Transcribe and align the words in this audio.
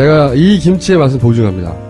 제가 0.00 0.32
이 0.34 0.58
김치의 0.58 0.98
맛을 0.98 1.18
보증합니다. 1.18 1.89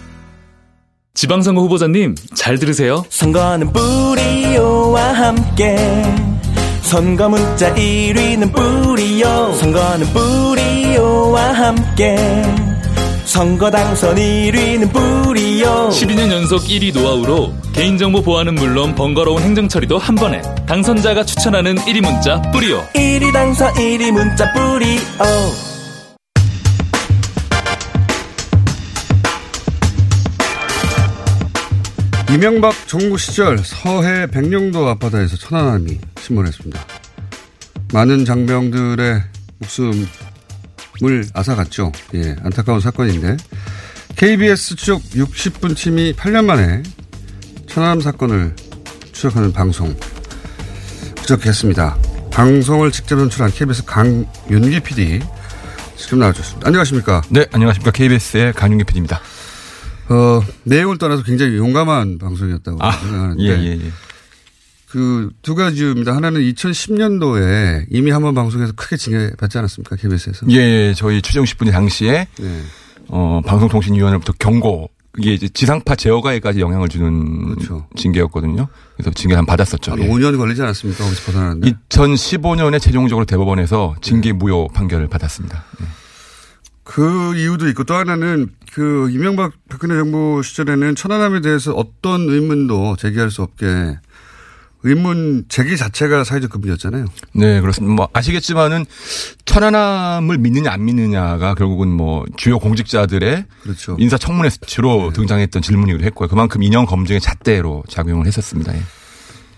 지방선거 1.13 1.61
후보자님 1.61 2.15
잘 2.35 2.57
들으세요. 2.57 3.03
선거는 3.09 3.71
뿌리오와 3.73 5.13
함께. 5.13 5.77
선거 6.81 7.29
문자 7.29 7.73
1위는 7.73 8.53
뿌리오. 8.53 9.53
선거는 9.55 10.07
뿌리오와 10.13 11.53
함께. 11.53 12.17
선거 13.25 13.69
당선 13.69 14.15
1위는 14.15 14.91
뿌리오. 14.91 15.89
12년 15.89 16.31
연속 16.31 16.63
1위 16.63 16.93
노하우로 16.93 17.53
개인정보 17.73 18.21
보안은 18.23 18.55
물론 18.55 18.95
번거로운 18.95 19.41
행정처리도 19.43 19.97
한 19.97 20.15
번에. 20.15 20.41
당선자가 20.65 21.25
추천하는 21.25 21.75
1위 21.75 22.01
문자 22.01 22.41
뿌리오. 22.51 22.81
1위 22.95 23.31
당선 23.33 23.73
1위 23.73 24.11
문자 24.11 24.51
뿌리오 24.53 24.99
이명박 32.33 32.73
정부 32.87 33.17
시절 33.17 33.57
서해 33.57 34.25
백령도 34.25 34.87
앞바다에서 34.87 35.35
천안함이 35.35 35.99
침몰했습니다. 36.21 36.79
많은 37.93 38.23
장병들의 38.23 39.21
목숨을 39.59 41.25
앗아갔죠. 41.33 41.91
예, 42.13 42.37
안타까운 42.41 42.79
사건인데 42.79 43.35
KBS 44.15 44.77
추적 44.77 45.01
60분 45.01 45.75
팀이 45.75 46.13
8년 46.13 46.45
만에 46.45 46.83
천안함 47.67 47.99
사건을 47.99 48.55
추적하는 49.11 49.51
방송 49.51 49.93
그저께 51.19 51.49
했습니다. 51.49 51.97
방송을 52.31 52.91
직접 52.91 53.19
연출한 53.19 53.51
KBS 53.51 53.83
강윤기 53.83 54.79
PD 54.79 55.19
지금 55.97 56.19
나와주셨습니다. 56.19 56.65
안녕하십니까? 56.65 57.23
네, 57.29 57.45
안녕하십니까. 57.51 57.91
KBS의 57.91 58.53
강윤기 58.53 58.85
PD입니다. 58.85 59.19
어, 60.11 60.43
내용을 60.63 60.97
떠나서 60.97 61.23
굉장히 61.23 61.55
용감한 61.57 62.17
방송이었다고 62.17 62.77
아, 62.81 62.91
생각하는데. 62.91 63.43
예, 63.43 63.49
예, 63.49 63.71
예. 63.85 63.91
그두 64.89 65.55
가지입니다. 65.55 66.13
하나는 66.13 66.41
2010년도에 66.41 67.85
이미 67.89 68.11
한번 68.11 68.35
방송에서 68.35 68.73
크게 68.73 68.97
징계받지 68.97 69.57
않았습니까? 69.57 69.95
KBS에서. 69.95 70.45
예, 70.49 70.55
예. 70.55 70.93
저희 70.93 71.21
추정 71.21 71.45
10분이 71.45 71.71
당시에 71.71 72.27
네. 72.39 72.61
어, 73.07 73.41
방송통신위원회부터 73.45 74.33
경고 74.37 74.89
이게 75.17 75.33
이제 75.33 75.47
지상파 75.47 75.95
제어가에까지 75.95 76.59
영향을 76.59 76.89
주는 76.89 77.55
그렇죠. 77.55 77.87
징계였거든요. 77.95 78.67
그래서 78.95 79.11
징계 79.11 79.35
한 79.35 79.45
받았었죠. 79.45 79.93
한 79.93 79.99
예. 79.99 80.09
5년 80.09 80.37
걸리지 80.37 80.61
않았습니까? 80.61 81.05
거기서 81.05 81.25
벗어나는데. 81.25 81.71
2015년에 81.89 82.81
최종적으로 82.81 83.25
대법원에서 83.25 83.95
징계 84.01 84.33
무효 84.33 84.67
판결을 84.73 85.07
받았습니다. 85.07 85.63
예. 85.81 85.85
그 86.83 87.37
이유도 87.37 87.69
있고 87.69 87.85
또 87.85 87.93
하나는 87.93 88.49
그 88.73 89.09
이명박 89.11 89.51
박근혜 89.69 89.95
정부 89.95 90.41
시절에는 90.43 90.95
천안함에 90.95 91.41
대해서 91.41 91.73
어떤 91.73 92.29
의문도 92.29 92.95
제기할 92.97 93.29
수 93.29 93.41
없게 93.41 93.97
의문 94.83 95.45
제기 95.49 95.77
자체가 95.77 96.23
사회적 96.23 96.49
금지였잖아요. 96.51 97.05
네, 97.33 97.61
그렇습니다. 97.61 97.93
뭐 97.93 98.09
아시겠지만은 98.13 98.85
천안함을 99.45 100.37
믿느냐 100.37 100.71
안 100.71 100.85
믿느냐가 100.85 101.53
결국은 101.53 101.89
뭐 101.89 102.25
주요 102.37 102.57
공직자들의 102.59 103.45
그렇죠. 103.61 103.95
인사 103.99 104.17
청문회 104.17 104.49
주로 104.65 105.11
등장했던 105.13 105.61
질문이기도 105.61 106.05
했고요. 106.05 106.29
그만큼 106.29 106.63
인형 106.63 106.85
검증의 106.85 107.19
잣대로 107.21 107.83
작용을 107.89 108.25
했었습니다. 108.25 108.73
예. 108.73 108.79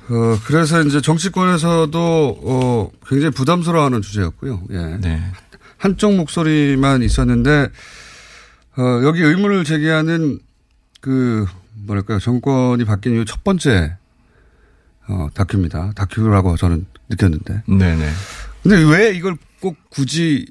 어, 0.09 0.37
그래서 0.45 0.81
이제 0.81 0.99
정치권에서도 0.99 2.39
어, 2.43 2.89
굉장히 3.07 3.31
부담스러워하는 3.31 4.01
주제였고요. 4.01 4.63
예. 4.71 4.97
네. 4.99 5.23
한쪽 5.77 6.15
목소리만 6.15 7.03
있었는데 7.03 7.69
어, 8.77 9.01
여기 9.03 9.21
의문을 9.21 9.63
제기하는 9.63 10.39
그 11.01 11.45
뭐랄까요 11.85 12.19
정권이 12.19 12.85
바뀐 12.85 13.13
이후 13.13 13.25
첫 13.25 13.43
번째 13.43 13.97
어, 15.07 15.27
다큐입니다. 15.33 15.91
다큐라고 15.95 16.55
저는 16.55 16.85
느꼈는데. 17.09 17.63
네네. 17.67 18.09
근데 18.63 18.77
왜 18.83 19.11
이걸 19.11 19.35
꼭 19.59 19.75
굳이 19.89 20.45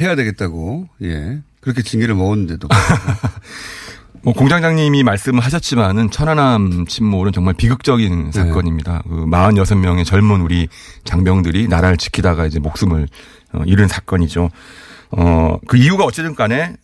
해야 0.00 0.16
되겠다고 0.16 0.88
예 1.02 1.40
그렇게 1.60 1.82
징계를 1.82 2.14
먹었는데도 2.16 2.68
뭐 4.22 4.32
공장장님이 4.32 5.02
말씀하셨지만은 5.04 6.10
천안함 6.10 6.86
침몰은 6.86 7.32
정말 7.32 7.54
비극적인 7.54 8.32
사건입니다. 8.32 9.02
그 9.04 9.26
46명의 9.26 10.04
젊은 10.04 10.40
우리 10.40 10.68
장병들이 11.04 11.68
나라를 11.68 11.96
지키다가 11.96 12.46
이제 12.46 12.58
목숨을 12.58 13.06
어, 13.52 13.62
잃은 13.64 13.86
사건이죠. 13.86 14.50
어, 15.12 15.58
그 15.68 15.76
이유가 15.76 16.04
어쨌든 16.04 16.34
간에 16.34 16.74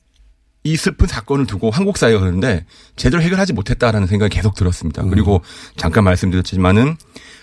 이 0.62 0.76
슬픈 0.76 1.06
사건을 1.06 1.46
두고 1.46 1.70
한국 1.70 1.96
사회가 1.96 2.20
그런데 2.20 2.66
제대로 2.96 3.22
해결하지 3.22 3.52
못했다라는 3.54 4.06
생각이 4.06 4.34
계속 4.36 4.54
들었습니다. 4.54 5.02
그리고 5.04 5.42
잠깐 5.76 6.04
말씀드렸지만은 6.04 6.96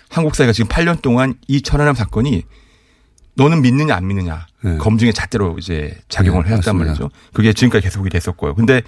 한국 0.08 0.36
사회가 0.36 0.52
지금 0.52 0.68
8년 0.68 1.02
동안 1.02 1.34
이 1.48 1.60
천안함 1.60 1.94
사건이 1.94 2.44
너는 3.34 3.62
믿느냐 3.62 3.94
안 3.94 4.06
믿느냐 4.06 4.46
검증의 4.78 5.14
잣대로 5.14 5.56
이제 5.58 5.96
작용을 6.08 6.42
네, 6.44 6.50
해왔단 6.50 6.76
맞습니다. 6.76 6.86
말이죠. 7.04 7.10
그게 7.32 7.52
지금까지 7.52 7.84
계속이 7.84 8.10
됐었고요. 8.10 8.54
근데 8.54 8.82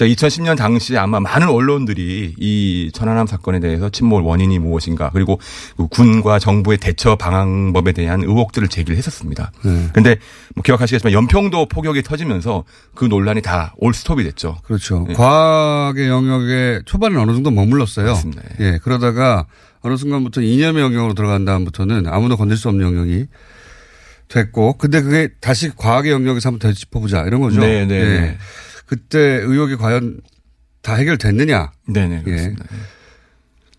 자 0.00 0.06
2010년 0.06 0.56
당시에 0.56 0.96
아마 0.96 1.20
많은 1.20 1.50
언론들이 1.50 2.34
이 2.38 2.90
천안함 2.94 3.26
사건에 3.26 3.60
대해서 3.60 3.90
침몰 3.90 4.22
원인이 4.22 4.58
무엇인가 4.58 5.10
그리고 5.12 5.38
그 5.76 5.88
군과 5.88 6.38
정부의 6.38 6.78
대처 6.78 7.16
방향법에 7.16 7.92
대한 7.92 8.22
의혹들을 8.22 8.68
제기를 8.68 8.96
했었습니다. 8.96 9.52
네. 9.62 9.88
근데 9.92 10.16
뭐 10.54 10.62
기억하시겠지만 10.62 11.12
연평도 11.12 11.66
폭격이 11.66 12.02
터지면서 12.02 12.64
그 12.94 13.04
논란이 13.04 13.42
다 13.42 13.74
올 13.76 13.92
스톱이 13.92 14.24
됐죠. 14.24 14.56
그렇죠. 14.62 15.06
예. 15.10 15.12
과학의 15.12 16.08
영역에 16.08 16.80
초반에 16.86 17.16
어느 17.18 17.32
정도 17.32 17.50
머물렀어요. 17.50 18.06
맞습니다. 18.06 18.42
예. 18.60 18.78
그러다가 18.82 19.44
어느 19.82 19.98
순간부터 19.98 20.40
이념의 20.40 20.82
영역으로 20.82 21.12
들어간 21.12 21.44
다음부터는 21.44 22.06
아무도 22.06 22.38
건들 22.38 22.56
수 22.56 22.70
없는 22.70 22.86
영역이 22.86 23.26
됐고, 24.28 24.78
근데 24.78 25.02
그게 25.02 25.28
다시 25.40 25.70
과학의 25.76 26.12
영역에서 26.12 26.48
한번 26.48 26.70
더 26.70 26.72
짚어보자 26.72 27.24
이런 27.24 27.42
거죠. 27.42 27.60
네, 27.60 27.84
네, 27.84 27.94
예. 27.94 28.38
네. 28.90 28.96
그때 28.96 29.18
의혹이 29.18 29.76
과연 29.76 30.20
다 30.82 30.94
해결됐느냐? 30.94 31.70
네네 31.88 32.18
예. 32.18 32.22
그렇습니다. 32.22 32.64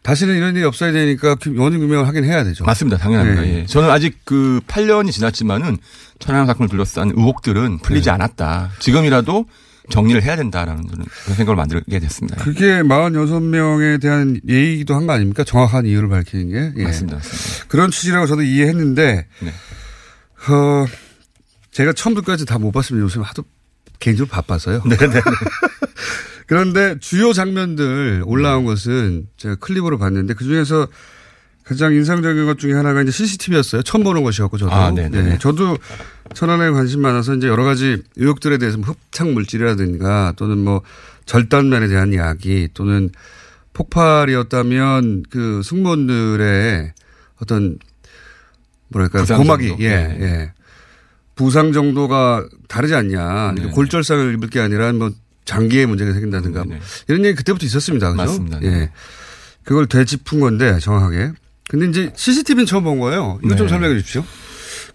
다시는 0.04 0.36
이런 0.36 0.56
일이 0.56 0.64
없어야 0.66 0.92
되니까 0.92 1.36
원인 1.58 1.80
규명을 1.80 2.08
하긴 2.08 2.24
해야 2.26 2.44
되죠. 2.44 2.64
맞습니다. 2.64 2.98
당연합니다. 2.98 3.42
네. 3.42 3.60
예. 3.60 3.66
저는 3.68 3.90
아직 3.92 4.18
그 4.26 4.60
8년이 4.68 5.12
지났지만은 5.12 5.78
천안함 6.20 6.48
사건을 6.48 6.70
둘러싼 6.70 7.10
의혹들은 7.16 7.80
풀리지 7.80 8.06
네. 8.06 8.12
않았다. 8.12 8.72
지금이라도 8.80 9.46
정리를 9.90 10.24
해야 10.24 10.36
된다라는 10.36 10.88
저는 10.88 11.06
그런 11.24 11.36
생각을 11.36 11.56
만들게 11.58 12.00
됐습니다. 12.00 12.44
그게 12.44 12.82
46명에 12.82 14.02
대한 14.02 14.40
예의이기도 14.48 14.96
한 14.96 15.06
거 15.06 15.14
아닙니까? 15.14 15.44
정확한 15.44 15.86
이유를 15.86 16.10
밝히는 16.10 16.50
게. 16.50 16.80
예. 16.82 16.84
맞습니다. 16.86 17.18
맞습니다. 17.18 17.66
그런 17.68 17.92
취지라고 17.92 18.26
저도 18.26 18.42
이해했는데, 18.44 19.28
네. 19.42 19.50
어, 20.52 20.86
제가 21.72 21.94
처음부터까지 21.94 22.46
다 22.46 22.58
못 22.58 22.72
봤습니다. 22.72 23.04
요즘 23.04 23.22
하도 23.22 23.44
개인적으로 24.02 24.30
바빠서요. 24.30 24.84
네네. 24.84 25.22
그런데 26.48 27.00
주요 27.00 27.32
장면들 27.32 28.24
올라온 28.26 28.66
것은 28.66 29.28
제가 29.38 29.56
클립으로 29.56 29.98
봤는데 29.98 30.34
그 30.34 30.44
중에서 30.44 30.88
가장 31.64 31.94
인상적인 31.94 32.46
것 32.46 32.60
중에 32.60 32.74
하나가 32.74 33.02
이제 33.02 33.12
CCTV였어요. 33.12 33.84
처음 33.84 34.04
보는 34.04 34.24
것이었고 34.24 34.58
저도. 34.58 34.74
아. 34.74 34.92
네, 34.92 35.38
저도 35.40 35.78
천안에 36.34 36.72
관심 36.72 37.02
많아서 37.02 37.36
이제 37.36 37.48
여러 37.48 37.64
가지 37.64 38.04
의혹들에 38.18 38.58
대해서 38.58 38.78
뭐 38.78 38.90
흡착 38.90 39.30
물질이라든가 39.30 40.34
또는 40.36 40.58
뭐 40.58 40.82
절단면에 41.26 41.88
대한 41.88 42.12
이야기 42.12 42.68
또는 42.74 43.10
폭발이었다면 43.72 45.24
그 45.30 45.62
승무원들의 45.64 46.92
어떤 47.42 47.80
뭐랄까 48.90 49.24
고막이. 49.24 49.76
예, 49.80 49.90
네. 49.90 50.18
예. 50.20 50.54
부상 51.36 51.72
정도가 51.74 52.46
다르지 52.68 52.94
않냐. 52.96 53.56
골절상을 53.74 54.34
입을 54.36 54.50
게 54.50 54.60
아니라 54.60 54.92
뭐 54.94 55.12
장기에 55.46 55.86
문제가 55.86 56.14
생긴다든가 56.14 56.66
뭐 56.66 56.78
이런 57.08 57.26
얘기 57.26 57.36
그때부터 57.36 57.66
있었습니다. 57.66 58.12
그죠? 58.12 58.24
맞습니다. 58.24 58.60
네. 58.60 58.68
예. 58.68 58.92
그걸 59.64 59.88
되짚은 59.88 60.40
건데 60.40 60.80
정확하게. 60.80 61.32
근데 61.70 61.88
이제 61.88 62.12
CCTV는 62.16 62.66
처음 62.66 62.84
본 62.84 63.00
거예요. 63.00 63.40
이거 63.44 63.56
좀 63.56 63.68
네. 63.68 63.72
설명해 63.72 63.96
주십시오. 63.96 64.24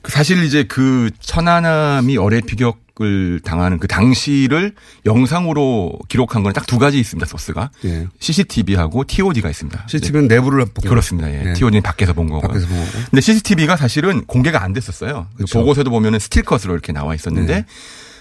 그 0.07 0.13
사실 0.13 0.45
이제 0.45 0.63
그 0.63 1.11
천안함이 1.19 2.17
어뢰 2.17 2.41
피격을 2.41 3.41
당하는 3.45 3.79
그 3.81 3.89
당시를 3.89 4.73
영상으로 5.05 5.99
기록한 6.09 6.45
건 6.45 6.53
딱 6.53 6.65
두 6.67 6.79
가지 6.79 7.01
있습니다. 7.01 7.27
소스가 7.27 7.71
예. 7.85 8.07
CCTV하고 8.21 9.03
TOD가 9.05 9.51
있습니다. 9.51 9.87
CCTV는 9.89 10.29
내부를 10.29 10.67
보고 10.67 10.89
그렇습니다. 10.89 11.29
예. 11.31 11.49
예. 11.49 11.53
TOD는 11.55 11.83
밖에서 11.83 12.13
본 12.13 12.29
거고. 12.31 12.47
밖에서 12.47 12.67
본 12.69 12.77
거고. 12.79 12.91
근데 13.11 13.21
CCTV가 13.21 13.77
사실은 13.77 14.25
공개가 14.27 14.63
안 14.63 14.73
됐었어요. 14.73 15.27
그 15.33 15.37
그렇죠. 15.39 15.59
보고서도 15.59 15.91
보면은 15.91 16.21
스틸컷으로 16.21 16.73
이렇게 16.73 16.93
나와 16.93 17.15
있었는데 17.15 17.55
네. 17.55 17.65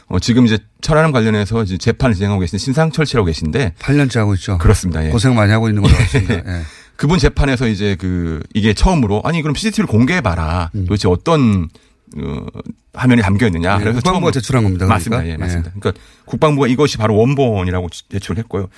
어, 0.07 0.19
지금 0.19 0.45
이제 0.47 0.57
천안함 0.81 1.11
관련해서 1.11 1.63
이제 1.63 1.77
재판을 1.77 2.15
진행하고 2.15 2.39
계신 2.41 2.57
신상철 2.59 3.05
씨라고 3.05 3.25
계신데 3.27 3.73
8년째 3.79 4.17
하고 4.17 4.33
있죠. 4.35 4.57
그렇습니다. 4.57 5.05
예. 5.05 5.09
고생 5.09 5.35
많이 5.35 5.51
하고 5.51 5.69
있는 5.69 5.81
걸로 5.83 5.95
알습니다. 5.95 6.35
예. 6.35 6.41
그분 6.95 7.19
재판에서 7.19 7.67
이제 7.67 7.95
그 7.99 8.41
이게 8.53 8.73
처음으로 8.73 9.21
아니 9.23 9.41
그럼 9.41 9.55
CCTV를 9.55 9.87
공개해 9.87 10.21
봐라. 10.21 10.71
도대체 10.73 11.07
어떤 11.07 11.69
어, 12.17 12.45
화면이 12.93 13.21
담겨 13.21 13.47
있느냐. 13.47 13.77
음. 13.77 13.83
네, 13.83 13.91
국방부가 13.91 14.31
제출한 14.31 14.63
겁니다. 14.63 14.85
맞습니다. 14.85 15.17
그러니까. 15.17 15.33
예, 15.33 15.37
맞습니다. 15.37 15.71
그러니까 15.77 16.01
국방부가 16.25 16.67
이것이 16.67 16.97
바로 16.97 17.15
원본이라고 17.17 17.89
제출을 18.09 18.39
했고요. 18.43 18.69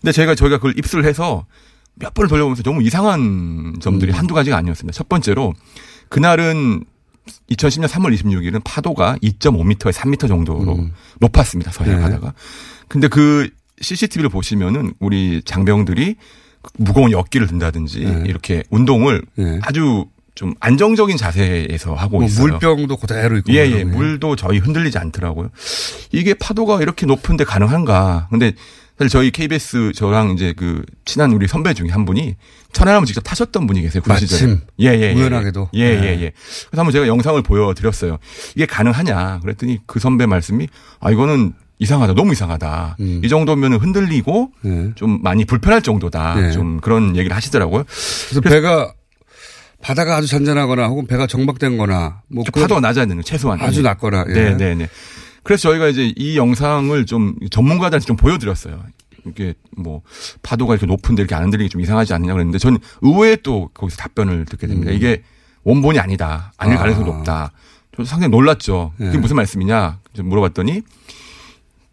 근데 0.00 0.12
저희가 0.12 0.34
저희가 0.34 0.56
그걸 0.56 0.78
입수를 0.78 1.04
해서 1.04 1.46
몇 1.94 2.14
번을 2.14 2.28
돌려보면서 2.28 2.62
너무 2.62 2.82
이상한 2.82 3.76
점들이 3.80 4.12
음. 4.12 4.18
한두 4.18 4.34
가지가 4.34 4.56
아니었습니다. 4.56 4.96
첫 4.96 5.08
번째로 5.08 5.54
그날은 6.08 6.84
2010년 7.50 7.88
3월 7.88 8.16
26일은 8.16 8.62
파도가 8.64 9.16
2.5m에서 9.22 9.92
3m 9.92 10.28
정도로 10.28 10.88
높았습니다. 11.20 11.72
서해 11.72 11.94
네. 11.94 12.00
바다가. 12.00 12.32
근데 12.88 13.08
그 13.08 13.50
CCTV를 13.80 14.30
보시면은 14.30 14.94
우리 14.98 15.42
장병들이 15.44 16.16
무거운 16.76 17.12
역기를 17.12 17.46
든다든지 17.46 18.00
네. 18.04 18.22
이렇게 18.26 18.64
운동을 18.70 19.22
네. 19.36 19.58
아주 19.62 20.06
좀 20.34 20.54
안정적인 20.60 21.16
자세에서 21.16 21.94
하고 21.94 22.18
뭐 22.18 22.26
있어요. 22.26 22.46
물병도 22.46 22.96
그대로 22.98 23.36
있고. 23.38 23.52
예, 23.52 23.68
예. 23.70 23.82
물도 23.82 24.36
저희 24.36 24.58
흔들리지 24.58 24.96
않더라고요. 24.96 25.50
이게 26.12 26.32
파도가 26.34 26.80
이렇게 26.80 27.06
높은데 27.06 27.42
가능한가. 27.42 28.28
근데 28.30 28.52
사실 28.98 29.10
저희 29.10 29.30
KBS 29.32 29.92
저랑 29.94 30.30
이제 30.30 30.54
그 30.56 30.84
친한 31.04 31.32
우리 31.32 31.48
선배 31.48 31.74
중에 31.74 31.88
한 31.90 32.04
분이 32.04 32.36
천안함을 32.72 33.06
직접 33.06 33.20
타셨던 33.22 33.66
분이 33.66 33.82
계세요. 33.82 34.00
그 34.04 34.08
마침. 34.08 34.60
예, 34.80 34.86
예, 34.86 35.00
예. 35.00 35.12
우연하게도. 35.14 35.70
예, 35.74 35.80
예, 35.80 36.00
네. 36.00 36.06
예. 36.22 36.32
그래서 36.68 36.82
한번 36.82 36.92
제가 36.92 37.08
영상을 37.08 37.40
보여드렸어요. 37.42 38.18
이게 38.54 38.66
가능하냐. 38.66 39.40
그랬더니 39.40 39.80
그 39.86 39.98
선배 39.98 40.26
말씀이 40.26 40.68
아, 41.00 41.10
이거는 41.10 41.54
이상하다. 41.78 42.14
너무 42.14 42.32
이상하다. 42.32 42.96
음. 43.00 43.20
이 43.24 43.28
정도면 43.28 43.74
흔들리고 43.74 44.52
네. 44.62 44.92
좀 44.94 45.20
많이 45.22 45.44
불편할 45.44 45.82
정도다. 45.82 46.34
네. 46.40 46.50
좀 46.52 46.80
그런 46.80 47.16
얘기를 47.16 47.34
하시더라고요. 47.36 47.84
그래서 47.84 48.40
배가 48.40 48.92
바다가 49.80 50.16
아주 50.16 50.26
잔잔하거나 50.26 50.86
혹은 50.88 51.06
배가 51.06 51.26
정박된 51.26 51.78
거나 51.78 52.22
뭐 52.28 52.42
파도가 52.52 52.80
낮아야 52.80 53.06
되는 53.06 53.22
최소한. 53.22 53.60
아주 53.60 53.80
예. 53.80 53.82
낮거나. 53.84 54.24
예. 54.28 54.32
네, 54.32 54.56
네, 54.56 54.74
네. 54.74 54.88
그래서 55.44 55.68
저희가 55.68 55.88
이제 55.88 56.12
이 56.16 56.36
영상을 56.36 57.06
좀 57.06 57.34
전문가들한테 57.50 58.04
좀 58.04 58.16
보여드렸어요. 58.16 58.82
이게 59.26 59.54
뭐 59.76 60.02
파도가 60.42 60.74
이렇게 60.74 60.86
높은데 60.86 61.22
이렇게 61.22 61.34
안 61.34 61.44
흔들리기 61.44 61.70
좀 61.70 61.80
이상하지 61.80 62.12
않느냐 62.12 62.32
그랬는데 62.32 62.58
저는 62.58 62.78
의외에 63.02 63.36
또 63.36 63.70
거기서 63.72 63.96
답변을 63.98 64.46
듣게 64.46 64.66
됩니다. 64.66 64.90
음. 64.90 64.96
이게 64.96 65.22
원본이 65.64 65.98
아니다. 65.98 66.52
아닐 66.56 66.76
아. 66.76 66.80
가능성이 66.80 67.06
높다. 67.06 67.52
저도 67.92 68.04
상당히 68.04 68.30
놀랐죠. 68.30 68.92
그게 68.96 69.10
네. 69.10 69.18
무슨 69.18 69.36
말씀이냐 69.36 69.98
좀 70.14 70.28
물어봤더니 70.28 70.82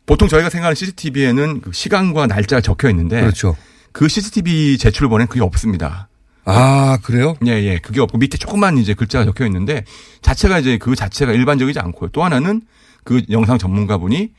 보통 0.05 0.27
저희가 0.27 0.49
생각하는 0.49 0.75
CCTV에는 0.75 1.61
그 1.61 1.71
시간과 1.71 2.27
날짜가 2.27 2.61
적혀 2.61 2.89
있는데 2.89 3.21
그렇죠. 3.21 3.55
그 3.91 4.07
CCTV 4.07 4.77
제출 4.77 5.09
번엔 5.09 5.27
그게 5.27 5.41
없습니다. 5.41 6.09
아, 6.45 6.99
그래요? 7.01 7.35
예, 7.47 7.51
예. 7.51 7.79
그게 7.79 8.01
없고 8.01 8.19
밑에 8.19 8.37
조그만 8.37 8.77
이제 8.77 8.93
글자가 8.93 9.25
적혀 9.25 9.45
있는데 9.47 9.83
자체가 10.21 10.59
이제 10.59 10.77
그 10.77 10.95
자체가 10.95 11.31
일반적이지 11.31 11.79
않고요. 11.79 12.09
또 12.11 12.23
하나는 12.23 12.61
그 13.03 13.23
영상 13.31 13.57
전문가분이 13.57 14.31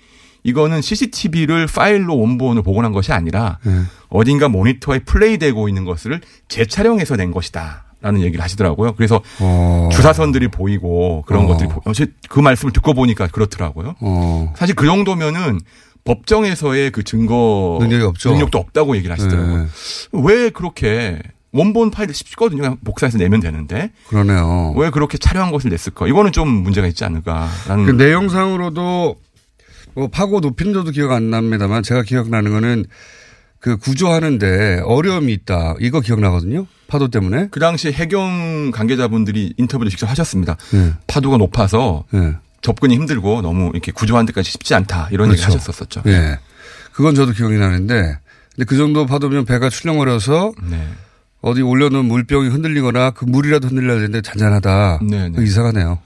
이거는 0.45 0.81
CCTV를 0.81 1.67
파일로 1.67 2.17
원본을 2.17 2.63
복원한 2.63 2.93
것이 2.93 3.13
아니라 3.13 3.59
네. 3.65 3.83
어딘가 4.09 4.49
모니터에 4.49 5.01
플레이되고 5.01 5.69
있는 5.69 5.85
것을 5.85 6.21
재촬영해서 6.47 7.17
낸 7.17 7.33
것이다. 7.33 7.86
라는 8.01 8.21
얘기를 8.21 8.43
하시더라고요. 8.45 8.93
그래서 8.95 9.23
어. 9.41 9.89
주사선들이 9.93 10.49
보이고 10.49 11.23
그런 11.27 11.45
어. 11.45 11.47
것들이 11.49 11.69
보- 11.69 11.81
어, 11.85 11.93
제- 11.93 12.07
그 12.29 12.41
말씀을 12.41 12.73
듣고 12.73 12.95
보니까 12.95 13.27
그렇더라고요. 13.29 13.95
어. 14.01 14.53
사실 14.57 14.75
그 14.75 14.87
정도면은 14.87 15.61
법정에서의 16.05 16.91
그 16.93 17.03
증거 17.03 17.79
능력이 17.81 18.05
없죠. 18.05 18.31
능력도 18.31 18.59
없다고 18.59 18.97
얘기를 18.97 19.13
하시더라고요. 19.17 19.57
네. 19.63 19.67
왜 20.13 20.51
그렇게 20.51 21.19
원본 21.53 21.91
파일을 21.91 22.15
쉽거든요. 22.15 22.77
복사해서 22.85 23.19
내면 23.19 23.41
되는데 23.41 23.91
그러네요. 24.09 24.75
왜 24.77 24.91
그렇게 24.91 25.17
촬영한 25.19 25.51
것을 25.53 25.71
냈을까? 25.71 26.07
이거는 26.07 26.33
좀 26.33 26.49
문제가 26.49 26.87
있지 26.87 27.05
않을까라는. 27.05 27.87
그 27.87 27.91
내용상으로도 27.93 29.17
뭐 29.95 30.09
파고 30.09 30.41
높이는 30.41 30.75
저도 30.75 30.91
기억 30.91 31.13
안 31.13 31.31
납니다만 31.31 31.83
제가 31.83 32.03
기억나는 32.03 32.53
거는 32.53 32.85
그 33.61 33.77
구조하는데 33.77 34.83
어려움이 34.85 35.33
있다. 35.33 35.75
이거 35.81 36.01
기억나거든요. 36.01 36.67
파도 36.89 37.09
때문에. 37.09 37.49
그 37.51 37.59
당시 37.61 37.91
해경 37.91 38.71
관계자분들이 38.73 39.55
인터뷰를 39.57 39.91
직접 39.91 40.09
하셨습니다. 40.09 40.57
네. 40.73 40.93
파도가 41.07 41.37
높아서 41.37 42.05
네. 42.11 42.35
접근이 42.63 42.95
힘들고 42.95 43.43
너무 43.43 43.71
이렇게 43.73 43.93
구조하는 43.93 44.27
데까지 44.27 44.51
쉽지 44.51 44.75
않다 44.75 45.09
이런 45.11 45.31
얘기 45.33 45.41
그렇죠. 45.41 45.59
하셨었죠. 45.59 46.03
예. 46.07 46.39
그건 46.93 47.15
저도 47.15 47.33
기억이 47.33 47.57
나는데 47.57 48.19
근데 48.55 48.65
그 48.67 48.77
정도 48.77 49.07
파도면 49.07 49.45
배가 49.45 49.69
출렁거려서 49.69 50.53
네. 50.71 50.89
어디 51.43 51.63
올려놓은 51.63 52.07
물병이 52.07 52.49
흔들리거나 52.49 53.11
그 53.11 53.25
물이라도 53.25 53.69
흔들려야 53.69 53.97
되는데 53.97 54.21
잔잔하다. 54.21 55.01
네, 55.03 55.25
네. 55.25 55.31
그거 55.31 55.43
이상하네요. 55.43 55.99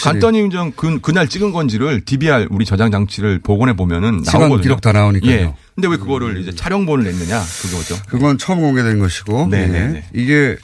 간단히 0.00 0.42
그냥 0.42 0.72
그, 0.74 0.98
그날 1.00 1.28
찍은 1.28 1.52
건지를 1.52 2.00
DVR 2.04 2.48
우리 2.50 2.64
저장 2.64 2.90
장치를 2.90 3.40
복원해 3.40 3.76
보면은 3.76 4.22
나오거든요. 4.24 4.60
기록 4.60 4.80
다 4.80 4.92
나오니까요. 4.92 5.30
예. 5.30 5.54
근데 5.74 5.88
왜 5.88 5.96
그거를 5.96 6.40
이제 6.40 6.52
촬영본을 6.52 7.04
냈느냐 7.04 7.40
그거죠. 7.62 7.96
그건 8.08 8.38
처음 8.38 8.60
공개된 8.60 8.98
것이고 8.98 9.48
네, 9.50 9.62
예. 9.62 9.66
네, 9.66 9.88
네. 9.88 10.04
이게 10.14 10.56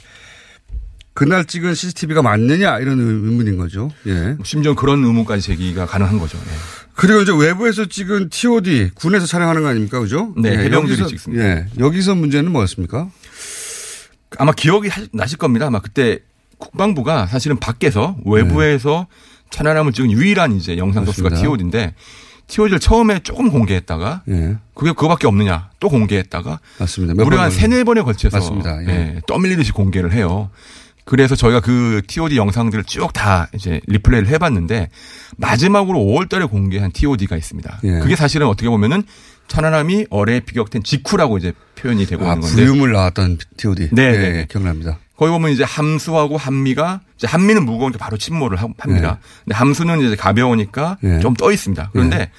그날 1.13 1.45
찍은 1.45 1.73
CCTV가 1.73 2.21
맞느냐 2.21 2.79
이런 2.79 2.99
의문인 2.99 3.57
거죠. 3.57 3.89
예. 4.05 4.35
심지어 4.43 4.75
그런 4.75 5.01
의문까지 5.05 5.41
제기가 5.43 5.85
가능한 5.85 6.19
거죠. 6.19 6.37
예. 6.37 6.51
그리고 6.95 7.21
이제 7.21 7.31
외부에서 7.31 7.85
찍은 7.85 8.29
TOD 8.29 8.91
군에서 8.95 9.25
촬영하는 9.25 9.61
거 9.61 9.69
아닙니까, 9.69 9.99
그죠? 9.99 10.33
네, 10.37 10.49
예, 10.49 10.57
해병들이 10.63 10.93
여기서, 10.93 11.07
찍습니다. 11.07 11.43
예, 11.43 11.65
여기서 11.77 12.15
문제는 12.15 12.51
뭐였습니까? 12.51 13.09
아마 14.37 14.51
기억이 14.51 14.87
하- 14.89 15.01
나실 15.13 15.37
겁니다. 15.37 15.67
아마 15.67 15.79
그때 15.79 16.19
국방부가 16.57 17.27
사실은 17.27 17.57
밖에서 17.59 18.15
외부에서 18.25 19.07
천안함을 19.49 19.93
찍은 19.93 20.11
유일한 20.11 20.53
이제 20.55 20.77
영상 20.77 21.05
소스가 21.05 21.29
네. 21.29 21.41
TOD인데 21.41 21.93
TOD를 22.47 22.79
처음에 22.79 23.19
조금 23.19 23.49
공개했다가 23.49 24.23
예, 24.29 24.57
그게 24.73 24.91
그거밖에 24.91 25.27
없느냐 25.27 25.69
또 25.79 25.89
공개했다가 25.89 26.59
맞습니다. 26.79 27.13
몇 27.15 27.23
무려 27.23 27.37
번한 27.37 27.51
세네 27.51 27.83
번에 27.83 28.01
걸쳐서 28.01 28.37
맞습니다. 28.37 28.83
예. 28.83 28.87
예, 28.89 29.21
떠밀리듯이 29.27 29.71
공개를 29.71 30.13
해요. 30.13 30.49
그래서 31.05 31.35
저희가 31.35 31.59
그 31.59 32.01
TOD 32.07 32.35
영상들을 32.37 32.83
쭉 32.85 33.13
다 33.13 33.47
이제 33.53 33.79
리플레이를 33.87 34.27
해봤는데 34.29 34.89
마지막으로 35.37 35.99
5월달에 35.99 36.49
공개한 36.49 36.91
TOD가 36.91 37.35
있습니다. 37.37 37.79
예. 37.83 37.99
그게 37.99 38.15
사실은 38.15 38.47
어떻게 38.47 38.69
보면은 38.69 39.03
천안함이 39.47 40.07
어뢰에 40.09 40.39
비격된 40.41 40.83
직후라고 40.83 41.37
이제 41.37 41.53
표현이 41.75 42.05
되고 42.05 42.25
아, 42.25 42.33
있는 42.33 42.41
건데 42.41 42.55
구유물 42.65 42.91
나왔던 42.93 43.37
TOD. 43.57 43.89
네, 43.91 44.03
예, 44.03 44.11
네. 44.17 44.37
예, 44.39 44.47
기억납니다. 44.49 44.99
거기 45.17 45.31
보면 45.31 45.51
이제 45.51 45.63
함수하고 45.63 46.35
함미가 46.37 47.01
이제 47.17 47.27
함미는 47.27 47.63
무거우니까 47.65 47.97
바로 48.03 48.17
침몰을 48.17 48.57
하- 48.61 48.67
합니다. 48.79 49.19
근데 49.45 49.55
함수는 49.55 50.01
이제 50.01 50.15
가벼우니까 50.15 50.97
예. 51.03 51.19
좀떠 51.19 51.51
있습니다. 51.51 51.89
그런데 51.93 52.17
예. 52.19 52.31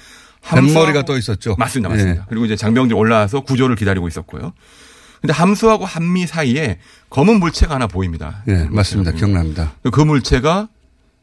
함수하고- 0.43 0.67
뱃머리가 0.75 1.05
떠 1.05 1.17
있었죠. 1.17 1.57
맞습니다, 1.59 1.89
맞습니다. 1.89 2.21
예. 2.23 2.25
그리고 2.29 2.45
이제 2.45 2.55
장병들이 2.57 2.99
올라와서 2.99 3.41
구조를 3.41 3.77
기다리고 3.77 4.09
있었고요. 4.09 4.53
근데 5.23 5.33
함수하고 5.33 5.85
함미 5.87 6.27
사이에 6.27 6.79
검은 7.09 7.41
물체가 7.41 7.75
하나 7.77 7.87
보입니다. 7.87 8.43
예, 8.49 8.65
맞습니다. 8.71 9.13
기억납니다. 9.13 9.73
그 9.91 10.01
물체가 10.03 10.69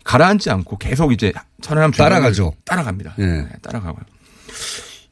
가라앉지 0.04 0.50
않고 0.50 0.78
계속 0.78 1.13
이제 1.13 1.32
천안함 1.62 1.92
따라가죠. 1.92 2.54
따라갑니다. 2.66 3.13
예. 3.20 3.25
네, 3.25 3.48
따라가고요. 3.62 4.04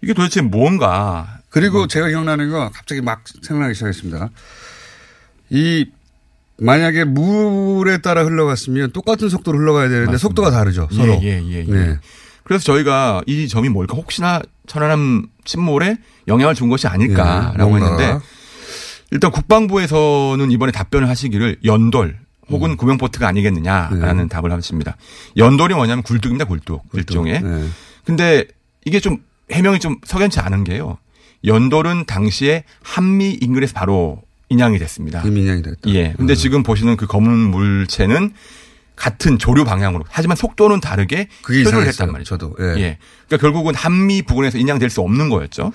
이게 0.01 0.13
도대체 0.13 0.41
뭔가 0.41 1.39
그리고 1.50 1.88
제가 1.88 2.08
기억나는 2.08 2.50
거 2.50 2.70
갑자기 2.74 3.01
막 3.01 3.24
생각나기 3.41 3.75
시작했습니다. 3.75 4.29
이 5.50 5.86
만약에 6.58 7.03
물에 7.03 8.00
따라 8.00 8.24
흘러갔으면 8.24 8.91
똑같은 8.91 9.29
속도로 9.29 9.58
흘러가야 9.58 9.89
되는데 9.89 10.17
속도가 10.17 10.51
다르죠. 10.51 10.88
서로. 10.91 11.20
예, 11.24 11.41
예, 11.43 11.60
예. 11.60 11.63
네. 11.63 12.00
그래서 12.43 12.63
저희가 12.65 13.22
이 13.27 13.48
점이 13.48 13.70
뭘까 13.70 13.96
혹시나 13.96 14.41
천안함 14.67 15.27
침몰에 15.46 15.98
영향을 16.27 16.55
준 16.55 16.70
것이 16.70 16.88
예, 16.88 16.91
아닐까라고 16.91 17.70
뭔가. 17.70 17.98
했는데 17.98 18.25
일단 19.12 19.31
국방부에서는 19.31 20.51
이번에 20.51 20.72
답변을 20.72 21.10
하시기를 21.10 21.58
연돌 21.65 22.17
혹은 22.50 22.75
구명보트가 22.77 23.27
아니겠느냐라는 23.27 24.27
답을 24.29 24.51
하십니다. 24.51 24.98
연돌이 25.38 25.74
뭐냐면 25.74 26.03
굴뚝입니다, 26.03 26.46
굴뚝. 26.46 26.84
일종의. 26.93 27.41
네. 27.41 27.67
근데 28.05 28.46
이게 28.86 29.00
좀 29.00 29.17
해명이 29.51 29.79
좀 29.79 29.98
석연치 30.05 30.39
않은 30.39 30.63
게요. 30.63 30.98
연돌은 31.46 32.05
당시에 32.05 32.63
한미 32.84 33.38
인근에서 33.41 33.74
바로 33.74 34.22
인양이 34.50 34.77
됐습니다. 34.79 35.22
인양이 35.25 35.62
됐다. 35.62 35.77
음. 35.86 35.96
예. 35.96 36.13
근데 36.17 36.36
지금 36.36 36.62
보시는 36.63 36.98
그 36.98 37.08
검은 37.08 37.31
물체는 37.31 38.34
같은 38.96 39.39
조류 39.39 39.63
방향으로 39.65 40.03
하지만 40.10 40.38
속도는 40.38 40.79
다르게 40.81 41.27
표류를. 41.46 41.88
했단 41.88 42.12
말이죠. 42.12 42.38
저도. 42.38 42.55
예. 42.60 42.65
예. 42.81 42.98
그러니까 43.27 43.38
결국은 43.38 43.74
한미 43.74 44.22
부근에서 44.22 44.58
인양될 44.58 44.89
수 44.89 45.01
없는 45.01 45.29
거였죠. 45.29 45.72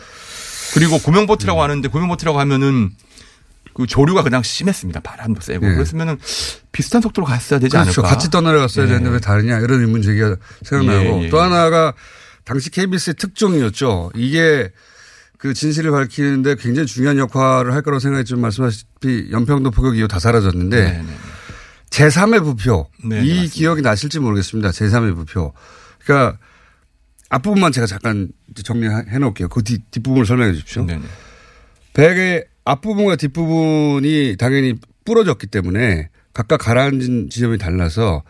그리고 0.75 0.97
음. 0.97 1.00
구명보트라고 1.02 1.62
하는데 1.62 1.88
구명보트라고 1.88 2.38
하면은 2.40 2.90
그 3.75 3.87
조류가 3.87 4.23
그냥 4.23 4.42
심했습니다. 4.42 5.00
바람도 5.00 5.40
세고. 5.40 5.66
예. 5.68 5.75
그랬으면은 5.75 6.18
비슷한 6.71 7.02
속도로 7.02 7.26
갔어야 7.26 7.59
되지 7.59 7.73
그렇죠. 7.76 8.02
않을까. 8.02 8.14
같이 8.14 8.30
떠내려갔어야 8.30 8.85
예. 8.85 8.88
되는데 8.88 9.11
왜 9.11 9.18
다르냐 9.18 9.59
이런 9.59 9.80
의문 9.80 10.02
제기가 10.02 10.37
생각나고 10.62 11.21
예, 11.21 11.25
예, 11.25 11.28
또 11.28 11.38
예. 11.38 11.40
하나가 11.42 11.92
당시 12.47 12.71
KBS의 12.71 13.15
특종이었죠. 13.17 14.12
이게 14.15 14.71
그 15.37 15.53
진실을 15.53 15.91
밝히는데 15.91 16.55
굉장히 16.55 16.87
중요한 16.87 17.19
역할을 17.19 17.75
할 17.75 17.83
거라고 17.83 17.99
생각했지만 17.99 18.41
말씀하셨다시피 18.41 19.29
연평도 19.33 19.73
포격 19.73 19.99
이후 19.99 20.09
다 20.09 20.19
사라졌는데 20.19 20.81
네, 20.81 21.03
네. 21.03 21.17
제3의 21.91 22.43
부표 22.43 22.88
네, 23.05 23.17
이 23.23 23.29
맞습니다. 23.29 23.53
기억이 23.53 23.83
나실지 23.83 24.21
모르겠습니다. 24.21 24.71
제3의 24.71 25.15
부표. 25.15 25.53
그러니까 26.05 26.38
앞부분만 27.29 27.73
제가 27.73 27.87
잠깐 27.87 28.29
정리해 28.62 29.19
놓을게요. 29.19 29.49
그 29.49 29.62
뒤, 29.62 29.79
뒷부분을 29.91 30.25
설명해 30.25 30.53
주십시오. 30.53 30.85
네, 30.85 30.97
네. 30.97 31.03
배의 31.95 32.45
앞부분과 32.65 33.17
뒷부분이 33.17 34.37
당연히 34.38 34.75
부러졌기 35.05 35.49
때문에 35.49 36.11
각각 36.33 36.59
가라앉은 36.59 37.31
지점이 37.31 37.59
달라서 37.59 38.23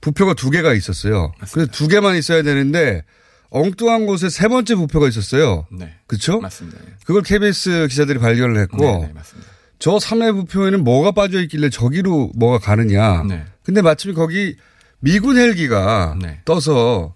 부표가 0.00 0.32
두 0.32 0.48
개가 0.50 0.72
있었어요. 0.72 1.32
그래서 1.52 1.70
두 1.70 1.86
개만 1.88 2.16
있어야 2.16 2.42
되는데 2.42 3.04
엉뚱한 3.52 4.06
곳에 4.06 4.30
세 4.30 4.48
번째 4.48 4.74
부표가 4.74 5.08
있었어요. 5.08 5.66
네. 5.70 5.94
그렇죠? 6.06 6.40
맞습니다. 6.40 6.78
예. 6.86 6.94
그걸 7.04 7.22
KBS 7.22 7.86
기자들이 7.90 8.18
발견을 8.18 8.60
했고 8.62 8.78
네, 8.78 9.06
네, 9.06 9.12
맞습니다. 9.14 9.50
저 9.78 9.96
3회 9.96 10.34
부표에는 10.34 10.82
뭐가 10.84 11.12
빠져 11.12 11.40
있길래 11.42 11.68
저기로 11.68 12.32
뭐가 12.34 12.58
가느냐. 12.58 13.24
네. 13.24 13.44
근데 13.62 13.82
마침 13.82 14.14
거기 14.14 14.56
미군 15.00 15.36
헬기가 15.36 16.16
네. 16.20 16.40
떠서 16.44 17.14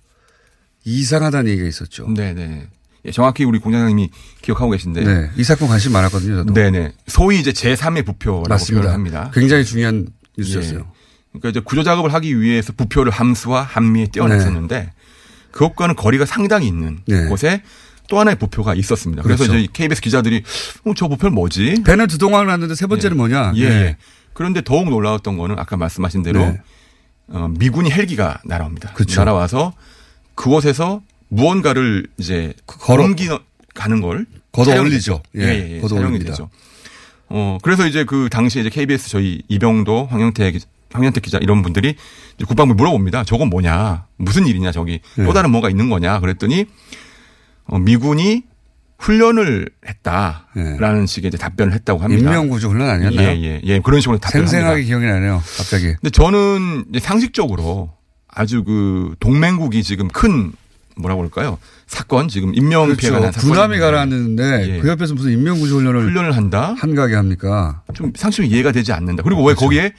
이상하다는 0.84 1.50
얘기가 1.52 1.66
있었죠. 1.66 2.08
네, 2.10 2.34
네. 2.34 2.68
예, 3.06 3.10
정확히 3.12 3.44
우리 3.44 3.58
공장장님이 3.58 4.10
기억하고 4.42 4.72
계신데. 4.72 5.04
네. 5.04 5.30
이 5.36 5.44
사건 5.44 5.68
관심 5.68 5.92
많았거든요. 5.92 6.36
저도. 6.36 6.52
네, 6.52 6.70
네. 6.70 6.92
소위 7.06 7.40
이제 7.40 7.52
제3의 7.52 8.04
부표라고 8.04 8.48
맞습니다. 8.48 8.92
합니다. 8.92 9.30
굉장히 9.32 9.64
중요한 9.64 10.08
뉴스였어요. 10.36 10.80
예. 10.80 10.84
그러니까 11.32 11.48
이제 11.50 11.60
구조 11.60 11.82
작업을 11.82 12.12
하기 12.14 12.40
위해서 12.40 12.72
부표를 12.72 13.12
함수와 13.12 13.62
함미에 13.62 14.06
띄워놨었는데 14.08 14.92
그것과는 15.56 15.96
거리가 15.96 16.26
상당히 16.26 16.66
있는 16.68 17.00
네. 17.06 17.24
곳에 17.26 17.62
또 18.08 18.20
하나의 18.20 18.36
부표가 18.38 18.74
있었습니다. 18.74 19.22
그래서 19.22 19.44
그렇죠. 19.44 19.58
이제 19.58 19.68
KBS 19.72 20.00
기자들이 20.02 20.42
어, 20.84 20.92
저 20.94 21.08
부표는 21.08 21.34
뭐지? 21.34 21.82
배는 21.84 22.06
두 22.08 22.18
동강을 22.18 22.46
났는데 22.46 22.74
세 22.74 22.86
번째는 22.86 23.16
뭐냐? 23.16 23.52
예, 23.56 23.68
네. 23.68 23.74
예. 23.74 23.96
그런데 24.34 24.60
더욱 24.62 24.88
놀라웠던 24.90 25.38
거는 25.38 25.58
아까 25.58 25.76
말씀하신 25.76 26.22
대로 26.22 26.40
네. 26.40 26.60
어, 27.28 27.48
미군이 27.58 27.90
헬기가 27.90 28.38
날아옵니다. 28.44 28.92
그쵸. 28.92 29.20
날아와서 29.20 29.72
그곳에서 30.34 31.00
무언가를 31.28 32.06
이제 32.18 32.52
걸어- 32.66 33.02
옮기 33.04 33.28
가는 33.74 34.00
걸 34.00 34.26
걷어 34.52 34.78
올리죠. 34.80 35.22
예, 35.36 35.40
예, 35.42 35.46
예, 35.48 35.76
예. 35.76 35.80
걷어 35.80 35.96
올립니다. 35.96 36.26
되죠. 36.30 36.50
어, 37.28 37.58
그래서 37.62 37.86
이제 37.86 38.04
그 38.04 38.28
당시에 38.30 38.60
이제 38.60 38.70
KBS 38.70 39.08
저희 39.10 39.42
이병도 39.48 40.06
황영태 40.10 40.52
기- 40.52 40.60
황영태 40.92 41.20
기자 41.20 41.38
이런 41.38 41.62
분들이 41.62 41.96
국방부 42.46 42.74
물어봅니다. 42.74 43.24
저건 43.24 43.48
뭐냐? 43.48 44.06
무슨 44.16 44.46
일이냐? 44.46 44.72
저기 44.72 45.00
네. 45.16 45.24
또 45.24 45.32
다른 45.32 45.50
뭔가 45.50 45.68
있는 45.70 45.88
거냐? 45.88 46.20
그랬더니 46.20 46.66
어, 47.64 47.78
미군이 47.78 48.44
훈련을 48.98 49.68
했다라는 49.86 51.06
식의 51.06 51.28
이제 51.28 51.36
답변을 51.36 51.74
했다고 51.74 52.00
합니다. 52.02 52.30
네. 52.30 52.36
인명구조 52.36 52.70
훈련 52.70 52.88
아니었나요? 52.88 53.28
예, 53.28 53.42
예, 53.42 53.60
예. 53.62 53.80
그런 53.80 54.00
식으로 54.00 54.18
답변을 54.18 54.46
생생하게 54.46 54.82
합니다. 54.82 54.86
기억이 54.86 55.04
나네요. 55.06 55.42
갑자기. 55.58 55.94
근데 55.94 56.10
저는 56.10 56.86
이제 56.90 57.00
상식적으로 57.00 57.90
아주 58.28 58.64
그 58.64 59.14
동맹국이 59.20 59.82
지금 59.82 60.08
큰 60.08 60.52
뭐라고 60.96 61.20
그럴까요? 61.20 61.58
사건 61.86 62.28
지금 62.28 62.54
인명 62.54 62.96
피해가 62.96 63.20
난 63.20 63.32
사건. 63.32 63.50
군함이 63.50 63.76
그렇죠. 63.76 63.84
가라앉는데 63.84 64.76
예. 64.76 64.80
그 64.80 64.88
옆에서 64.88 65.12
무슨 65.12 65.32
인명 65.32 65.58
구조 65.58 65.76
훈련을 65.76 66.02
훈련을 66.04 66.34
한다? 66.34 66.74
한가게 66.78 67.14
합니까? 67.16 67.82
좀 67.92 68.12
상식적으로 68.16 68.54
이해가 68.54 68.72
되지 68.72 68.92
않는다. 68.92 69.22
그리고 69.22 69.44
왜 69.44 69.52
거기에 69.52 69.92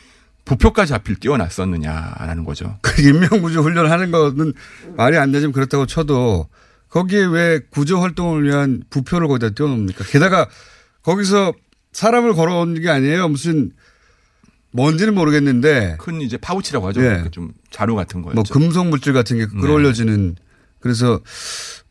부표까지 0.48 0.94
하필 0.94 1.16
띄워놨었느냐라는 1.18 2.44
거죠. 2.46 2.78
그 2.82 3.02
인명구조 3.02 3.62
훈련을 3.62 3.92
하는 3.92 4.12
거는 4.12 4.54
말이 4.96 5.18
안 5.18 5.32
되지만 5.32 5.52
그렇다고 5.52 5.86
쳐도 5.86 6.48
거기에 6.90 7.26
왜 7.26 7.60
구조 7.70 8.00
활동을 8.02 8.44
위한 8.46 8.82
부표를 8.90 9.28
거기다 9.28 9.50
띄워놓습니까? 9.52 10.06
게다가 10.06 10.48
거기서 11.04 11.54
사람을 11.92 12.34
걸어온 12.34 12.80
게 12.80 12.90
아니에요. 12.90 13.28
무슨 13.28 13.72
뭔지는 14.72 15.16
모르겠는데 15.16 15.98
큰 16.00 16.22
이제 16.22 16.38
파우치라고 16.38 16.88
하죠. 16.88 17.04
예. 17.04 17.22
그좀 17.24 17.52
자루 17.72 17.96
같은 17.96 18.22
거였죠. 18.22 18.36
뭐 18.36 18.44
금속 18.50 18.88
물질 18.88 19.12
같은 19.14 19.38
게 19.38 19.46
네. 19.48 19.62
끌어올려지는 19.62 20.36
그래서 20.80 21.20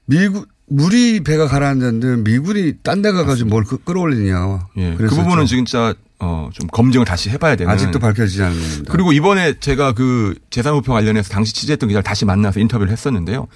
미국 0.07 0.49
우리 0.69 1.21
배가 1.21 1.47
가라앉았는데 1.47 2.29
미군이 2.31 2.75
딴 2.83 3.03
데 3.03 3.13
가가지고 3.13 3.49
뭘 3.51 3.65
끄- 3.65 3.79
끌어올리냐. 3.79 4.69
예. 4.79 4.95
그. 4.97 5.07
부분은 5.09 5.47
진짜 5.47 5.95
어, 6.19 6.49
좀 6.53 6.67
검증을 6.69 7.05
다시 7.05 7.29
해봐야 7.31 7.57
되는. 7.57 7.73
아직도 7.73 7.99
밝혀지지 7.99 8.43
않은 8.43 8.59
겁니다. 8.59 8.93
그리고 8.93 9.13
이번에 9.13 9.55
제가 9.61 9.93
그 9.93 10.35
제3부표 10.51 10.93
관련해서 10.93 11.31
당시 11.31 11.53
취재했던 11.55 11.89
기자를 11.89 12.03
다시 12.03 12.25
만나서 12.25 12.61
인터뷰를 12.61 12.91
했었는데요. 12.91 13.49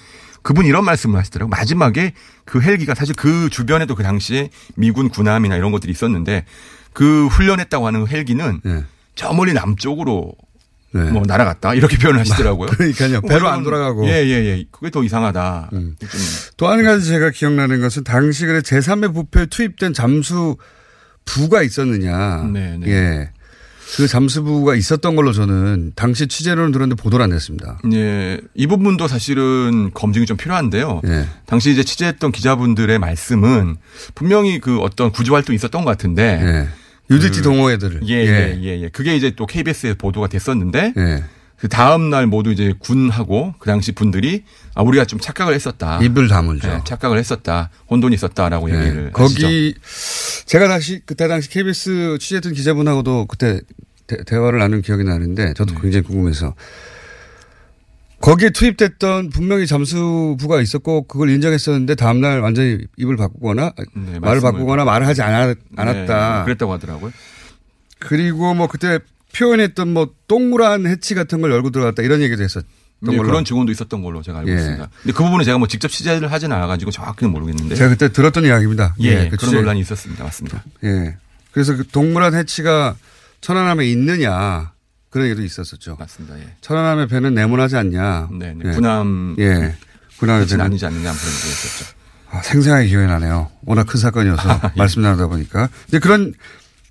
그분이 0.42 0.68
이런 0.68 0.84
말씀을 0.84 1.18
하시더라고요. 1.18 1.50
마지막에 1.50 2.12
그 2.44 2.60
헬기가 2.60 2.94
사실 2.94 3.14
그 3.14 3.48
주변에도 3.50 3.94
그 3.94 4.02
당시에 4.02 4.50
미군 4.74 5.08
군함이나 5.08 5.56
이런 5.56 5.70
것들이 5.72 5.92
있었는데 5.92 6.44
그 6.92 7.26
훈련했다고 7.28 7.86
하는 7.86 8.08
헬기는 8.08 8.60
예. 8.66 8.84
저 9.14 9.32
멀리 9.32 9.52
남쪽으로 9.52 10.32
네. 10.92 11.10
뭐 11.10 11.22
날아갔다 11.24 11.74
이렇게 11.74 11.96
표현을 11.98 12.20
하시더라고요. 12.20 12.68
그러니까요. 12.70 13.20
배로 13.22 13.48
안 13.48 13.62
돌아가고. 13.62 14.02
음. 14.02 14.08
예예 14.08 14.28
예. 14.46 14.64
그게 14.70 14.90
더 14.90 15.04
이상하다. 15.04 15.70
좀또한 16.56 16.82
가지 16.82 17.06
제가 17.06 17.30
기억나는 17.30 17.80
것은 17.80 18.02
당시 18.02 18.46
그래 18.46 18.60
제3의 18.60 19.14
부표에 19.14 19.46
투입된 19.46 19.92
잠수 19.92 20.56
부가 21.24 21.62
있었느냐. 21.62 22.48
네, 22.52 22.76
네. 22.78 22.86
예. 22.90 23.30
그 23.96 24.06
잠수부가 24.06 24.76
있었던 24.76 25.16
걸로 25.16 25.32
저는 25.32 25.92
당시 25.96 26.28
취재로는 26.28 26.70
들었는데 26.70 27.00
보도를 27.02 27.24
안 27.24 27.32
했습니다. 27.32 27.80
예, 27.92 28.40
이 28.54 28.68
부분도 28.68 29.08
사실은 29.08 29.90
검증이 29.92 30.26
좀 30.26 30.36
필요한데요. 30.36 31.00
예. 31.06 31.26
당시 31.46 31.72
이제 31.72 31.82
취재했던 31.82 32.30
기자분들의 32.30 32.96
말씀은 33.00 33.76
분명히 34.14 34.60
그 34.60 34.78
어떤 34.78 35.10
구조 35.10 35.34
활동이 35.34 35.56
있었던 35.56 35.84
것 35.84 35.90
같은데. 35.90 36.40
예. 36.40 36.68
UDT 37.14 37.38
그- 37.38 37.42
동호회들. 37.42 38.00
예, 38.06 38.14
예, 38.14 38.58
예, 38.62 38.82
예. 38.82 38.88
그게 38.90 39.16
이제 39.16 39.32
또 39.34 39.44
KBS에 39.46 39.94
보도가 39.94 40.28
됐었는데. 40.28 40.92
예. 40.96 41.24
그 41.60 41.68
다음 41.68 42.08
날 42.08 42.26
모두 42.26 42.50
이제 42.52 42.72
군하고 42.78 43.54
그 43.58 43.66
당시 43.66 43.92
분들이 43.92 44.44
아, 44.74 44.82
우리가 44.82 45.04
좀 45.04 45.20
착각을 45.20 45.52
했었다. 45.54 46.00
입을 46.02 46.26
다물죠. 46.26 46.68
예, 46.68 46.80
착각을 46.84 47.18
했었다. 47.18 47.68
혼돈이 47.90 48.14
있었다라고 48.14 48.70
예. 48.70 48.74
얘기를. 48.74 49.10
하시죠. 49.12 49.12
거기 49.12 49.74
제가 50.46 50.68
다시 50.68 51.02
그때 51.04 51.28
당시 51.28 51.50
KBS 51.50 52.16
취재했던 52.18 52.54
기자분하고도 52.54 53.26
그때 53.26 53.60
대, 54.06 54.36
화를 54.36 54.58
나눈 54.58 54.80
기억이 54.80 55.04
나는데 55.04 55.52
저도 55.52 55.74
네. 55.74 55.80
굉장히 55.82 56.04
궁금해서 56.06 56.54
거기에 58.22 58.50
투입됐던 58.50 59.28
분명히 59.28 59.66
잠수부가 59.66 60.62
있었고 60.62 61.02
그걸 61.02 61.28
인정했었는데 61.28 61.94
다음날 61.94 62.40
완전히 62.40 62.78
입을 62.96 63.16
바꾸거나 63.16 63.72
네, 63.94 64.18
말을 64.18 64.40
바꾸거나 64.40 64.84
말을 64.84 65.06
하지 65.06 65.20
않았, 65.20 65.56
않았다. 65.76 66.38
네, 66.38 66.44
그랬다고 66.44 66.72
하더라고요. 66.72 67.12
그리고 67.98 68.54
뭐 68.54 68.66
그때 68.66 68.98
표현했던 69.34 69.92
뭐 69.92 70.10
동그란 70.28 70.86
해치 70.86 71.14
같은 71.14 71.40
걸 71.40 71.50
열고 71.52 71.70
들어갔다 71.70 72.02
이런 72.02 72.20
얘기도 72.20 72.42
했었던 72.42 72.68
네. 73.00 73.16
그런 73.16 73.44
증언도 73.44 73.72
있었던 73.72 74.02
걸로 74.02 74.22
제가 74.22 74.40
알고 74.40 74.50
예. 74.50 74.54
있습니다. 74.54 74.88
근데 75.02 75.12
그 75.12 75.24
부분은 75.24 75.44
제가 75.44 75.58
뭐 75.58 75.68
직접 75.68 75.88
취재를 75.88 76.30
하진 76.30 76.52
않아가지고 76.52 76.90
정확히는 76.90 77.32
모르겠는데. 77.32 77.74
제가 77.74 77.90
그때 77.90 78.12
들었던 78.12 78.44
이야기입니다. 78.44 78.94
예, 79.00 79.28
그 79.28 79.36
그런 79.36 79.54
논란이 79.54 79.80
있었습니다. 79.80 80.24
맞습니다. 80.24 80.64
예. 80.84 81.16
그래서 81.52 81.76
그 81.76 81.86
동그란 81.86 82.34
해치가 82.34 82.96
천안함에 83.40 83.86
있느냐 83.90 84.72
그런 85.08 85.26
얘기도 85.26 85.42
있었었죠. 85.42 85.96
맞습니다. 85.98 86.38
예. 86.38 86.54
천안함의 86.60 87.08
배는 87.08 87.34
네모나지 87.34 87.76
않냐. 87.76 88.28
네, 88.38 88.54
네. 88.54 88.68
예. 88.68 88.70
군함 88.72 89.36
예. 89.38 89.74
군함의 90.18 90.46
배는 90.46 90.64
아니지 90.64 90.86
않느냐 90.86 91.12
그런 91.12 91.12
얘기 91.12 91.48
있었죠. 91.48 92.00
아, 92.30 92.42
생생하게 92.42 92.86
기억이 92.86 93.06
나네요. 93.06 93.50
워낙 93.64 93.84
큰 93.86 93.98
사건이어서 93.98 94.60
예. 94.76 94.78
말씀 94.78 95.02
나누다 95.02 95.26
보니까. 95.26 95.68
이제 95.88 95.98
그런 95.98 96.32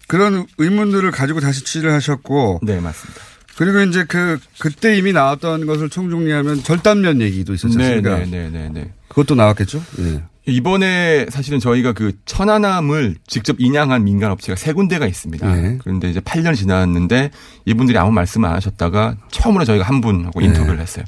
그런 0.10 0.48
의문들을 0.58 1.12
가지고 1.12 1.40
다시 1.40 1.64
취재를 1.64 1.94
하셨고. 1.94 2.62
네, 2.64 2.80
맞습니다. 2.80 3.22
그리고 3.56 3.80
이제 3.82 4.06
그 4.06 4.40
그때 4.58 4.98
이미 4.98 5.14
나왔던 5.14 5.68
것을 5.68 5.90
총정리하면 5.90 6.64
절단면 6.64 7.22
얘기도 7.22 7.54
있었지 7.54 7.78
네? 7.78 8.02
네, 8.02 8.26
네, 8.26 8.50
네, 8.50 8.70
네. 8.74 8.92
그것도 9.08 9.36
나왔겠죠. 9.36 9.84
예. 10.00 10.24
이번에 10.48 11.28
사실은 11.30 11.60
저희가 11.60 11.94
그 11.94 12.14
천안함을 12.26 13.18
직접 13.28 13.58
인양한 13.60 14.04
민간 14.04 14.32
업체가 14.32 14.56
세 14.56 14.74
군데가 14.74 15.06
있습니다. 15.06 15.56
네. 15.56 15.78
그런데 15.84 16.10
이제 16.10 16.20
8년 16.22 16.56
지났는데 16.56 17.30
이분들이 17.66 18.00
아무 18.00 18.12
말씀 18.12 18.44
안 18.46 18.54
하셨다가 18.54 19.16
처음으로 19.30 19.64
저희가 19.64 19.86
한 19.86 20.02
분하고 20.02 20.40
네. 20.40 20.48
인터뷰를 20.48 20.80
했어요. 20.80 21.06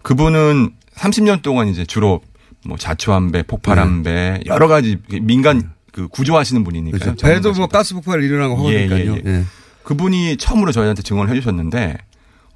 그분은 0.00 0.70
30년 0.94 1.42
동안 1.42 1.68
이제 1.68 1.84
주로 1.84 2.22
뭐 2.64 2.78
자초함배, 2.78 3.42
폭발함배 3.42 4.44
여러 4.46 4.66
가지 4.66 4.96
민간 5.22 5.72
그 5.92 6.08
구조하시는 6.08 6.62
분이니까. 6.64 6.98
네. 6.98 7.04
그렇죠. 7.04 7.26
배도 7.26 7.52
뭐 7.54 7.66
가스 7.66 7.94
폭발 7.94 8.22
일어나고 8.22 8.72
예, 8.72 8.88
하니까요. 8.88 9.16
예, 9.16 9.22
예. 9.24 9.44
그분이 9.82 10.36
처음으로 10.36 10.72
저희한테 10.72 11.02
증언을 11.02 11.30
해주셨는데 11.34 11.96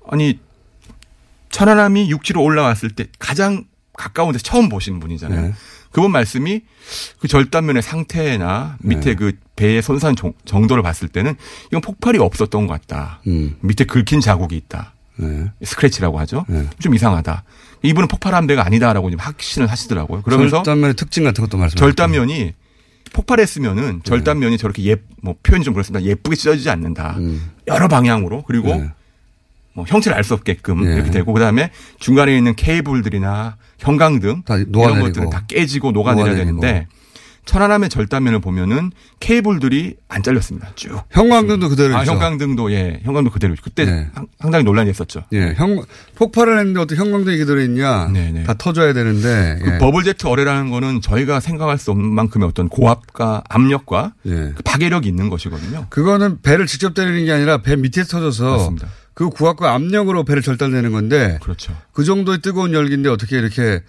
아니 0.08 0.38
천안함이 1.50 2.10
육지로 2.10 2.42
올라왔을 2.42 2.90
때 2.90 3.06
가장 3.18 3.64
가까운 3.96 4.32
데서 4.32 4.42
처음 4.42 4.68
보신 4.68 4.98
분이잖아요. 5.00 5.40
네. 5.48 5.54
그분 5.92 6.10
말씀이 6.10 6.62
그 7.20 7.28
절단면의 7.28 7.80
상태나 7.82 8.76
밑에 8.80 9.10
네. 9.10 9.14
그 9.14 9.32
배의 9.54 9.80
손상 9.80 10.16
정- 10.16 10.32
정도를 10.44 10.82
봤을 10.82 11.06
때는 11.08 11.36
이건 11.68 11.80
폭발이 11.80 12.18
없었던 12.18 12.66
것 12.66 12.72
같다. 12.80 13.20
음. 13.28 13.56
밑에 13.60 13.84
긁힌 13.84 14.20
자국이 14.20 14.56
있다. 14.56 14.92
네. 15.16 15.52
스크래치라고 15.62 16.18
하죠. 16.20 16.44
네. 16.48 16.68
좀 16.80 16.94
이상하다. 16.96 17.44
이분은 17.82 18.08
폭발한 18.08 18.48
배가 18.48 18.66
아니다라고 18.66 19.10
좀 19.12 19.20
확신을 19.20 19.68
하시더라고요. 19.70 20.22
그러면서 20.22 20.56
절단면의 20.64 20.96
특징 20.96 21.22
같은 21.22 21.44
것도 21.44 21.56
말씀. 21.58 21.76
절단면이 21.76 22.52
폭발했으면은 23.14 24.00
절단면이 24.04 24.59
저렇게 24.59 24.85
예, 24.90 24.97
뭐 25.23 25.35
표현이 25.42 25.64
좀 25.64 25.73
그렇습니다. 25.73 26.04
예쁘게 26.04 26.37
찢어지지 26.37 26.68
않는다. 26.68 27.14
음. 27.18 27.50
여러 27.68 27.88
방향으로 27.88 28.42
그리고 28.42 28.68
네. 28.68 28.90
뭐 29.73 29.85
형체를 29.88 30.16
알 30.16 30.25
수 30.25 30.35
없게끔 30.35 30.85
네. 30.85 30.94
이렇게 30.97 31.11
되고 31.11 31.33
그다음에 31.33 31.71
중간에 31.99 32.37
있는 32.37 32.54
케이블들이나 32.54 33.56
형광등 33.78 34.42
다 34.44 34.56
이런. 34.56 35.00
것들은 35.00 35.30
다 35.30 35.44
깨지고 35.47 35.92
녹아내려야. 35.92 36.35
되는데 36.35 36.87
천안함의 37.44 37.88
절단면을 37.90 38.40
보면은 38.40 38.90
케이블들이 39.20 39.96
안 40.08 40.22
잘렸습니다. 40.22 40.70
쭉. 40.74 41.00
형광등도 41.10 41.68
그대로 41.68 41.96
아, 41.96 42.00
있죠. 42.00 42.12
형광등도 42.12 42.72
예, 42.72 43.00
형광등 43.04 43.30
그대로 43.32 43.52
있죠. 43.54 43.62
그때 43.62 43.84
네. 43.84 44.08
상- 44.14 44.26
상당히 44.40 44.64
논란이 44.64 44.90
있었죠. 44.90 45.24
예, 45.34 45.54
형 45.54 45.82
폭발을 46.14 46.58
했는데 46.58 46.80
어떻게 46.80 46.98
형광등이 47.00 47.36
그대로 47.38 47.60
있냐? 47.62 48.08
네, 48.08 48.30
네. 48.32 48.44
다 48.44 48.54
터져야 48.54 48.92
되는데. 48.94 49.58
그 49.62 49.74
예. 49.74 49.78
버블 49.78 50.04
제트 50.04 50.26
어뢰라는 50.26 50.70
거는 50.70 51.00
저희가 51.02 51.40
생각할 51.40 51.78
수 51.78 51.90
없는 51.90 52.08
만큼의 52.08 52.48
어떤 52.48 52.68
고압과 52.68 53.44
압력과 53.48 54.14
예. 54.26 54.30
그 54.56 54.62
파괴력이 54.64 55.06
있는 55.08 55.28
것이거든요. 55.28 55.86
그거는 55.90 56.40
배를 56.42 56.66
직접 56.66 56.94
때리는 56.94 57.24
게 57.26 57.32
아니라 57.32 57.58
배 57.58 57.76
밑에 57.76 58.04
터져서 58.04 58.56
맞습니다. 58.56 58.88
그 59.12 59.28
구압과 59.30 59.72
압력으로 59.74 60.24
배를 60.24 60.42
절단내는 60.42 60.90
건데 60.92 61.38
그렇죠. 61.42 61.76
그 61.92 62.04
정도의 62.04 62.38
뜨거운 62.40 62.72
열기인데 62.72 63.08
어떻게 63.10 63.38
이렇게 63.38 63.82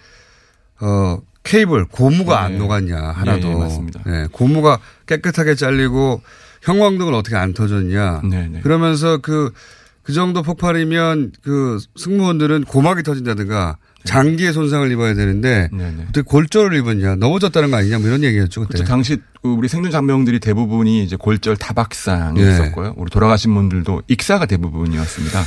어 0.80 1.18
케이블 1.46 1.86
고무가 1.86 2.42
안 2.42 2.52
네. 2.52 2.58
녹았냐 2.58 2.96
하나도 2.96 3.48
예, 3.48 3.52
예, 3.52 3.54
맞습니다. 3.54 4.00
예, 4.06 4.28
고무가 4.30 4.78
깨끗하게 5.06 5.54
잘리고 5.54 6.20
형광등은 6.62 7.14
어떻게 7.14 7.36
안 7.36 7.54
터졌냐 7.54 8.22
네, 8.28 8.48
네. 8.50 8.60
그러면서 8.60 9.18
그그 9.18 10.12
정도 10.12 10.42
폭발이면 10.42 11.32
그 11.42 11.78
승무원들은 11.96 12.64
고막이 12.64 13.02
터진다든가 13.04 13.76
장기에 14.04 14.52
손상을 14.52 14.90
입어야 14.90 15.14
되는데 15.14 15.68
네, 15.72 15.92
네. 15.96 16.02
어떻게 16.02 16.22
골절을 16.22 16.76
입었냐 16.78 17.16
넘어졌다는 17.16 17.70
거 17.70 17.76
아니냐 17.76 17.98
뭐 17.98 18.08
이런 18.08 18.22
얘기였죠 18.24 18.62
그때 18.62 18.78
그렇죠. 18.78 18.88
당시 18.88 19.18
그 19.42 19.48
우리 19.48 19.68
생존 19.68 19.90
장병들이 19.92 20.40
대부분이 20.40 21.04
이제 21.04 21.16
골절 21.16 21.56
타박상이 21.56 22.40
예. 22.40 22.50
있었고요. 22.50 22.94
우리 22.96 23.10
돌아가신 23.10 23.54
분들도 23.54 24.02
익사가 24.08 24.46
대부분이었습니다. 24.46 25.38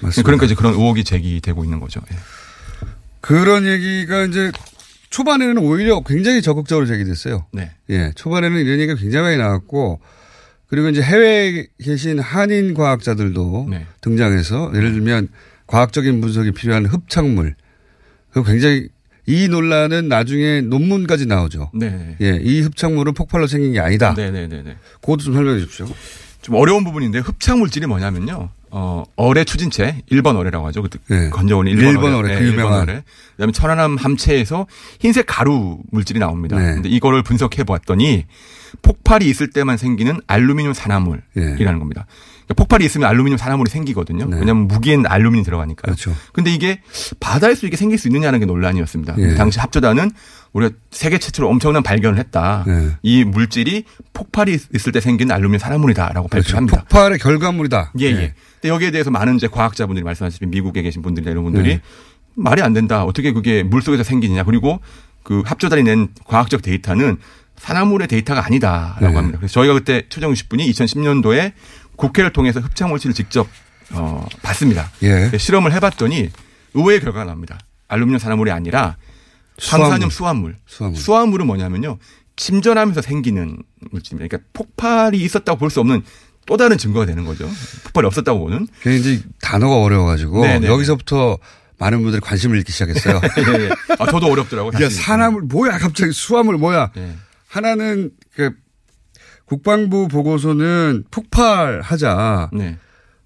맞습니다. 0.00 0.22
그러니까 0.22 0.46
이제 0.46 0.54
그런 0.54 0.74
의혹이 0.74 1.04
제기되고 1.04 1.64
있는 1.64 1.80
거죠. 1.80 2.00
예. 2.12 2.16
그런 3.20 3.66
얘기가 3.66 4.24
이제 4.24 4.52
초반에는 5.10 5.58
오히려 5.58 6.00
굉장히 6.00 6.42
적극적으로 6.42 6.86
제기됐어요. 6.86 7.46
네. 7.52 7.70
예, 7.90 8.12
초반에는 8.14 8.58
이런 8.58 8.78
얘기가 8.80 8.94
굉장히 8.98 9.24
많이 9.24 9.36
나왔고 9.38 10.00
그리고 10.68 10.88
이제 10.88 11.00
해외에 11.00 11.66
계신 11.82 12.18
한인 12.18 12.74
과학자들도 12.74 13.68
네. 13.70 13.86
등장해서 14.00 14.72
예를 14.74 14.92
들면 14.92 15.28
과학적인 15.66 16.20
분석이 16.20 16.52
필요한 16.52 16.86
흡착물 16.86 17.54
그 18.32 18.42
굉장히 18.44 18.88
이 19.26 19.48
논란은 19.48 20.08
나중에 20.08 20.60
논문까지 20.60 21.26
나오죠. 21.26 21.70
네. 21.74 22.16
예, 22.20 22.38
이 22.40 22.60
흡착물은 22.60 23.14
폭발로 23.14 23.46
생긴 23.46 23.72
게 23.72 23.80
아니다. 23.80 24.14
네, 24.14 24.30
네, 24.30 24.46
네, 24.46 24.62
네. 24.62 24.76
그것도 25.00 25.18
좀 25.18 25.34
설명해 25.34 25.58
주십시오. 25.60 25.88
좀 26.42 26.54
어려운 26.54 26.84
부분인데 26.84 27.18
흡착 27.18 27.58
물질이 27.58 27.86
뭐냐면요. 27.86 28.50
어, 28.78 29.04
어뢰 29.16 29.44
추진체 29.44 30.02
1번 30.12 30.36
어뢰라고 30.36 30.66
하죠. 30.66 30.82
그때 30.82 30.98
네. 31.08 31.30
건져오는 31.30 31.72
1번, 31.72 31.78
일본 31.78 32.14
어뢰, 32.14 32.34
그 32.34 32.42
네, 32.42 32.50
유명한. 32.50 32.80
일본 32.80 32.82
어뢰. 32.82 33.02
그 33.04 33.38
다음에 33.38 33.52
천안함 33.52 33.96
함체에서 33.96 34.66
흰색 35.00 35.24
가루 35.26 35.78
물질이 35.90 36.18
나옵니다. 36.18 36.58
네. 36.58 36.74
근데 36.74 36.90
이거를 36.90 37.22
분석해 37.22 37.64
보았더니 37.64 38.26
폭발이 38.82 39.26
있을 39.30 39.48
때만 39.48 39.78
생기는 39.78 40.20
알루미늄 40.26 40.74
산화물이라는 40.74 41.58
예. 41.58 41.64
겁니다. 41.64 42.04
그러니까 42.46 42.54
폭발이 42.54 42.84
있으면 42.84 43.08
알루미늄 43.08 43.36
산화물이 43.36 43.70
생기거든요. 43.70 44.26
네. 44.26 44.38
왜냐하면 44.38 44.68
무기엔 44.68 45.04
알루미늄이 45.06 45.44
들어가니까요. 45.44 45.94
그렇죠. 45.94 46.14
근데 46.32 46.52
이게 46.52 46.80
바다에서 47.18 47.66
이게 47.66 47.76
생길 47.76 47.98
수 47.98 48.08
있느냐는 48.08 48.38
게 48.38 48.46
논란이었습니다. 48.46 49.16
예. 49.18 49.34
당시 49.34 49.58
합조단은 49.58 50.12
우리가 50.52 50.74
세계 50.90 51.18
최초로 51.18 51.48
엄청난 51.48 51.82
발견을 51.82 52.18
했다. 52.18 52.64
네. 52.66 52.90
이 53.02 53.24
물질이 53.24 53.84
폭발이 54.12 54.58
있을 54.74 54.92
때 54.92 55.00
생기는 55.00 55.34
알루미늄 55.34 55.58
산화물이다라고 55.58 56.28
그렇죠. 56.28 56.46
발표합니다. 56.46 56.82
폭발의 56.82 57.18
결과물이다. 57.18 57.92
예, 58.00 58.06
예. 58.06 58.34
근데 58.60 58.68
여기에 58.68 58.92
대해서 58.92 59.10
많은 59.10 59.36
이제 59.36 59.48
과학자분들이 59.48 60.04
말씀하시는 60.04 60.48
미국에 60.50 60.82
계신 60.82 61.02
분들이나 61.02 61.32
이런 61.32 61.44
분들이 61.44 61.68
네. 61.68 61.80
말이 62.36 62.62
안 62.62 62.72
된다. 62.72 63.04
어떻게 63.04 63.32
그게 63.32 63.64
물 63.64 63.82
속에서 63.82 64.02
생기느냐. 64.04 64.44
그리고 64.44 64.80
그 65.22 65.42
합조단이 65.44 65.82
낸 65.82 66.08
과학적 66.24 66.62
데이터는 66.62 67.16
산화물의 67.56 68.06
데이터가 68.08 68.44
아니다라고 68.44 69.08
네. 69.08 69.14
합니다. 69.14 69.38
그래서 69.38 69.54
저희가 69.54 69.74
그때 69.74 70.04
최정 70.08 70.32
60분이 70.32 70.68
2010년도에 70.70 71.52
국회를 71.96 72.32
통해서 72.32 72.60
흡착 72.60 72.88
물질을 72.88 73.14
직접 73.14 73.46
어, 73.92 74.26
봤습니다. 74.42 74.90
예. 75.02 75.30
실험을 75.36 75.72
해봤더니 75.72 76.30
의외의 76.74 77.00
결과가 77.00 77.24
나옵니다. 77.24 77.58
알루미늄 77.88 78.18
산화물이 78.18 78.50
아니라 78.50 78.96
수화물. 79.58 79.84
방사능 79.88 80.10
수화물. 80.10 80.56
수화물. 80.66 80.98
수화물 80.98 81.40
은 81.40 81.46
뭐냐면요. 81.46 81.98
침전하면서 82.36 83.00
생기는 83.02 83.56
물질입니다. 83.90 84.28
그러니까 84.28 84.48
폭발이 84.52 85.18
있었다고 85.22 85.58
볼 85.58 85.70
수 85.70 85.80
없는 85.80 86.02
또 86.46 86.56
다른 86.56 86.76
증거가 86.78 87.06
되는 87.06 87.24
거죠. 87.24 87.48
폭발이 87.84 88.06
없었다고 88.06 88.38
보는. 88.40 88.68
이제 88.86 89.22
단어가 89.40 89.76
어려워가지고 89.82 90.42
네, 90.44 90.58
네. 90.60 90.66
여기서부터 90.68 91.38
많은 91.78 92.02
분들이 92.02 92.20
관심을 92.20 92.56
잃기 92.58 92.72
시작했어요. 92.72 93.20
예, 93.58 93.64
예. 93.64 93.70
아, 93.98 94.06
저도 94.10 94.26
어렵더라고요. 94.26 94.84
야. 94.84 94.88
산화물 94.90 95.42
뭐야 95.42 95.78
갑자기 95.78 96.12
수화물 96.12 96.56
뭐야? 96.58 96.92
예. 96.96 97.14
하나는 97.48 98.10
그 98.34 98.52
국방부 99.46 100.08
보고서는 100.08 101.04
폭발하자 101.10 102.50
네. 102.52 102.76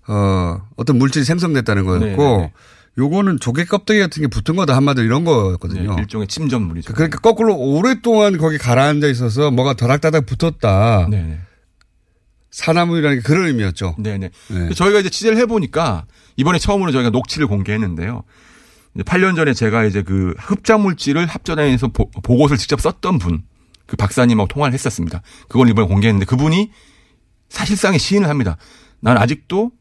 어 0.09 0.61
어떤 0.77 0.99
물질이 0.99 1.25
생성됐다는 1.25 1.85
거였고 1.85 2.07
네, 2.07 2.17
네, 2.17 2.37
네. 2.39 2.53
요거는 2.99 3.41
조개 3.41 3.65
껍데기 3.65 4.01
같은 4.01 4.21
게 4.23 4.27
붙은 4.27 4.57
거다 4.57 4.77
한마디로 4.77 5.07
이런 5.07 5.25
네, 5.25 5.31
거였거든요. 5.31 5.97
일종의 5.99 6.27
침전물이죠. 6.29 6.93
그러니까 6.93 7.19
거꾸로 7.21 7.57
오랫동안 7.57 8.37
거기 8.37 8.59
가라앉아 8.59 9.07
있어서 9.09 9.51
뭐가 9.51 9.75
더락다닥 9.75 10.27
붙었다. 10.27 11.07
네, 11.11 11.23
네. 11.23 11.41
산화물이라는 12.51 13.19
게 13.19 13.23
그런 13.23 13.47
의미였죠. 13.47 13.95
네, 13.99 14.19
네. 14.19 14.31
네. 14.49 14.71
저희가 14.75 14.99
이제 15.01 15.09
취재를 15.09 15.39
해보니까 15.39 16.05
이번에 16.37 16.59
처음으로 16.59 16.91
저희가 16.93 17.11
녹취를 17.11 17.47
공개했는데요. 17.47 18.25
이제 18.97 19.05
8년 19.05 19.37
전에 19.37 19.55
제가 19.55 19.85
이제 19.85 20.03
그 20.03 20.35
흡착 20.39 20.81
물질을 20.81 21.27
합전해서 21.27 21.89
보- 21.89 22.11
보고서를 22.11 22.59
직접 22.59 22.81
썼던 22.81 23.19
분, 23.21 23.45
그 23.91 23.97
박사님하고 23.97 24.47
통화를 24.47 24.73
했었습니다. 24.73 25.21
그걸 25.49 25.69
이번에 25.69 25.89
공개했는데 25.89 26.25
그분이 26.25 26.71
사실상의 27.49 27.99
시인을 27.99 28.29
합니다. 28.29 28.57
난 29.01 29.19
아직도 29.19 29.73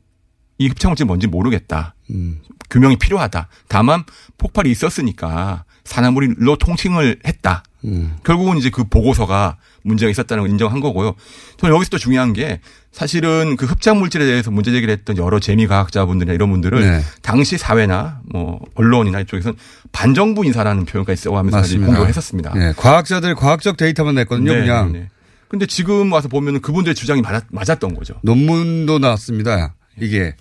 이 0.58 0.68
흡착물질이 0.68 1.06
뭔지 1.06 1.28
모르겠다. 1.28 1.94
음. 2.10 2.42
규명이 2.72 2.96
필요하다. 2.96 3.50
다만 3.68 4.04
폭발이 4.40 4.72
있었으니까 4.72 5.64
산화물로 5.90 6.58
통칭을 6.58 7.20
했다. 7.26 7.64
음. 7.84 8.18
결국은 8.24 8.58
이제 8.58 8.70
그 8.70 8.84
보고서가 8.84 9.58
문제가 9.82 10.12
있었다는 10.12 10.44
걸 10.44 10.52
인정한 10.52 10.82
거고요. 10.82 11.16
저는 11.58 11.74
여기서 11.76 11.90
또 11.90 11.98
중요한 11.98 12.34
게 12.34 12.60
사실은 12.92 13.56
그 13.56 13.66
흡착 13.66 13.98
물질에 13.98 14.26
대해서 14.26 14.52
문제 14.52 14.72
제기를 14.72 14.92
했던 14.92 15.18
여러 15.18 15.40
재미 15.40 15.66
과학자분들이나 15.66 16.34
이런 16.34 16.52
분들은 16.52 16.80
네. 16.80 17.02
당시 17.22 17.58
사회나 17.58 18.22
뭐 18.26 18.60
언론이나 18.76 19.20
이쪽에서는 19.22 19.58
반정부 19.92 20.46
인사라는 20.46 20.86
표현까지 20.86 21.22
써가면서 21.24 21.58
사실 21.58 21.78
맞습니다. 21.80 21.88
공격을 21.88 22.10
했었습니다. 22.10 22.54
예, 22.58 22.74
과학자들 22.78 23.34
과학적 23.36 23.78
데이터만 23.78 24.16
냈거든요. 24.16 24.54
네, 24.54 24.60
그냥 24.60 24.92
네, 24.92 25.00
네. 25.00 25.10
근데 25.48 25.66
지금 25.66 26.12
와서 26.12 26.28
보면은 26.28 26.62
그분들의 26.62 26.94
주장이 26.94 27.22
맞았, 27.22 27.46
맞았던 27.50 27.96
거죠. 27.96 28.16
논문도 28.22 29.00
나왔습니다. 29.00 29.74
이게 30.00 30.36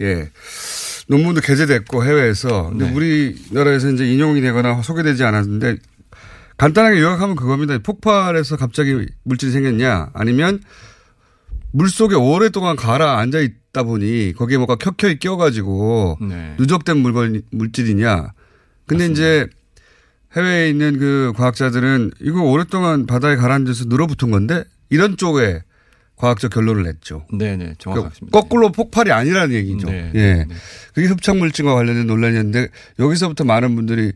예 0.00 0.30
논문도 1.08 1.40
게재됐고 1.40 2.04
해외에서 2.04 2.70
근데 2.70 2.86
네. 2.86 2.92
우리나라에서 2.94 3.90
이제 3.90 4.10
인용이 4.10 4.40
되거나 4.40 4.82
소개되지 4.82 5.24
않았는데 5.24 5.76
간단하게 6.56 7.00
요약하면 7.00 7.34
그겁니다. 7.34 7.76
폭발해서 7.78 8.56
갑자기 8.56 9.06
물질이 9.24 9.52
생겼냐 9.52 10.10
아니면 10.14 10.60
물 11.72 11.88
속에 11.88 12.14
오랫동안 12.14 12.76
가라앉아 12.76 13.40
있다 13.40 13.82
보니 13.82 14.34
거기에 14.36 14.58
뭐가 14.58 14.76
켜켜이 14.76 15.18
끼어가지고 15.18 16.18
네. 16.20 16.54
누적된 16.58 16.98
물건 16.98 17.42
물질이냐. 17.50 18.32
근데 18.86 19.06
이제 19.06 19.48
해외에 20.36 20.68
있는 20.68 20.98
그 20.98 21.32
과학자들은 21.36 22.12
이거 22.20 22.42
오랫동안 22.42 23.06
바다에 23.06 23.36
가라앉아서 23.36 23.86
늘어붙은 23.86 24.30
건데 24.30 24.64
이런 24.90 25.16
쪽에 25.16 25.62
과학적 26.22 26.52
결론을 26.52 26.84
냈죠. 26.84 27.26
네네 27.32 27.56
그러니까 27.56 27.74
정확하십니다. 27.80 28.38
거꾸로 28.40 28.70
폭발이 28.70 29.10
아니라는 29.10 29.56
얘기죠. 29.56 29.90
네, 29.90 30.12
예. 30.14 30.20
네, 30.20 30.44
네. 30.44 30.54
그게 30.94 31.08
흡착물질과 31.08 31.74
관련된 31.74 32.06
논란이었는데 32.06 32.68
여기서부터 33.00 33.42
많은 33.42 33.74
분들이 33.74 34.12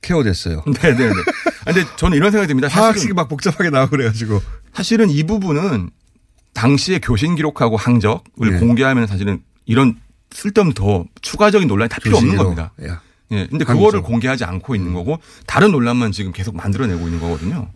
케어됐어요. 0.00 0.62
네네네. 0.80 1.12
근데 1.66 1.84
저는 1.96 2.16
이런 2.16 2.30
생각이 2.30 2.46
듭니다. 2.46 2.68
화학식이 2.68 3.14
막 3.14 3.28
복잡하게 3.28 3.70
나오고 3.70 3.90
그래가지고. 3.90 4.40
사실은 4.74 5.10
이 5.10 5.24
부분은 5.24 5.90
당시의 6.54 7.00
교신 7.00 7.34
기록하고 7.34 7.76
항적을 7.76 8.52
네. 8.52 8.58
공개하면 8.60 9.08
사실은 9.08 9.42
이런 9.66 9.96
쓸데없는 10.30 10.74
더 10.74 11.04
추가적인 11.20 11.66
논란이 11.66 11.88
다 11.88 11.98
필요 12.00 12.16
없는. 12.18 12.36
겁니다. 12.36 12.72
야. 12.86 13.02
예. 13.32 13.48
근데 13.48 13.64
항적. 13.64 13.76
그거를 13.76 14.02
공개하지 14.02 14.44
않고 14.44 14.76
있는 14.76 14.94
거고 14.94 15.18
다른 15.48 15.72
논란만 15.72 16.12
지금 16.12 16.30
계속 16.30 16.54
만들어내고 16.54 17.06
있는 17.06 17.18
거거든요. 17.18 17.70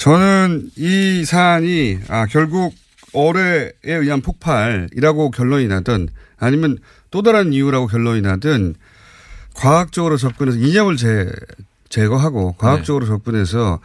저는 0.00 0.70
이 0.76 1.26
사안이 1.26 1.98
아 2.08 2.24
결국 2.24 2.74
어뢰에 3.12 3.72
의한 3.82 4.22
폭발이라고 4.22 5.30
결론이 5.30 5.68
나든 5.68 6.08
아니면 6.38 6.78
또 7.10 7.20
다른 7.20 7.52
이유라고 7.52 7.86
결론이 7.86 8.22
나든 8.22 8.76
과학적으로 9.52 10.16
접근해서 10.16 10.56
이념을 10.56 10.96
제, 10.96 11.30
제거하고 11.90 12.54
과학적으로 12.56 13.04
네. 13.04 13.10
접근해서 13.10 13.78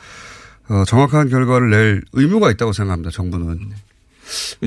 어, 0.70 0.84
정확한 0.88 1.28
결과를 1.28 1.70
낼 1.70 2.02
의무가 2.14 2.50
있다고 2.50 2.72
생각합니다. 2.72 3.12
정부는. 3.12 3.72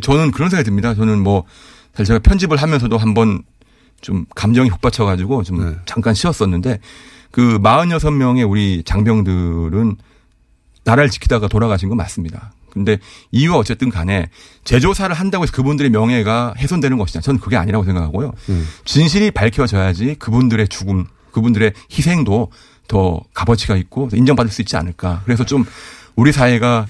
저는 0.02 0.32
그런 0.32 0.50
생각이 0.50 0.66
듭니다. 0.66 0.94
저는 0.94 1.18
뭐 1.18 1.44
사실 1.92 2.08
제가 2.08 2.18
편집을 2.18 2.58
하면서도 2.58 2.98
한번 2.98 3.42
좀 4.02 4.26
감정이 4.34 4.68
훅 4.68 4.82
받쳐 4.82 5.06
가지고 5.06 5.44
좀 5.44 5.64
네. 5.64 5.76
잠깐 5.87 6.12
쉬었었는데 6.12 6.78
그 7.30 7.58
46명의 7.58 8.48
우리 8.48 8.82
장병들은 8.84 9.96
나라를 10.88 11.11
지키다가 11.11 11.48
돌아가신 11.48 11.88
건 11.88 11.96
맞습니다. 11.98 12.53
근데 12.70 12.98
이유가 13.31 13.59
어쨌든 13.59 13.90
간에 13.90 14.29
제조사를 14.64 15.14
한다고 15.14 15.44
해서 15.44 15.53
그분들의 15.53 15.90
명예가 15.90 16.55
훼손되는 16.57 16.96
것이냐. 16.98 17.20
저는 17.22 17.40
그게 17.40 17.57
아니라고 17.57 17.85
생각하고요. 17.85 18.33
음. 18.51 18.68
진실이 18.85 19.31
밝혀져야지 19.33 20.16
그분들의 20.18 20.68
죽음, 20.68 21.07
그분들의 21.33 21.72
희생도 21.90 22.51
더 22.87 23.20
값어치가 23.35 23.77
있고 23.77 24.09
인정받을 24.12 24.51
수 24.51 24.62
있지 24.62 24.77
않을까. 24.77 25.22
그래서 25.24 25.44
좀 25.44 25.64
우리 26.16 26.33
사회가 26.33 26.87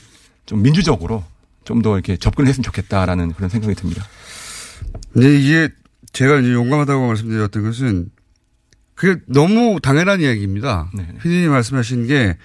좀 0.47 0.63
민주적으로 0.63 1.25
좀 1.65 1.83
더 1.83 1.95
이렇게 1.95 2.17
접근을 2.17 2.49
했으면 2.49 2.63
좋겠다라는 2.65 3.35
그런 3.35 3.51
생각이 3.51 3.75
듭니다. 3.75 4.03
근데 5.13 5.39
이게 5.39 5.69
제가 6.15 6.39
이제 6.41 6.53
용감하다고 6.53 7.07
말씀드렸던 7.09 7.63
것은 7.63 8.09
그게 8.95 9.21
너무 9.27 9.79
당연한 9.83 10.21
이야기입니다. 10.23 10.91
네. 10.95 11.07
피디님 11.23 11.51
말씀하신 11.51 12.07
게 12.07 12.37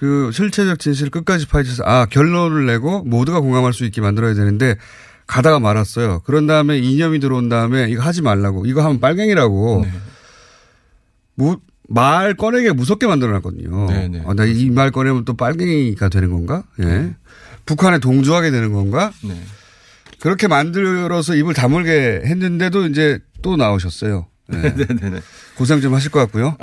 그 0.00 0.30
실체적 0.32 0.78
진실을 0.78 1.10
끝까지 1.10 1.46
파헤쳐서 1.46 1.82
아 1.84 2.06
결론을 2.06 2.64
내고 2.64 3.04
모두가 3.04 3.40
공감할 3.40 3.74
수 3.74 3.84
있게 3.84 4.00
만들어야 4.00 4.32
되는데 4.32 4.76
가다가 5.26 5.60
말았어요. 5.60 6.20
그런 6.20 6.46
다음에 6.46 6.78
이념이 6.78 7.20
들어온 7.20 7.50
다음에 7.50 7.90
이거 7.90 8.00
하지 8.00 8.22
말라고 8.22 8.64
이거 8.64 8.82
하면 8.82 8.98
빨갱이라고 8.98 9.82
네. 9.84 9.92
무, 11.34 11.58
말 11.86 12.32
꺼내게 12.32 12.72
무섭게 12.72 13.06
만들어놨거든요. 13.06 13.86
네, 13.90 14.08
네. 14.08 14.24
나이 14.34 14.70
말 14.70 14.90
꺼내면 14.90 15.26
또 15.26 15.34
빨갱이가 15.34 16.08
되는 16.08 16.30
건가? 16.30 16.64
예. 16.82 17.14
북한에 17.66 17.98
동조하게 17.98 18.50
되는 18.50 18.72
건가? 18.72 19.12
네. 19.22 19.38
그렇게 20.18 20.48
만들어서 20.48 21.34
입을 21.34 21.52
다물게 21.52 22.22
했는데도 22.24 22.86
이제 22.86 23.18
또 23.42 23.56
나오셨어요. 23.56 24.28
예. 24.54 24.56
네네네. 24.56 25.20
고생 25.56 25.82
좀 25.82 25.92
하실 25.92 26.10
것 26.10 26.20
같고요. 26.20 26.56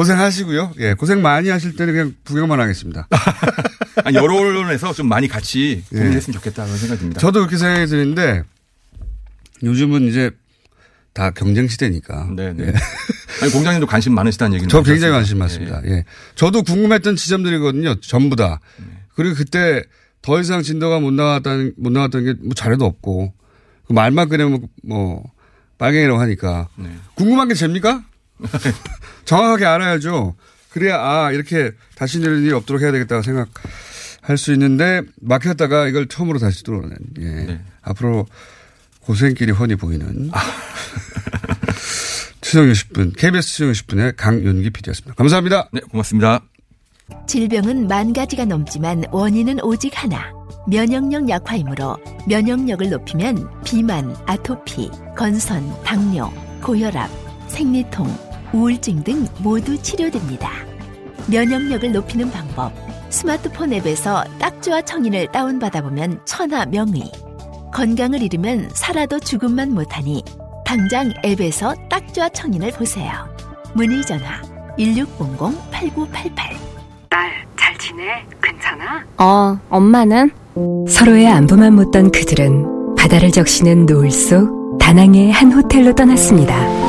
고생하시고요. 0.00 0.72
예, 0.78 0.94
고생 0.94 1.20
많이 1.20 1.50
하실 1.50 1.76
때는 1.76 1.92
그냥 1.92 2.14
구경만 2.24 2.58
하겠습니다. 2.58 3.06
아니, 4.04 4.16
여러 4.16 4.34
언론에서 4.36 4.94
좀 4.94 5.08
많이 5.08 5.28
같이 5.28 5.84
예. 5.92 5.98
고민했으면 5.98 6.34
좋겠다 6.38 6.64
그런 6.64 6.78
생각이 6.78 7.00
듭니다. 7.00 7.20
저도 7.20 7.40
그렇게 7.40 7.58
생각이 7.58 7.86
드는데 7.86 8.42
요즘은 9.62 10.08
이제 10.08 10.30
다 11.12 11.30
경쟁 11.30 11.68
시대니까. 11.68 12.30
네네. 12.34 12.64
예. 12.68 12.72
아니, 13.42 13.52
공장님도 13.52 13.86
관심 13.86 14.14
많으시다는 14.14 14.54
얘기는 14.54 14.70
저 14.70 14.82
굉장히 14.82 15.12
관심. 15.12 15.36
많습니다. 15.38 15.82
예. 15.84 16.04
저도 16.34 16.62
궁금했던 16.62 17.16
지점들이거든요. 17.16 18.00
전부 18.00 18.36
다. 18.36 18.58
그리고 19.14 19.34
그때 19.34 19.82
더 20.22 20.40
이상 20.40 20.62
진도가 20.62 20.98
못 21.00 21.10
나왔다는, 21.12 21.74
못 21.76 21.90
나왔던 21.92 22.24
게 22.24 22.34
뭐 22.42 22.54
자료도 22.54 22.86
없고 22.86 23.34
그 23.86 23.92
말만 23.92 24.30
꺼내면 24.30 24.66
뭐 24.82 25.22
빨갱이라고 25.76 26.18
하니까 26.20 26.68
네. 26.76 26.90
궁금한 27.16 27.48
게 27.48 27.54
잽니까? 27.54 28.04
정확하게 29.24 29.64
알아야죠. 29.64 30.34
그래야 30.70 30.98
아 31.00 31.32
이렇게 31.32 31.72
다시 31.96 32.18
이런 32.18 32.42
일이 32.42 32.52
없도록 32.52 32.82
해야 32.82 32.92
되겠다고 32.92 33.22
생각할 33.22 34.36
수 34.36 34.52
있는데 34.52 35.02
막혔다가 35.20 35.88
이걸 35.88 36.06
처음으로 36.06 36.38
다시 36.38 36.62
뚫어낸. 36.62 36.96
예. 37.20 37.24
네. 37.24 37.60
앞으로 37.82 38.26
고생길이 39.00 39.52
훤히 39.52 39.74
보이는 39.76 40.30
추정 42.40 42.66
60분 42.66 43.16
KBS 43.16 43.48
추정 43.48 43.72
60분의 43.72 44.14
강윤기 44.16 44.70
PD였습니다. 44.70 45.14
감사합니다. 45.14 45.68
네, 45.72 45.80
고맙습니다. 45.90 46.42
질병은 47.26 47.88
만 47.88 48.12
가지가 48.12 48.44
넘지만 48.44 49.04
원인은 49.10 49.60
오직 49.62 49.92
하나. 49.94 50.32
면역력 50.68 51.28
약화이므로 51.28 51.96
면역력을 52.28 52.90
높이면 52.90 53.48
비만, 53.64 54.14
아토피, 54.26 54.90
건선, 55.16 55.64
당뇨, 55.84 56.30
고혈압, 56.62 57.10
생리통, 57.48 58.29
우울증 58.52 59.02
등 59.04 59.26
모두 59.38 59.80
치료됩니다. 59.80 60.50
면역력을 61.26 61.92
높이는 61.92 62.30
방법. 62.30 62.72
스마트폰 63.10 63.72
앱에서 63.72 64.24
딱지와 64.38 64.82
청인을 64.82 65.28
다운받아보면 65.32 66.20
천하 66.24 66.64
명의. 66.66 67.10
건강을 67.72 68.22
잃으면 68.22 68.68
살아도 68.72 69.18
죽음만 69.18 69.72
못하니 69.74 70.24
당장 70.64 71.12
앱에서 71.24 71.74
딱지와 71.88 72.28
청인을 72.30 72.72
보세요. 72.72 73.10
문의 73.74 74.02
전화 74.02 74.40
1600-8988 74.78 76.34
딸, 77.08 77.30
잘 77.58 77.76
지내? 77.78 78.04
괜찮아? 78.42 79.04
어, 79.18 79.58
엄마는? 79.68 80.30
서로의 80.88 81.28
안부만 81.28 81.74
묻던 81.74 82.10
그들은 82.12 82.94
바다를 82.96 83.30
적시는 83.30 83.86
노을 83.86 84.10
속 84.10 84.78
다낭의 84.78 85.32
한 85.32 85.52
호텔로 85.52 85.94
떠났습니다. 85.94 86.79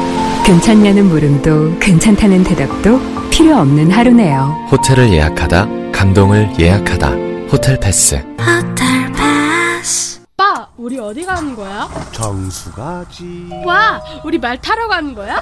괜찮냐는 0.51 1.05
물음도 1.05 1.79
괜찮다는 1.79 2.43
대답도 2.43 2.99
필요 3.29 3.55
없는 3.55 3.89
하루네요. 3.89 4.67
호텔을 4.69 5.09
예약하다, 5.09 5.65
감동을 5.93 6.59
예약하다. 6.59 7.07
호텔 7.49 7.79
패스. 7.79 8.15
호텔 8.37 9.09
패스. 9.13 10.19
오빠, 10.33 10.67
우리 10.75 10.99
어디 10.99 11.23
가는 11.25 11.55
거야? 11.55 11.87
정수 12.11 12.69
가지. 12.73 13.47
와, 13.63 14.01
우리 14.25 14.37
말 14.39 14.59
타러 14.59 14.89
가는 14.89 15.15
거야? 15.15 15.41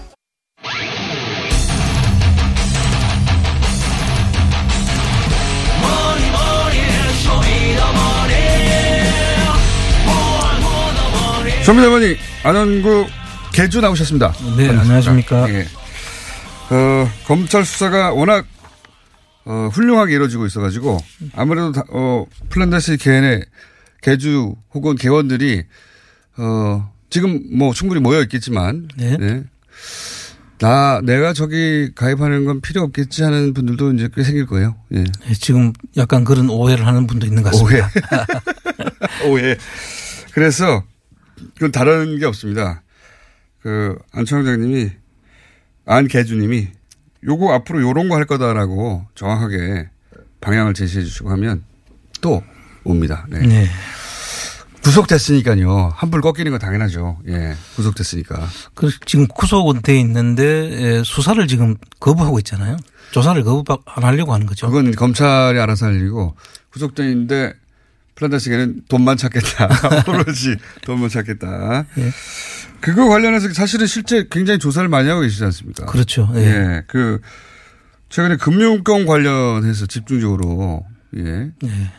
쇼미더머니 11.71 12.17
안원구 12.43 13.07
개주 13.53 13.79
나오셨습니다. 13.79 14.33
네, 14.57 14.67
안녕하십니까. 14.67 15.49
예. 15.53 15.61
어, 16.69 17.09
검찰 17.25 17.63
수사가 17.63 18.11
워낙 18.11 18.45
어, 19.45 19.69
훌륭하게 19.71 20.15
이루어지고 20.15 20.45
있어가지고 20.47 20.97
아무래도 21.33 21.71
다, 21.71 21.83
어, 21.89 22.25
플란다스 22.49 22.97
개인의 22.97 23.45
개주 24.01 24.53
혹은 24.73 24.97
개원들이 24.97 25.63
어, 26.39 26.91
지금 27.09 27.41
뭐 27.57 27.73
충분히 27.73 28.01
모여 28.01 28.21
있겠지만 28.23 28.89
네. 28.97 29.15
네. 29.15 29.43
나 30.59 30.99
내가 31.05 31.31
저기 31.31 31.91
가입하는 31.95 32.43
건 32.43 32.59
필요 32.59 32.81
없겠지 32.81 33.23
하는 33.23 33.53
분들도 33.53 33.93
이제 33.93 34.09
꽤 34.13 34.23
생길 34.23 34.45
거예요. 34.45 34.75
예. 34.93 35.03
네, 35.03 35.33
지금 35.39 35.71
약간 35.95 36.25
그런 36.25 36.49
오해를 36.49 36.85
하는 36.85 37.07
분도 37.07 37.25
있는 37.25 37.43
것 37.43 37.51
같습니다. 37.51 37.89
오해. 39.25 39.55
그래서 40.33 40.83
그건 41.55 41.71
다른 41.71 42.17
게 42.19 42.25
없습니다. 42.25 42.81
그 43.61 43.97
안청장님이 44.13 44.91
안개주님이 45.85 46.67
요거 47.23 47.53
앞으로 47.53 47.81
요런 47.81 48.09
거 48.09 48.15
할 48.15 48.25
거다라고 48.25 49.05
정확하게 49.15 49.89
방향을 50.41 50.73
제시해 50.73 51.03
주시고 51.03 51.29
하면 51.31 51.63
또 52.21 52.41
옵니다. 52.83 53.25
네. 53.29 53.39
네. 53.45 53.67
구속됐으니까요. 54.83 55.93
한불 55.95 56.21
꺾이는 56.21 56.51
거 56.51 56.57
당연하죠. 56.57 57.19
예. 57.27 57.53
구속됐으니까. 57.75 58.47
그 58.73 58.89
지금 59.05 59.27
구속은 59.27 59.83
돼 59.83 59.99
있는데 59.99 60.43
예, 60.71 61.03
수사를 61.05 61.45
지금 61.47 61.75
거부하고 61.99 62.39
있잖아요. 62.39 62.77
조사를 63.11 63.43
거부 63.43 63.77
안 63.85 64.03
하려고 64.03 64.33
하는 64.33 64.47
거죠. 64.47 64.67
그건 64.67 64.91
검찰이 64.93 65.59
알아서 65.59 65.85
할 65.87 65.95
일이고 65.95 66.35
구속돼 66.71 67.03
있는데 67.11 67.53
플란다스에는 68.21 68.83
돈만 68.87 69.17
찾겠다. 69.17 69.69
오로지 70.07 70.55
돈만 70.83 71.09
찾겠다. 71.09 71.85
예. 71.97 72.11
그거 72.79 73.09
관련해서 73.09 73.51
사실은 73.53 73.87
실제 73.87 74.27
굉장히 74.29 74.59
조사를 74.59 74.87
많이 74.87 75.09
하고 75.09 75.21
계시지 75.21 75.43
않습니까? 75.43 75.85
그렇죠. 75.87 76.29
예. 76.35 76.39
예. 76.39 76.83
그 76.87 77.19
최근에 78.09 78.37
금융권 78.37 79.05
관련해서 79.05 79.87
집중적으로 79.87 80.85
예. 81.17 81.51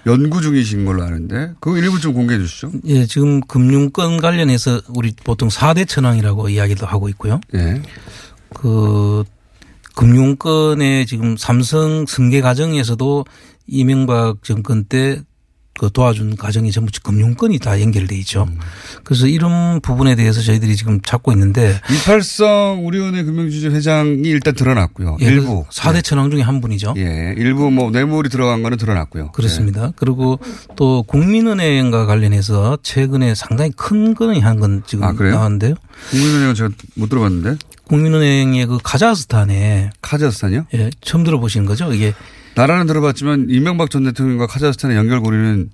연구 0.07 0.41
중이신 0.41 0.85
걸로 0.85 1.03
아는데 1.03 1.53
그 1.61 1.77
일부 1.79 2.01
좀 2.01 2.15
공개해 2.15 2.41
주시죠. 2.41 2.73
예, 2.87 3.05
지금 3.05 3.41
금융권 3.43 4.19
관련해서 4.19 4.81
우리 4.89 5.13
보통 5.25 5.49
4대 5.49 5.87
천왕이라고 5.87 6.49
이야기도 6.49 6.87
하고 6.87 7.09
있고요. 7.11 7.41
예. 7.55 7.83
그 8.55 9.25
금융권의 9.95 11.07
지금 11.07 11.37
삼성 11.37 12.07
승계 12.07 12.41
과정에서도 12.41 13.25
이명박 13.67 14.43
정권 14.43 14.85
때 14.85 15.21
그 15.79 15.91
도와준 15.91 16.37
과정이 16.37 16.71
전부 16.71 16.93
금융권이 17.03 17.59
다 17.59 17.81
연결돼 17.81 18.15
있죠. 18.19 18.47
그래서 19.05 19.27
이런 19.27 19.81
부분에 19.81 20.15
대해서 20.15 20.41
저희들이 20.43 20.77
지금 20.77 21.01
찾고 21.01 21.33
있는데 21.33 21.81
이팔성 21.91 22.87
우리은행 22.87 23.25
금융주주 23.27 23.71
회장이 23.71 24.21
일단 24.29 24.55
드러났고요. 24.55 25.17
예, 25.23 25.27
일부 25.27 25.65
4대 25.71 26.05
천왕 26.05 26.31
중에 26.31 26.43
한 26.43 26.61
분이죠. 26.61 26.95
예, 26.99 27.35
일부 27.39 27.71
뭐 27.71 27.91
뇌물이 27.91 28.29
들어간 28.29 28.63
거는 28.63 28.77
드러났고요. 28.79 29.33
그렇습니다. 29.33 29.93
그리고 29.97 30.39
또 30.77 31.03
국민은행과 31.05 32.07
관련해서 32.07 32.79
최근에 32.83 33.35
상당히 33.35 33.71
큰 33.77 34.15
건이 34.15 34.41
한 34.41 34.53
건 34.63 34.83
지금 34.87 35.05
아? 35.05 35.13
나왔는데요. 35.13 35.75
국민은행은 36.11 36.55
제가 36.55 36.69
못 36.95 37.09
들어봤는데. 37.09 37.57
국민은행의 37.89 38.67
그 38.67 38.79
카자흐스탄에 38.83 39.91
카자흐스탄이요? 40.03 40.67
예, 40.75 40.91
처음 41.01 41.25
들어보시는 41.25 41.67
거죠? 41.67 41.93
이게 41.93 42.13
나라는 42.55 42.87
들어봤지만 42.87 43.47
이명박 43.49 43.91
전 43.91 44.05
대통령과 44.05 44.47
카자흐스탄의 44.47 44.97
연결고리는 44.97 45.71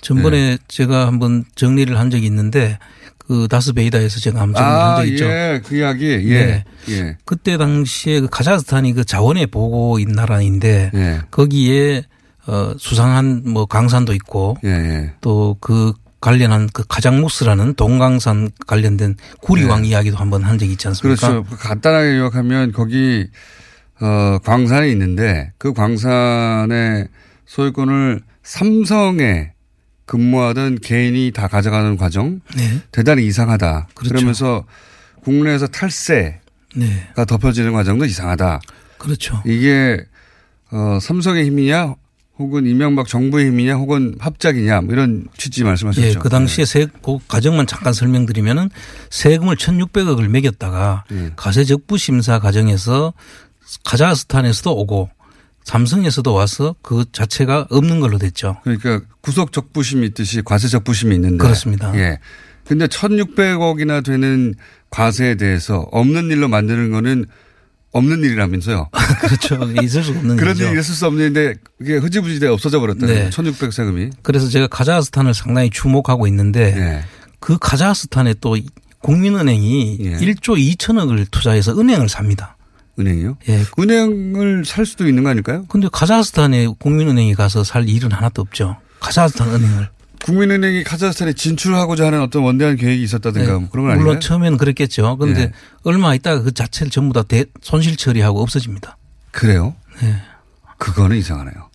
전번에 0.00 0.36
예. 0.36 0.58
제가 0.68 1.06
한번 1.06 1.44
정리를 1.54 1.98
한 1.98 2.10
적이 2.10 2.26
있는데 2.26 2.78
그 3.18 3.46
다스베이다에서 3.48 4.20
제가 4.20 4.40
한번 4.40 4.60
정리를 4.60 4.80
한 4.80 4.90
아, 4.90 4.96
적이 4.96 5.10
있죠. 5.12 5.24
예, 5.26 5.62
그 5.64 5.76
이야기. 5.76 6.06
예. 6.06 6.44
네. 6.46 6.64
예. 6.90 7.16
그때 7.24 7.56
당시에 7.56 8.20
그 8.20 8.28
카자흐스탄이 8.28 8.92
그 8.94 9.04
자원의 9.04 9.46
보고인 9.46 10.12
나라인데 10.12 10.90
예. 10.94 11.20
거기에 11.30 12.04
어 12.46 12.74
수상한 12.76 13.42
뭐 13.46 13.66
강산도 13.66 14.12
있고 14.14 14.56
예, 14.64 14.70
예. 14.70 15.12
또그 15.20 15.92
관련한 16.20 16.68
그 16.72 16.84
카장무스라는 16.88 17.74
동강산 17.74 18.50
관련된 18.66 19.16
구리왕 19.40 19.84
이야기도 19.84 20.16
한번 20.16 20.42
한 20.42 20.58
적이 20.58 20.72
있지 20.72 20.88
않습니까? 20.88 21.28
네. 21.28 21.32
그렇죠. 21.34 21.48
그 21.48 21.56
간단하게 21.56 22.16
요약하면 22.16 22.72
거기 22.72 23.26
어 24.02 24.38
광산이 24.42 24.90
있는데 24.90 25.52
그 25.58 25.72
광산의 25.72 27.06
소유권을 27.46 28.20
삼성에 28.42 29.52
근무하던 30.06 30.80
개인이 30.80 31.30
다 31.32 31.46
가져가는 31.46 31.96
과정 31.96 32.40
네. 32.56 32.80
대단히 32.90 33.24
이상하다. 33.26 33.88
그렇죠. 33.94 34.14
러면서 34.14 34.64
국내에서 35.22 35.68
탈세가 35.68 36.40
네. 36.74 37.08
덮여지는 37.28 37.72
과정도 37.72 38.04
이상하다. 38.04 38.60
그렇죠. 38.98 39.40
이게 39.46 40.04
어 40.72 40.98
삼성의 41.00 41.46
힘이냐 41.46 41.94
혹은 42.40 42.66
이명박 42.66 43.06
정부의 43.06 43.46
힘이냐 43.46 43.76
혹은 43.76 44.16
합작이냐 44.18 44.80
뭐 44.80 44.94
이런 44.94 45.28
취지 45.36 45.62
말씀하셨죠. 45.62 46.06
예, 46.08 46.14
그 46.14 46.28
당시에 46.28 46.64
세, 46.64 46.86
그 47.04 47.18
과정만 47.28 47.68
잠깐 47.68 47.92
설명드리면은 47.92 48.68
세금을 49.10 49.54
1,600억을 49.54 50.26
매겼다가 50.26 51.04
네. 51.08 51.30
가세 51.36 51.62
적부 51.62 51.98
심사 51.98 52.40
과정에서 52.40 53.12
카자흐스탄에서도 53.84 54.76
오고 54.76 55.10
삼성에서도 55.64 56.32
와서 56.32 56.74
그 56.82 57.04
자체가 57.12 57.68
없는 57.70 58.00
걸로 58.00 58.18
됐죠. 58.18 58.58
그러니까 58.64 59.00
구속 59.20 59.52
적부심이 59.52 60.06
있듯이 60.08 60.42
과세 60.44 60.68
적부심이 60.68 61.14
있는데 61.14 61.36
그렇습니다. 61.38 61.94
예. 61.96 62.18
근데 62.64 62.86
1,600억이나 62.86 64.04
되는 64.04 64.54
과세에 64.90 65.36
대해서 65.36 65.86
없는 65.92 66.30
일로 66.30 66.48
만드는 66.48 66.90
거는 66.90 67.26
없는 67.92 68.20
일이라면서요. 68.20 68.88
그렇죠. 69.20 69.70
있을 69.82 70.02
수 70.02 70.12
없는 70.12 70.36
그런 70.36 70.56
일이죠. 70.56 70.70
일이 70.70 70.80
있을 70.80 70.94
수 70.94 71.06
없는 71.06 71.20
일인데 71.20 71.54
그게 71.78 71.96
흐지부지돼 71.96 72.48
없어져 72.48 72.80
버렸다는 72.80 73.08
네. 73.08 73.14
거예요. 73.14 73.30
1,600 73.30 73.72
세금이. 73.72 74.10
그래서 74.22 74.48
제가 74.48 74.66
카자흐스탄을 74.68 75.34
상당히 75.34 75.70
주목하고 75.70 76.26
있는데 76.28 76.74
네. 76.74 77.04
그 77.38 77.58
카자흐스탄에 77.58 78.34
또 78.40 78.56
국민은행이 79.00 79.98
예. 80.00 80.16
1조 80.16 80.56
2천억을 80.76 81.26
투자해서 81.30 81.78
은행을 81.78 82.08
삽니다. 82.08 82.56
은행이요? 82.98 83.38
예. 83.48 83.62
은행을 83.78 84.64
살 84.64 84.84
수도 84.86 85.08
있는 85.08 85.22
거 85.22 85.30
아닐까요? 85.30 85.64
근데 85.68 85.88
카자흐스탄에 85.90 86.66
국민은행이 86.78 87.34
가서 87.34 87.64
살 87.64 87.88
일은 87.88 88.12
하나도 88.12 88.42
없죠. 88.42 88.76
카자흐스탄 89.00 89.48
은행을. 89.48 89.88
국민은행이 90.24 90.84
카자흐스탄에 90.84 91.32
진출하고자 91.32 92.06
하는 92.06 92.22
어떤 92.22 92.42
원대한 92.42 92.76
계획이 92.76 93.02
있었다든가 93.02 93.58
뭐 93.58 93.68
그런 93.70 93.84
건 93.84 93.92
아닌가요? 93.92 93.96
물론 93.96 94.20
처음에는 94.20 94.58
그랬겠죠. 94.58 95.16
그런데 95.16 95.40
예. 95.42 95.52
얼마 95.82 96.14
있다가 96.14 96.42
그 96.42 96.52
자체를 96.52 96.90
전부 96.90 97.12
다 97.12 97.22
대, 97.22 97.44
손실 97.60 97.96
처리하고 97.96 98.40
없어집니다. 98.40 98.96
그래요? 99.32 99.74
네. 100.00 100.14
그거는 100.78 101.16
이상하네요. 101.16 101.70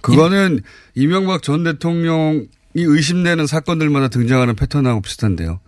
그거는 0.00 0.60
이명박 0.94 1.42
전 1.42 1.64
대통령이 1.64 2.46
의심되는 2.74 3.46
사건들마다 3.46 4.08
등장하는 4.08 4.54
패턴하고 4.54 5.00
비슷한데요. 5.00 5.60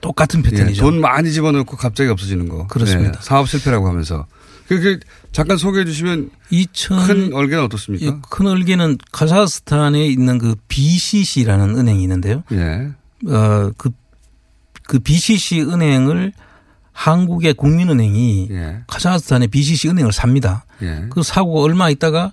똑같은 0.00 0.42
예, 0.44 0.50
패턴이죠. 0.50 0.82
돈 0.82 1.00
많이 1.00 1.30
집어넣고 1.32 1.76
갑자기 1.76 2.10
없어지는 2.10 2.48
거. 2.48 2.66
그렇습니다. 2.66 3.10
예, 3.10 3.18
사업 3.20 3.48
실패라고 3.48 3.88
하면서. 3.88 4.26
그 4.68 4.98
잠깐 5.32 5.56
소개해 5.56 5.84
주시면 5.84 6.30
2000 6.50 7.06
큰 7.06 7.32
얼개는 7.32 7.64
어떻습니까? 7.64 8.06
예, 8.06 8.12
큰 8.30 8.46
얼개는 8.46 8.98
카자흐스탄에 9.12 10.06
있는 10.06 10.38
그 10.38 10.56
BCC라는 10.68 11.76
은행이 11.78 12.02
있는데요. 12.02 12.42
예. 12.52 12.90
어, 13.30 13.70
그, 13.76 13.90
그 14.82 14.98
BCC 14.98 15.62
은행을 15.62 16.32
한국의 16.92 17.54
국민은행이 17.54 18.48
예. 18.50 18.78
카자흐스탄의 18.86 19.48
BCC 19.48 19.88
은행을 19.90 20.12
삽니다. 20.12 20.64
예. 20.82 21.06
그 21.10 21.22
사고 21.22 21.62
얼마 21.62 21.90
있다가 21.90 22.32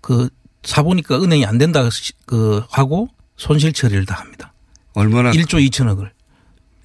그 0.00 0.28
사보니까 0.64 1.22
은행이 1.22 1.46
안 1.46 1.58
된다 1.58 1.88
시- 1.90 2.12
그 2.26 2.62
하고 2.70 3.08
손실 3.36 3.72
처리를 3.72 4.04
다 4.06 4.16
합니다. 4.16 4.52
얼마나 4.94 5.30
1조 5.30 5.64
2천억을. 5.70 6.10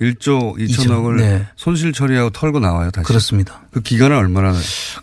1조 0.01 0.57
2천억을 0.57 1.17
네. 1.17 1.47
손실 1.55 1.91
처리하고 1.91 2.29
털고 2.29 2.59
나와요, 2.59 2.91
다시. 2.91 3.07
그렇습니다. 3.07 3.61
그 3.71 3.81
기간은 3.81 4.15
얼마나 4.15 4.53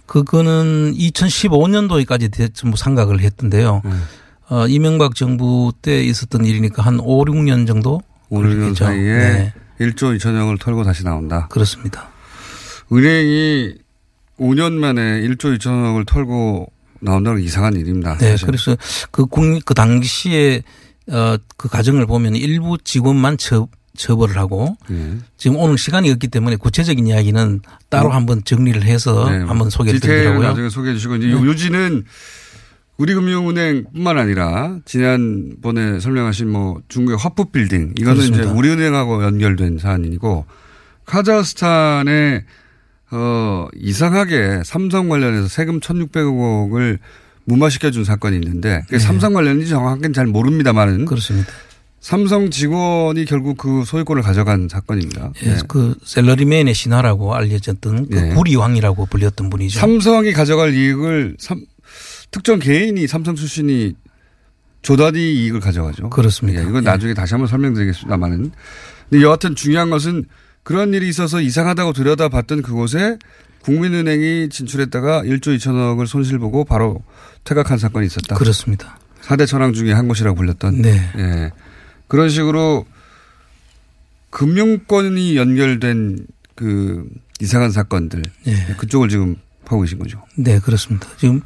그거는 0.07 0.95
2015년도에까지 0.95 2.55
전부 2.55 2.77
상각을 2.77 3.21
했던데요. 3.21 3.83
네. 3.85 3.91
어, 4.51 4.69
이명박 4.69 5.15
정부 5.15 5.73
때 5.83 6.05
있었던 6.05 6.45
일이니까 6.45 6.83
한 6.83 7.01
5, 7.01 7.25
6년 7.25 7.67
정도 7.67 8.01
5, 8.29 8.39
6년 8.39 8.43
그렇겠죠. 8.43 8.85
사이에 8.85 9.19
네. 9.19 9.55
1조 9.81 10.17
2천억을 10.19 10.61
털고 10.61 10.85
다시 10.85 11.03
나온다. 11.03 11.49
그렇습니다. 11.49 12.09
은행이 12.93 13.75
5년 14.39 14.73
만에 14.75 15.23
1조 15.23 15.59
2천억을 15.59 16.07
털고 16.07 16.71
나온다는 17.01 17.39
건 17.39 17.45
이상한 17.45 17.75
일입니다. 17.75 18.17
네, 18.19 18.31
사실. 18.31 18.47
그래서 18.47 18.77
그 19.11 19.27
국립 19.27 19.65
그 19.65 19.75
당시에 19.75 20.63
어, 21.11 21.37
그 21.57 21.69
과정을 21.69 22.07
보면 22.07 22.37
일부 22.37 22.79
직원만 22.79 23.37
처, 23.37 23.69
처벌을 23.97 24.37
하고 24.37 24.77
네. 24.89 25.19
지금 25.37 25.57
오늘 25.57 25.79
시간이 25.79 26.11
없기 26.11 26.29
때문에 26.29 26.57
구체적인 26.57 27.07
이야기는 27.07 27.61
따로 27.89 28.09
뭐, 28.09 28.17
한번 28.17 28.43
정리를 28.45 28.83
해서 28.83 29.31
네, 29.31 29.39
한번 29.39 29.71
소개를 29.71 30.01
드리려고요. 30.01 30.49
나중에 30.49 30.69
소개해 30.69 30.95
주시고 30.95 31.17
이제 31.17 31.29
네. 31.29 31.33
요지는 31.33 32.05
우리금융은행뿐만 32.97 34.19
아니라 34.19 34.79
지난번에 34.85 36.01
설명하신 36.01 36.49
뭐 36.51 36.81
중국의 36.89 37.19
화푸 37.19 37.47
빌딩 37.47 37.93
이거는 37.97 38.17
그렇습니다. 38.17 38.45
이제 38.45 38.53
우리은행하고 38.53 39.25
연결된 39.25 39.79
사안이고 39.79 40.47
카자흐스탄에 41.07 42.45
어 43.11 43.69
이상하게 43.77 44.63
삼성 44.65 45.09
관련해서 45.09 45.49
세금 45.49 45.81
1,600억을 45.81 46.99
무마시켜 47.45 47.91
준 47.91 48.05
사건이 48.05 48.37
있는데 48.39 48.83
그게 48.87 48.99
삼성 48.99 49.35
관련인지 49.35 49.69
정확하게는 49.69 50.13
잘 50.13 50.27
모릅니다만은 50.27 50.99
네. 50.99 51.05
그렇습니다. 51.05 51.53
삼성 52.05 52.51
직원이 52.51 53.25
결국 53.25 53.57
그 53.57 53.83
소유권을 53.87 54.21
가져간 54.21 54.69
사건입니다. 54.71 55.33
예, 55.43 55.55
네. 55.55 55.59
그 55.67 55.95
셀러리맨의 56.05 56.75
신화라고 56.75 57.35
알려졌던 57.35 58.11
그 58.11 58.15
네. 58.15 58.35
구리왕이라고 58.35 59.07
불렸던 59.07 59.49
분이죠. 59.49 59.81
삼성이 59.81 60.35
가져갈 60.35 60.75
이익을 60.75 61.37
삼, 61.39 61.65
특정 62.31 62.59
개인이 62.59 63.07
삼성 63.07 63.35
출신이 63.35 63.95
조단위 64.83 65.19
이익을 65.19 65.61
가져가죠. 65.61 66.11
그렇습니다. 66.11 66.63
예, 66.63 66.69
이건 66.69 66.85
나중에 66.85 67.15
다시 67.15 67.33
한번 67.33 67.49
설명드리겠습니다만은. 67.49 68.51
근데 69.09 69.25
여하튼 69.25 69.55
중요한 69.55 69.89
것은 69.89 70.27
그런 70.63 70.93
일이 70.93 71.09
있어서 71.09 71.41
이상하다고 71.41 71.95
들여다봤던 71.95 72.61
그곳에 72.61 73.17
국민은행이 73.63 74.51
진출했다가 74.51 75.23
1조 75.23 75.57
2천억을 75.57 76.07
손실보고 76.07 76.67
바로 76.67 77.03
퇴각한 77.45 77.79
사건이 77.79 78.05
있었다. 78.05 78.35
그렇습니다. 78.35 78.99
4대 79.23 79.47
천왕 79.47 79.73
중에 79.73 79.95
한 79.95 80.07
곳이라고 80.07 80.37
불렸던. 80.37 80.83
네. 80.83 81.11
예. 81.17 81.53
그런 82.09 82.29
식으로 82.29 82.87
금융권이 84.31 85.37
연결된 85.37 86.27
그 86.55 87.09
이상한 87.41 87.71
사건들. 87.71 88.23
예. 88.47 88.55
그쪽을 88.77 89.09
지금 89.09 89.37
하고 89.65 89.81
계신 89.81 89.99
거죠. 89.99 90.23
네, 90.37 90.59
그렇습니다. 90.59 91.09
지금 91.19 91.41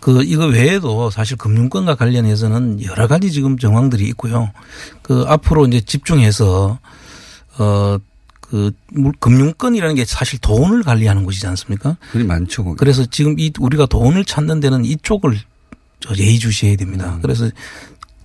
그 0.00 0.22
이거 0.24 0.46
외에도 0.46 1.10
사실 1.10 1.36
금융권과 1.36 1.94
관련해서는 1.94 2.82
여러 2.84 3.06
가지 3.06 3.30
지금 3.30 3.56
정황들이 3.56 4.06
있고요. 4.08 4.52
그 5.02 5.24
앞으로 5.26 5.66
이제 5.66 5.80
집중해서 5.80 6.78
어 7.58 7.98
그 8.52 8.70
금융권이라는 9.20 9.94
게 9.94 10.04
사실 10.04 10.38
돈을 10.38 10.82
관리하는 10.82 11.24
곳이지 11.24 11.46
않습니까? 11.46 11.96
돈이 12.12 12.24
많죠. 12.24 12.64
거기. 12.64 12.76
그래서 12.76 13.06
지금 13.06 13.38
이 13.38 13.50
우리가 13.58 13.86
돈을 13.86 14.26
찾는 14.26 14.60
데는 14.60 14.84
이쪽을 14.84 15.38
저 16.00 16.14
예의주시해야 16.14 16.76
됩니다. 16.76 17.14
음. 17.14 17.22
그래서 17.22 17.48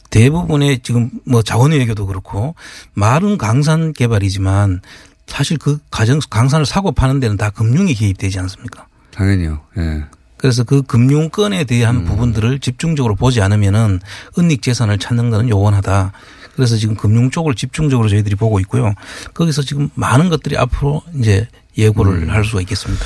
대부분의 0.10 0.80
지금 0.80 1.10
뭐 1.26 1.42
자원외교도 1.42 2.06
그렇고 2.08 2.56
말은 2.94 3.38
강산 3.38 3.94
개발이지만 3.94 4.82
사실 5.28 5.58
그 5.58 5.80
가정 5.92 6.20
강산을 6.30 6.66
사고 6.66 6.92
파는 6.92 7.20
데는 7.20 7.38
다 7.38 7.50
금융이 7.50 7.94
개입되지 7.94 8.40
않습니까? 8.40 8.88
당연히요. 9.12 9.60
예. 9.78 10.04
그래서 10.38 10.64
그 10.64 10.84
금융권에 10.84 11.64
대한 11.64 11.98
음. 11.98 12.06
부분들을 12.06 12.60
집중적으로 12.60 13.16
보지 13.16 13.42
않으면은 13.42 14.00
은닉 14.38 14.62
재산을 14.62 14.98
찾는 15.00 15.30
것은 15.32 15.50
요원하다. 15.50 16.14
그래서 16.56 16.78
지금 16.78 16.96
금융 16.96 17.30
쪽을 17.30 17.56
집중적으로 17.56 18.08
저희들이 18.10 18.36
보고 18.36 18.60
있고요. 18.62 18.94
거기서 19.34 19.64
지금 19.64 19.90
많은 19.96 20.30
것들이 20.30 20.58
앞으로 20.58 21.02
이제 21.16 21.48
예고를 21.78 22.24
음. 22.24 22.30
할 22.30 22.44
수가 22.46 22.62
있겠습니다. 22.62 23.04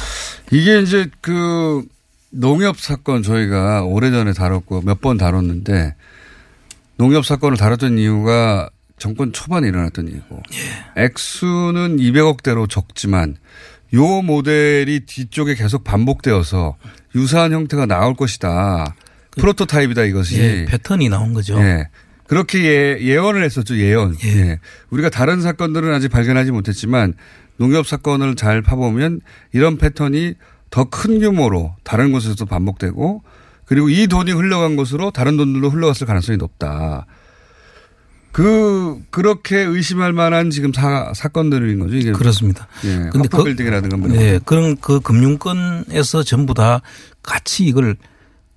이게 0.52 0.80
이제 0.82 1.10
그 1.22 1.84
농협 2.30 2.80
사건 2.80 3.24
저희가 3.24 3.84
오래전에 3.84 4.34
다뤘고 4.34 4.82
몇 4.82 5.02
번 5.02 5.18
다뤘는데 5.18 5.96
농협 7.02 7.26
사건을 7.26 7.58
다뤘던 7.58 7.98
이유가 7.98 8.70
정권 9.00 9.34
초반에 9.34 9.68
일어났던 9.68 10.08
일이고 10.08 10.40
예. 10.54 11.04
액수는 11.04 11.98
200억대로 11.98 12.70
적지만 12.70 13.38
요 13.96 14.22
모델이 14.22 15.08
뒤쪽에 15.08 15.56
계속 15.56 15.84
반복되어서 15.84 16.76
유사한 17.16 17.54
형태가 17.54 17.88
나올 17.88 18.14
것이다. 18.14 18.94
프로토타입이다 19.32 20.04
이것이. 20.04 20.38
그 20.38 20.44
예, 20.44 20.66
패턴이 20.66 21.10
나온 21.10 21.34
거죠. 21.34 21.60
예. 21.60 21.88
그렇게 22.28 22.60
예, 22.64 23.00
예언을 23.02 23.44
했었죠, 23.44 23.76
예언. 23.78 24.16
예. 24.24 24.60
우리가 24.92 25.10
다른 25.10 25.42
사건들은 25.42 25.92
아직 25.92 26.10
발견하지 26.10 26.52
못했지만 26.52 27.16
농협 27.58 27.88
사건을 27.88 28.36
잘 28.36 28.62
파보면 28.62 29.22
이런 29.54 29.80
패턴이 29.80 30.36
더 30.70 30.84
큰 30.86 31.20
규모로 31.20 31.74
다른 31.84 32.12
곳에서도 32.12 32.46
반복되고 32.46 33.24
그리고 33.66 33.90
이 33.90 34.08
돈이 34.08 34.32
흘러간 34.32 34.76
곳으로 34.76 35.12
다른 35.12 35.38
돈들도 35.38 35.70
흘러갔을 35.70 36.06
가능성이 36.08 36.38
높다. 36.38 37.06
그, 38.32 39.02
그렇게 39.10 39.58
의심할 39.58 40.14
만한 40.14 40.50
지금 40.52 40.72
사, 40.72 41.12
사건들인 41.14 41.80
거죠, 41.80 41.96
이게. 41.96 42.12
그렇습니다. 42.14 42.68
예. 42.86 43.10
근데 43.12 43.28
화포 43.32 43.44
빌딩이라든가 43.44 43.98
뭐. 43.98 44.08
네, 44.08 44.40
그런 44.46 44.78
그 44.78 45.02
금융권에서 45.02 46.24
전부 46.24 46.54
다 46.54 46.82
같이 47.24 47.66
이걸 47.66 47.98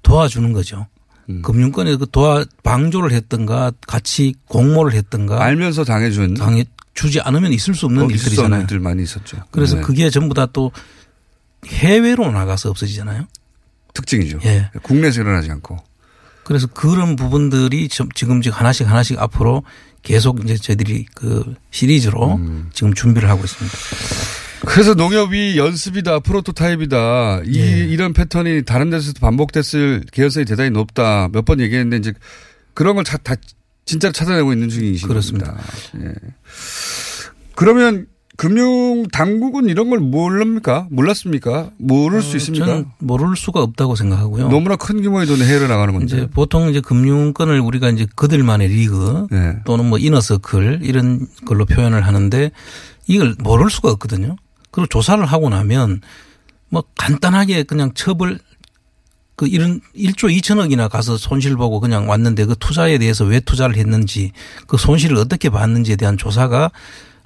도와주는 0.03 0.53
거죠. 0.53 0.87
음. 1.29 1.43
금융권에 1.43 1.97
그 1.97 2.07
도와 2.11 2.45
방조를 2.63 3.13
했던가 3.13 3.73
같이 3.87 4.35
공모를 4.47 4.93
했던가 4.93 5.43
알면서 5.43 5.83
당해준 5.85 6.35
당해 6.35 6.67
주지 6.93 7.19
않으면 7.21 7.51
있을 7.53 7.75
수 7.75 7.87
없는 7.87 8.11
일들이잖아요. 8.11 8.45
없는 8.45 8.61
일들 8.61 8.79
많이 8.79 9.03
있었죠. 9.03 9.39
그래서 9.51 9.77
네. 9.77 9.83
그게 9.83 10.11
전부 10.11 10.35
다 10.35 10.47
또 10.53 10.71
해외로 11.67 12.31
나가서 12.31 12.71
없어지잖아요. 12.71 13.27
특징이죠. 13.95 14.41
예. 14.45 14.71
국내에서 14.83 15.23
일어나지 15.23 15.51
않고. 15.51 15.79
그래서 16.45 16.67
그런 16.67 17.17
부분들이 17.17 17.89
좀 17.89 18.09
지금 18.15 18.43
지금 18.43 18.59
하나씩 18.59 18.87
하나씩 18.89 19.19
앞으로 19.19 19.63
계속 20.03 20.45
이제 20.45 20.57
저희들이 20.57 21.07
그 21.15 21.55
시리즈로 21.71 22.35
음. 22.35 22.69
지금 22.75 22.93
준비를 22.93 23.31
하고 23.31 23.43
있습니다. 23.45 23.77
그래서 24.67 24.95
농협이 24.95 25.57
연습이다, 25.59 26.21
프로토타입이다. 26.21 27.43
이, 27.47 27.59
예. 27.61 27.79
이런 27.87 28.13
패턴이 28.13 28.65
다른 28.65 28.91
데서도 28.91 29.21
반복됐을 29.21 30.05
개연성이 30.13 30.45
대단히 30.45 30.71
높다. 30.71 31.29
몇 31.33 31.45
번 31.45 31.61
얘기했는데 31.61 31.97
이제 31.97 32.13
그런 32.75 32.95
걸 32.97 33.05
다, 33.05 33.17
다 33.19 33.35
진짜로 33.87 34.13
찾아내고 34.13 34.53
있는 34.53 34.69
중이신 34.69 35.09
그렇습니다. 35.09 35.57
예. 36.03 36.13
그러면 37.55 38.07
금융 38.37 39.05
당국은 39.13 39.69
이런 39.69 39.91
걸 39.91 40.01
모릅니까? 40.01 40.89
몰랐습니까? 40.91 41.71
모를 41.79 42.21
수 42.21 42.37
있습니까? 42.37 42.65
어, 42.65 42.69
저는 42.69 42.87
모를 42.99 43.37
수가 43.37 43.63
없다고 43.63 43.95
생각하고요. 43.95 44.49
너무나 44.49 44.77
큰 44.77 45.03
규모의 45.03 45.27
돈이 45.27 45.43
해외로 45.43 45.69
나가는 45.69 45.93
건데. 45.93 46.07
이제 46.07 46.27
보통 46.27 46.69
이제 46.69 46.81
금융권을 46.81 47.61
우리가 47.61 47.91
이제 47.91 48.07
그들만의 48.17 48.69
리그 48.69 49.27
네. 49.31 49.57
또는 49.65 49.87
뭐 49.89 49.99
이너서클 49.99 50.81
이런 50.83 51.29
걸로 51.47 51.65
표현을 51.65 52.05
하는데 52.05 52.51
이걸 53.07 53.37
모를 53.39 53.71
수가 53.71 53.91
없거든요. 53.93 54.37
그리고 54.73 54.89
조사를 54.89 55.25
하고 55.25 55.49
나면 55.49 56.01
뭐 56.71 56.83
간단하게 56.97 57.63
그냥 57.63 57.93
처벌 57.95 58.41
그 59.37 59.47
이런 59.47 59.81
1조 59.97 60.37
2천억이나 60.37 60.89
가서 60.89 61.17
손실 61.17 61.57
보고 61.57 61.79
그냥 61.79 62.09
왔는데 62.09 62.47
그 62.47 62.57
투자에 62.59 62.99
대해서 62.99 63.25
왜 63.25 63.41
투자를 63.41 63.77
했는지 63.77 64.33
그 64.67 64.77
손실을 64.77 65.17
어떻게 65.17 65.51
봤는지에 65.51 65.97
대한 65.97 66.17
조사가 66.17 66.71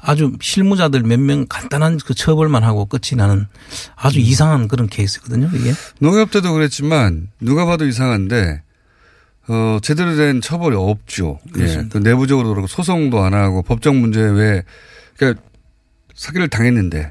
아주 0.00 0.32
실무자들 0.40 1.02
몇 1.02 1.18
명 1.20 1.46
간단한 1.48 1.98
그 2.04 2.14
처벌만 2.14 2.62
하고 2.64 2.86
끝이 2.86 3.16
나는 3.16 3.46
아주 3.96 4.20
이상한 4.20 4.68
그런 4.68 4.86
케이스거든요, 4.88 5.50
이게. 5.52 5.72
농협 6.00 6.30
때도 6.30 6.52
그랬지만 6.52 7.28
누가 7.40 7.66
봐도 7.66 7.84
이상한데 7.86 8.62
어 9.48 9.78
제대로 9.82 10.14
된 10.16 10.40
처벌이 10.40 10.76
없죠. 10.76 11.40
예. 11.48 11.52
그렇습니다. 11.52 11.88
또 11.92 11.98
내부적으로 12.00 12.50
그렇고 12.50 12.66
소송도 12.66 13.22
안 13.22 13.34
하고 13.34 13.62
법적 13.62 13.96
문제 13.96 14.20
왜 14.20 14.62
그러니까 15.16 15.42
사기를 16.14 16.48
당했는데 16.48 17.10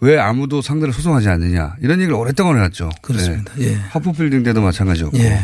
왜 0.00 0.18
아무도 0.18 0.62
상대를 0.62 0.92
소송하지 0.92 1.28
않느냐 1.28 1.76
이런 1.80 1.98
얘기를 2.00 2.14
오랫동안 2.14 2.56
해왔죠. 2.58 2.90
그렇습니다. 3.02 3.52
예. 3.60 3.74
화포 3.90 4.12
빌딩 4.12 4.42
때도 4.42 4.60
마찬가지였고 4.62 5.18
예. 5.18 5.40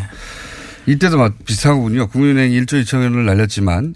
이때도 0.87 1.17
마- 1.19 1.31
비슷하군요. 1.45 2.09
국민은행이 2.09 2.61
1조 2.63 2.83
2천원을 2.83 3.25
날렸지만 3.25 3.95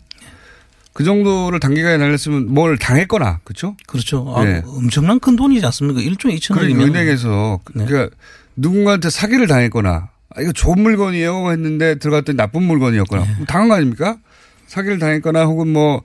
그 0.93 1.05
정도를 1.05 1.59
단기간에 1.59 1.97
날렸으면 1.97 2.53
뭘 2.53 2.77
당했거나 2.77 3.41
그렇죠? 3.45 3.77
그렇죠. 3.87 4.33
아, 4.37 4.45
예. 4.47 4.63
엄청난 4.67 5.19
큰 5.21 5.37
돈이지 5.37 5.65
않습니까? 5.67 6.01
1조 6.01 6.35
2천억이면. 6.37 6.55
그러니까 6.55 6.85
은행에서 6.85 7.61
네. 7.75 7.87
그러니까 7.87 8.17
누군가한테 8.57 9.09
사기를 9.11 9.47
당했거나 9.47 10.11
아, 10.35 10.41
이거 10.41 10.53
좋은 10.53 10.81
물건이에요 10.81 11.51
했는데 11.51 11.99
들어갔더니 11.99 12.37
나쁜 12.37 12.63
물건이었거나 12.65 13.25
네. 13.25 13.45
당한 13.47 13.69
거 13.69 13.75
아닙니까? 13.77 14.19
사기를 14.67 14.99
당했거나 14.99 15.45
혹은 15.45 15.73
뭐 15.73 16.03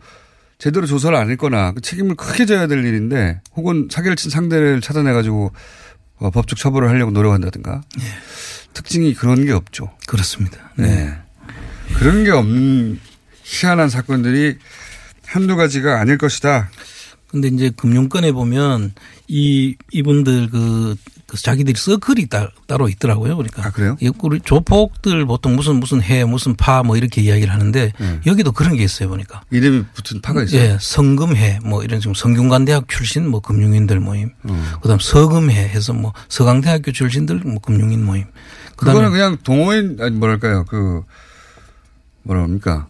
제대로 0.57 0.85
조사를 0.85 1.15
안 1.15 1.29
했거나 1.31 1.73
그 1.73 1.81
책임을 1.81 2.15
크게 2.15 2.45
져야 2.45 2.67
될 2.67 2.83
일인데 2.83 3.41
혹은 3.55 3.87
사기를 3.91 4.15
친 4.15 4.31
상대를 4.31 4.81
찾아내 4.81 5.13
가지고 5.13 5.51
어, 6.17 6.31
법적 6.31 6.57
처벌을 6.57 6.89
하려고 6.89 7.11
노력한다든가 7.11 7.81
특징이 8.73 9.13
그런 9.13 9.45
게 9.45 9.51
없죠. 9.51 9.91
그렇습니다. 10.07 10.71
네. 10.75 11.13
그런 11.95 12.23
게 12.23 12.31
없는 12.31 12.99
희한한 13.47 13.89
사건들이 13.89 14.57
한두 15.25 15.55
가지가 15.55 15.99
아닐 16.01 16.17
것이다. 16.17 16.69
근데 17.29 17.47
이제 17.49 17.69
금융권에 17.75 18.31
보면 18.31 18.93
이 19.27 19.75
이분들 19.91 20.49
그, 20.49 20.95
그 21.25 21.37
자기들이 21.37 21.77
서클이 21.77 22.27
따, 22.27 22.49
따로 22.67 22.87
있더라고요. 22.87 23.35
그러니까. 23.35 23.65
아, 23.65 23.71
그래요? 23.71 23.97
우리 24.19 24.39
조폭들 24.39 25.25
보통 25.25 25.55
무슨 25.57 25.75
무슨 25.77 26.01
해 26.01 26.23
무슨 26.23 26.55
파 26.55 26.83
뭐 26.83 26.95
이렇게 26.95 27.21
이야기를 27.21 27.51
하는데 27.53 27.91
네. 27.99 28.19
여기도 28.25 28.53
그런 28.53 28.75
게 28.77 28.83
있어요 28.83 29.09
보니까. 29.09 29.41
이름이 29.51 29.83
붙은 29.93 30.21
파가 30.21 30.43
있어요. 30.43 30.61
예, 30.61 30.77
성금회 30.79 31.59
뭐 31.65 31.83
이런 31.83 31.99
지금 31.99 32.13
성균관대학 32.13 32.87
출신 32.87 33.27
뭐 33.29 33.41
금융인들 33.41 33.99
모임. 33.99 34.31
음. 34.45 34.71
그다음 34.81 34.99
서금회 34.99 35.53
해서 35.53 35.91
뭐 35.93 36.13
서강대학교 36.29 36.91
출신들 36.93 37.39
뭐 37.39 37.59
금융인 37.59 38.05
모임. 38.05 38.23
그다음에 38.77 38.99
그거는 38.99 39.11
그냥 39.11 39.37
동호인 39.43 39.97
아니 39.99 40.15
뭐랄까요 40.15 40.63
그 40.65 41.01
뭐라 42.23 42.43
합니까 42.43 42.87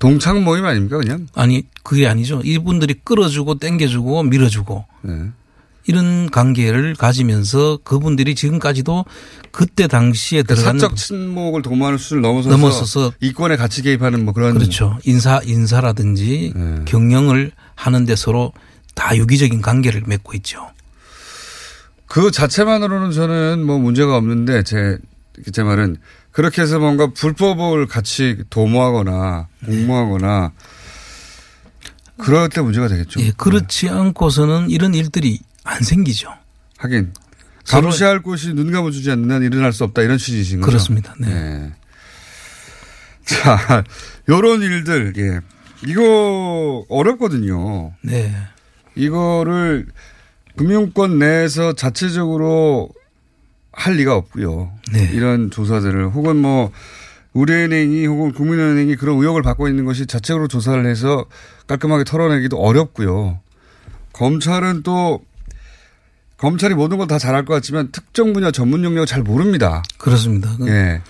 동창 0.00 0.42
모임 0.42 0.64
아닙니까 0.64 0.96
그냥? 0.96 1.28
아니 1.34 1.62
그게 1.84 2.08
아니죠. 2.08 2.40
이분들이 2.42 2.94
끌어주고 3.04 3.58
땡겨주고 3.58 4.24
밀어주고 4.24 4.84
네. 5.02 5.28
이런 5.86 6.30
관계를 6.30 6.94
가지면서 6.94 7.78
그분들이 7.84 8.34
지금까지도 8.34 9.04
그때 9.50 9.86
당시에 9.86 10.42
들어간 10.42 10.78
사적 10.78 10.96
친목을 10.96 11.62
도모하는 11.62 11.98
수준을 11.98 12.22
넘어서서, 12.22 12.56
넘어서서 12.56 13.12
이권에 13.20 13.56
같이 13.56 13.82
개입하는 13.82 14.24
뭐 14.24 14.32
그런 14.32 14.54
그렇죠. 14.54 14.98
인사 15.04 15.40
인사라든지 15.44 16.52
네. 16.56 16.82
경영을 16.86 17.52
하는데 17.74 18.16
서로 18.16 18.52
다 18.94 19.14
유기적인 19.16 19.60
관계를 19.60 20.02
맺고 20.06 20.32
있죠. 20.36 20.70
그 22.06 22.30
자체만으로는 22.30 23.12
저는 23.12 23.64
뭐 23.64 23.78
문제가 23.78 24.16
없는데 24.16 24.62
제, 24.62 24.98
제 25.52 25.62
말은 25.62 25.96
그렇게 26.32 26.62
해서 26.62 26.78
뭔가 26.78 27.08
불법을 27.12 27.86
같이 27.86 28.42
도모하거나 28.50 29.48
공모하거나 29.64 30.52
그럴 32.18 32.48
때 32.48 32.60
문제가 32.60 32.88
되겠죠. 32.88 33.20
예, 33.20 33.32
그렇지 33.36 33.88
않고서는 33.88 34.70
이런 34.70 34.94
일들이 34.94 35.40
안 35.64 35.82
생기죠. 35.82 36.32
하긴 36.78 37.12
감시할 37.66 38.22
곳이 38.22 38.52
눈 38.54 38.70
감아주지 38.70 39.10
않는 39.10 39.30
한 39.30 39.42
일어날 39.42 39.72
수 39.72 39.84
없다 39.84 40.02
이런 40.02 40.18
취지이신 40.18 40.60
거죠. 40.60 40.70
그렇습니다. 40.70 41.14
네. 41.18 41.28
네. 41.28 41.72
자, 43.24 43.84
요런 44.28 44.62
일들, 44.62 45.12
예. 45.16 45.40
이거 45.86 46.84
어렵거든요. 46.88 47.92
네. 48.02 48.34
이거를 48.96 49.86
금융권 50.56 51.18
내에서 51.18 51.72
자체적으로 51.74 52.90
할 53.72 53.94
리가 53.94 54.14
없고요. 54.16 54.72
네. 54.92 55.10
이런 55.12 55.50
조사들을 55.50 56.10
혹은 56.10 56.36
뭐 56.36 56.72
우리은행이 57.32 58.06
혹은 58.06 58.32
국민은행이 58.32 58.96
그런 58.96 59.16
의혹을 59.18 59.42
받고 59.42 59.68
있는 59.68 59.84
것이 59.84 60.06
자체적으로 60.06 60.48
조사를 60.48 60.84
해서 60.86 61.26
깔끔하게 61.68 62.04
털어내기도 62.04 62.58
어렵고요. 62.58 63.40
검찰은 64.12 64.82
또 64.82 65.20
검찰이 66.36 66.74
모든 66.74 66.96
걸 66.98 67.06
다 67.06 67.18
잘할 67.18 67.44
것 67.44 67.54
같지만 67.54 67.92
특정 67.92 68.32
분야 68.32 68.50
전문 68.50 68.82
영역을 68.82 69.06
잘 69.06 69.22
모릅니다. 69.22 69.82
그렇습니다. 69.98 70.56
예. 70.66 71.00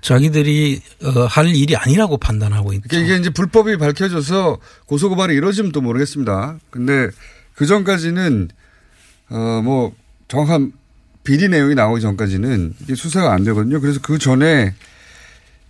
자기들이 0.00 0.80
어, 1.04 1.20
할 1.26 1.54
일이 1.54 1.76
아니라고 1.76 2.16
판단하고 2.16 2.72
있죠. 2.72 2.88
그러니까 2.88 3.06
이게 3.12 3.20
이제 3.20 3.30
불법이 3.30 3.76
밝혀져서 3.76 4.58
고소고발이 4.86 5.34
이루어지면 5.34 5.72
또 5.72 5.80
모르겠습니다. 5.80 6.58
근데 6.70 7.08
그 7.54 7.66
전까지는 7.66 8.48
어뭐 9.30 9.92
정확한 10.28 10.72
비리 11.24 11.48
내용이 11.48 11.74
나오기 11.74 12.00
전까지는 12.00 12.74
이게 12.80 12.94
수사가 12.94 13.32
안 13.32 13.44
되거든요. 13.44 13.80
그래서 13.80 14.00
그 14.02 14.18
전에 14.18 14.74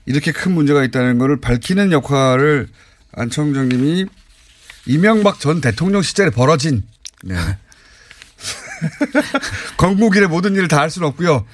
이렇게 0.07 0.32
큰 0.32 0.53
문제가 0.53 0.84
있다는 0.84 1.18
것을 1.18 1.40
밝히는 1.40 1.92
역할을 1.92 2.68
안 3.12 3.30
청장님이 3.30 4.07
이명박 4.86 5.40
전 5.40 5.61
대통령 5.61 6.03
시절에 6.03 6.30
벌어진 6.30 6.82
네. 7.22 7.36
건국일의 9.76 10.28
모든 10.28 10.55
일을 10.55 10.68
다 10.68 10.80
할 10.80 10.90
수는 10.90 11.09
없고요. 11.09 11.44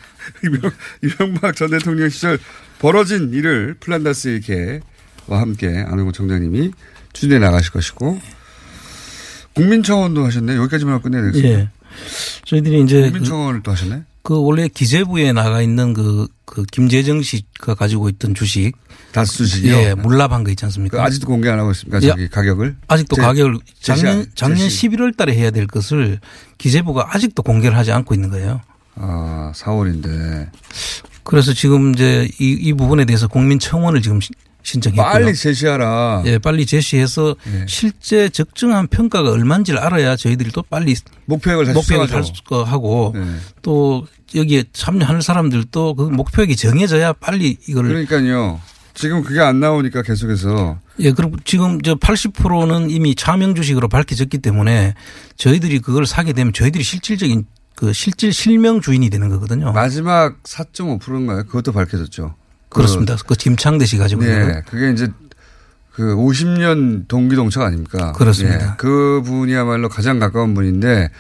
이명, 0.45 0.71
이명박 1.03 1.57
전 1.57 1.71
대통령 1.71 2.09
시절 2.09 2.39
벌어진 2.79 3.33
일을 3.33 3.75
플란다스 3.81 4.29
이렇게와 4.29 5.41
함께 5.41 5.85
안홍구 5.87 6.13
청장님이 6.13 6.73
추진해 7.13 7.39
나가실 7.39 7.73
것이고 7.73 8.21
국민청원도 9.55 10.25
하셨네. 10.25 10.57
여기까지만 10.57 10.95
하고 10.95 11.03
끝내야 11.03 11.23
되겠습니다. 11.23 11.61
예. 11.61 11.69
저희들이 12.45 12.83
이제 12.83 13.03
국민청원을 13.03 13.63
또 13.63 13.73
하셨네. 13.73 14.03
그 14.23 14.39
원래 14.43 14.69
기재부에 14.69 15.33
나가 15.33 15.63
있는 15.63 15.95
그, 15.95 16.29
그 16.45 16.63
김재정 16.65 17.23
씨가 17.23 17.75
가지고 17.75 18.09
있던 18.11 18.35
주식. 18.35 18.73
다스 19.13 19.39
주식이요? 19.39 19.73
예, 19.75 19.95
물납한 19.95 20.45
거 20.45 20.51
있지 20.51 20.65
않습니까? 20.67 20.99
그 20.99 21.03
아직도 21.03 21.27
공개 21.27 21.49
안 21.49 21.59
하고 21.59 21.71
있습니까? 21.71 21.99
예. 22.03 22.09
저기 22.09 22.29
가격을? 22.29 22.77
아직도 22.89 23.17
제- 23.17 23.23
가격을 23.23 23.59
작년, 23.81 24.19
안- 24.19 24.27
작년 24.35 24.59
제시. 24.59 24.89
11월 24.89 25.17
달에 25.17 25.35
해야 25.35 25.51
될 25.51 25.67
것을 25.67 26.21
기재부가 26.59 27.09
아직도 27.15 27.43
공개를 27.43 27.77
하지 27.77 27.91
않고 27.93 28.15
있는 28.15 28.29
거예요. 28.29 28.61
아, 28.97 29.53
4월인데. 29.55 30.51
그래서 31.23 31.53
지금 31.55 31.95
이제 31.95 32.29
이, 32.39 32.51
이 32.61 32.73
부분에 32.75 33.05
대해서 33.07 33.29
국민 33.29 33.59
청원을 33.59 34.03
지금 34.03 34.21
시- 34.21 34.31
신청했고요. 34.73 35.13
빨리 35.13 35.35
제시하라. 35.35 36.23
예, 36.27 36.39
빨리 36.39 36.67
제시해서 36.67 37.35
예. 37.53 37.65
실제 37.67 38.29
적정한 38.29 38.87
평가가 38.89 39.31
얼마인지를 39.31 39.79
알아야 39.81 40.17
저희들이 40.17 40.51
또 40.53 40.63
빨리 40.63 40.95
목표액을 41.27 41.73
목표액을 41.73 42.07
수정하죠. 42.09 42.17
할 42.17 42.25
수- 42.25 42.63
하고 42.71 43.13
네. 43.15 43.25
또 43.63 44.07
여기에 44.35 44.65
참여하는 44.73 45.21
사람들도 45.23 45.95
그 45.95 46.03
목표액이 46.03 46.57
정해져야 46.57 47.15
빨리 47.15 47.57
이거를 47.67 47.91
그러니까요. 48.07 48.61
지금 48.95 49.23
그게 49.23 49.41
안 49.41 49.61
나오니까 49.61 50.03
계속해서 50.03 50.79
예, 50.99 51.13
그리고 51.13 51.37
지금 51.45 51.81
저 51.81 51.95
80%는 51.95 52.91
이미 52.91 53.15
차명 53.15 53.55
주식으로 53.55 53.89
밝혀졌기 53.89 54.39
때문에 54.39 54.95
저희들이 55.37 55.79
그걸 55.79 56.05
사게 56.05 56.33
되면 56.33 56.53
저희들이 56.53 56.83
실질적인 56.85 57.47
그 57.77 57.93
실질 57.93 58.33
실명 58.33 58.81
주인이 58.81 59.09
되는 59.09 59.29
거거든요. 59.29 59.73
마지막 59.73 60.43
4.5%인가요? 60.43 61.45
그것도 61.45 61.73
밝혀졌죠. 61.73 62.35
그- 62.69 62.77
그렇습니다. 62.77 63.17
그 63.27 63.35
김창대 63.35 63.85
씨 63.87 63.97
가지고 63.97 64.23
있는 64.23 64.41
거. 64.49 64.55
네. 64.55 64.63
그게 64.69 64.91
이제 64.93 65.09
그 65.93 66.15
50년 66.15 67.09
동기동차 67.09 67.65
아닙니까? 67.65 68.13
그렇습니다. 68.13 68.65
예. 68.67 68.71
그 68.79 69.21
분이야말로 69.25 69.89
가장 69.89 70.19
가까운 70.19 70.55
분인데 70.55 71.11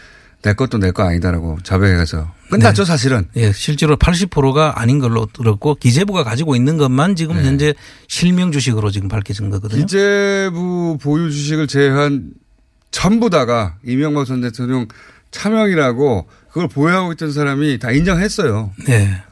내 0.42 0.52
것도 0.52 0.78
내 0.78 0.92
거 0.92 1.02
아니다라고 1.02 1.58
자백해서 1.64 2.32
끝났죠, 2.50 2.84
사실은. 2.84 3.26
예, 3.34 3.50
실제로 3.52 3.96
80%가 3.96 4.80
아닌 4.80 5.00
걸로 5.00 5.26
들었고 5.32 5.74
기재부가 5.74 6.22
가지고 6.22 6.54
있는 6.54 6.76
것만 6.78 7.16
지금 7.16 7.36
네. 7.36 7.44
현재 7.44 7.74
실명 8.06 8.52
주식으로 8.52 8.90
지금 8.92 9.08
밝혀진 9.08 9.50
거거든요. 9.50 9.80
기재부 9.84 10.98
보유 11.02 11.30
주식을 11.30 11.66
제외한 11.66 12.30
전부 12.92 13.30
다가 13.30 13.74
이명박 13.84 14.26
전 14.26 14.40
대통령 14.40 14.86
차명이라고 15.32 16.26
그걸 16.48 16.68
보유하고 16.68 17.12
있던 17.12 17.32
사람이 17.32 17.78
다 17.80 17.90
인정했어요. 17.90 18.70
네. 18.86 19.22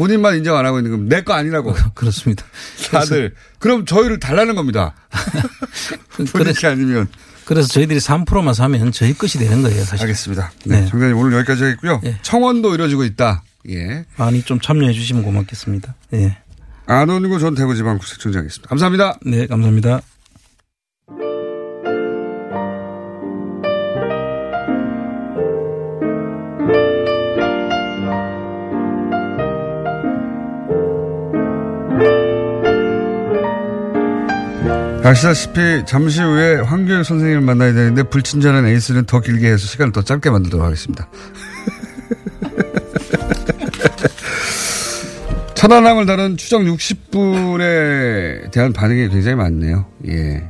본인만 0.00 0.36
인정 0.36 0.56
안 0.56 0.64
하고 0.66 0.78
있는 0.78 0.90
건 0.90 1.08
내 1.08 1.22
거 1.22 1.34
아니라고. 1.34 1.74
그렇습니다. 1.94 2.44
다들. 2.90 3.34
그럼 3.58 3.84
저희를 3.86 4.18
달라는 4.18 4.54
겁니다. 4.54 4.94
본인이 6.32 6.54
아니면. 6.64 7.08
그래서 7.44 7.68
저희들이 7.68 7.98
3%만 7.98 8.54
사면 8.54 8.92
저희 8.92 9.12
것이 9.12 9.38
되는 9.38 9.60
거예요, 9.62 9.82
사실. 9.84 10.02
알겠습니다. 10.06 10.52
네. 10.66 10.86
정장님 10.86 11.16
오늘 11.16 11.36
여기까지 11.38 11.64
하겠고요. 11.64 12.00
청원도 12.22 12.74
이루어지고 12.74 13.04
있다. 13.04 13.42
예. 13.68 14.04
많이 14.16 14.42
좀 14.42 14.60
참여해 14.60 14.92
주시면 14.92 15.22
고맙겠습니다. 15.24 15.94
예. 16.14 16.38
안원구 16.86 17.38
전 17.40 17.54
대구지방구청장이었습니다. 17.54 18.68
감사합니다. 18.68 19.18
네, 19.26 19.46
감사합니다. 19.46 20.00
아시다시피 35.10 35.84
잠시 35.86 36.22
후에 36.22 36.60
황교익 36.60 37.04
선생님을 37.04 37.40
만나야 37.40 37.72
되는데 37.72 38.04
불친절한 38.04 38.64
에이스는 38.66 39.06
더 39.06 39.18
길게 39.18 39.48
해서 39.48 39.66
시간을 39.66 39.90
더 39.90 40.02
짧게 40.02 40.30
만들도록 40.30 40.64
하겠습니다. 40.64 41.08
천안함을 45.56 46.06
다룬 46.06 46.36
추정 46.36 46.62
60분에 46.62 48.52
대한 48.52 48.72
반응이 48.72 49.08
굉장히 49.08 49.34
많네요. 49.34 49.84
예. 50.06 50.48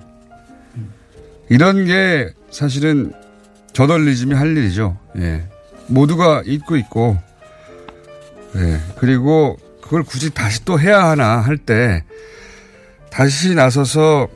이런 1.48 1.86
게 1.86 2.28
사실은 2.50 3.14
저널리즘이 3.72 4.34
할 4.34 4.54
일이죠. 4.58 4.98
예. 5.16 5.48
모두가 5.86 6.42
잊고 6.44 6.76
있고, 6.76 7.16
예. 8.56 8.78
그리고 8.98 9.56
그걸 9.80 10.02
굳이 10.02 10.28
다시 10.28 10.66
또 10.66 10.78
해야 10.78 11.08
하나 11.08 11.38
할 11.38 11.56
때 11.56 12.04
다시 13.10 13.54
나서서 13.54 14.28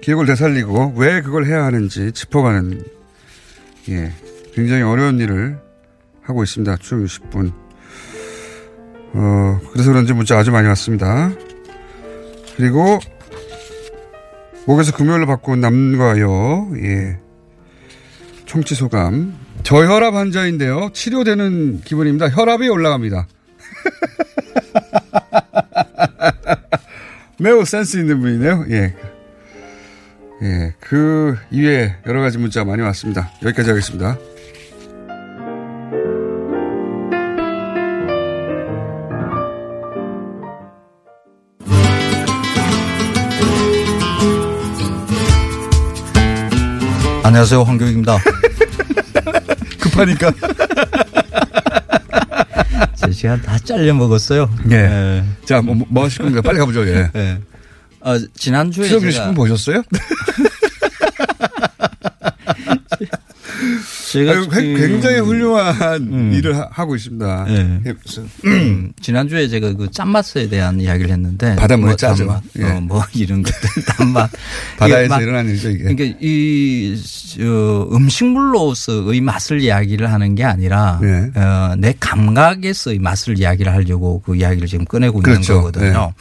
기억을 0.00 0.26
되살리고 0.26 0.94
왜 0.96 1.20
그걸 1.20 1.46
해야 1.46 1.64
하는지 1.64 2.12
짚어가는 2.12 2.82
예 3.90 4.12
굉장히 4.52 4.82
어려운 4.82 5.18
일을 5.18 5.58
하고 6.22 6.42
있습니다. 6.42 6.76
추억 6.76 7.02
60분. 7.02 7.52
어 9.14 9.60
그래서 9.72 9.90
그런지 9.90 10.12
문자 10.12 10.38
아주 10.38 10.50
많이 10.50 10.68
왔습니다. 10.68 11.30
그리고 12.56 12.98
목에서 14.66 14.94
금요일로 14.94 15.26
바꾼 15.26 15.60
남과 15.60 16.20
여 16.20 16.68
예. 16.76 17.18
청취 18.44 18.74
소감. 18.74 19.34
저혈압 19.62 20.14
환자인데요. 20.14 20.90
치료되는 20.92 21.82
기분입니다. 21.82 22.28
혈압이 22.28 22.68
올라갑니다. 22.68 23.26
매우 27.40 27.64
센스 27.64 27.98
있는 27.98 28.20
분이네요. 28.20 28.66
예. 28.70 28.94
예. 30.42 30.72
그 30.80 31.36
이외에 31.50 31.96
여러 32.06 32.20
가지 32.20 32.38
문자 32.38 32.64
많이 32.64 32.82
왔습니다. 32.82 33.30
여기까지 33.42 33.70
하겠습니다. 33.70 34.16
안녕하세요. 47.24 47.62
황교익입니다. 47.62 48.18
급하니까. 49.80 50.32
제 52.96 53.12
시간 53.12 53.42
다 53.42 53.58
잘려 53.58 53.92
먹었어요. 53.94 54.48
예. 54.70 55.22
자, 55.44 55.60
뭐, 55.60 55.74
뭐 55.88 56.04
하실 56.04 56.22
겁니까? 56.22 56.40
빨리 56.42 56.58
가보죠. 56.58 56.86
예. 56.86 57.10
예. 57.14 57.38
어, 58.00 58.16
지난주에. 58.34 58.88
추석 58.88 59.10
제가 59.10 59.30
60분 59.32 59.36
보셨어요? 59.36 59.82
제가 64.10 64.30
아유, 64.32 64.46
그- 64.48 64.60
굉장히 64.60 65.18
훌륭한 65.18 66.02
음. 66.02 66.32
일을 66.32 66.56
하- 66.56 66.68
하고 66.70 66.96
있습니다. 66.96 67.46
예. 67.48 67.80
예. 67.86 67.94
음, 68.46 68.92
지난주에 69.02 69.48
제가 69.48 69.74
그 69.74 69.90
짠맛에 69.90 70.48
대한 70.48 70.80
이야기를 70.80 71.10
했는데. 71.10 71.56
바닷물에 71.56 71.90
뭐 71.90 71.96
짜죠. 71.96 72.26
단맛, 72.26 72.42
예. 72.58 72.64
어, 72.64 72.80
뭐 72.80 73.02
이런 73.14 73.42
것들, 73.42 73.58
단맛. 73.98 74.30
바다에서 74.78 75.14
막- 75.14 75.20
일어나는 75.22 75.50
일이죠, 75.50 75.70
이게. 75.70 75.84
그러니까 75.94 76.16
이, 76.20 76.96
저, 77.36 77.88
음식물로서의 77.92 79.20
맛을 79.20 79.60
이야기를 79.60 80.10
하는 80.10 80.34
게 80.34 80.44
아니라. 80.44 80.98
네. 81.02 81.30
어, 81.34 81.74
내 81.76 81.94
감각에서의 82.00 82.98
맛을 83.00 83.38
이야기를 83.38 83.70
하려고 83.72 84.22
그 84.24 84.36
이야기를 84.36 84.68
지금 84.68 84.84
꺼내고 84.86 85.20
그렇죠. 85.20 85.52
있는 85.52 85.62
거거든요. 85.64 86.14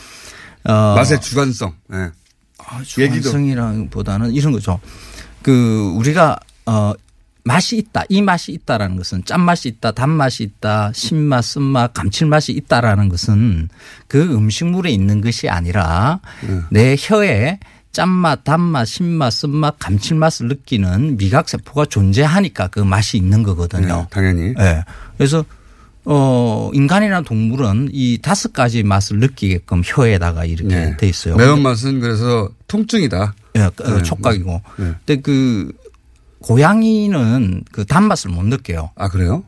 어, 0.68 0.96
맛의 0.96 1.22
주관성. 1.22 1.74
예. 1.94 2.12
얘기도. 3.00 3.22
주관성이라기보다는 3.22 4.34
이런 4.34 4.52
거죠. 4.52 4.80
그 5.42 5.94
우리가 5.96 6.38
어 6.66 6.94
맛이 7.48 7.78
있다. 7.78 8.04
이 8.10 8.22
맛이 8.22 8.52
있다라는 8.52 8.98
것은 8.98 9.24
짠맛이 9.24 9.70
있다, 9.70 9.92
단맛이 9.92 10.44
있다, 10.44 10.92
신맛, 10.94 11.46
쓴맛, 11.46 11.94
감칠맛이 11.94 12.52
있다라는 12.52 13.08
것은 13.08 13.70
그 14.10 14.22
음식물에 14.22 14.92
있는 14.92 15.22
것이 15.22 15.48
아니라 15.48 16.20
네. 16.46 16.62
내 16.70 16.96
혀에 17.00 17.60
짠맛, 17.94 18.44
단맛, 18.44 18.86
신맛, 18.86 19.32
쓴맛, 19.32 19.80
감칠맛을 19.80 20.50
느끼는 20.50 21.16
미각세포가 21.18 21.86
존재하니까 21.86 22.68
그 22.68 22.82
맛이 22.82 23.16
있는 23.18 23.44
거거든요. 23.44 23.96
네, 23.96 24.08
당연히. 24.12 24.54
예. 24.60 24.84
그래서 25.18 25.46
어 26.10 26.72
인간이나 26.74 27.22
동물은 27.22 27.90
이 27.92 28.20
다섯 28.22 28.54
가지 28.54 28.82
맛을 28.82 29.20
느끼게끔 29.20 29.82
혀에다가 29.84 30.46
이렇게 30.46 30.74
네. 30.74 30.98
돼 30.98 31.10
있어요. 31.10 31.36
매운맛은 31.36 32.00
그래서 32.00 32.50
통증이다. 32.70 33.36
예, 33.58 33.62
어, 33.64 33.72
네, 33.78 34.04
촉각이고. 34.04 34.62
네. 34.78 34.94
근데 35.06 35.22
그 35.22 35.74
고양이는 36.40 37.66
그 37.74 37.86
단맛을 37.86 38.32
못 38.32 38.46
느껴요. 38.46 38.92
아, 38.96 39.10
그래요? 39.10 39.44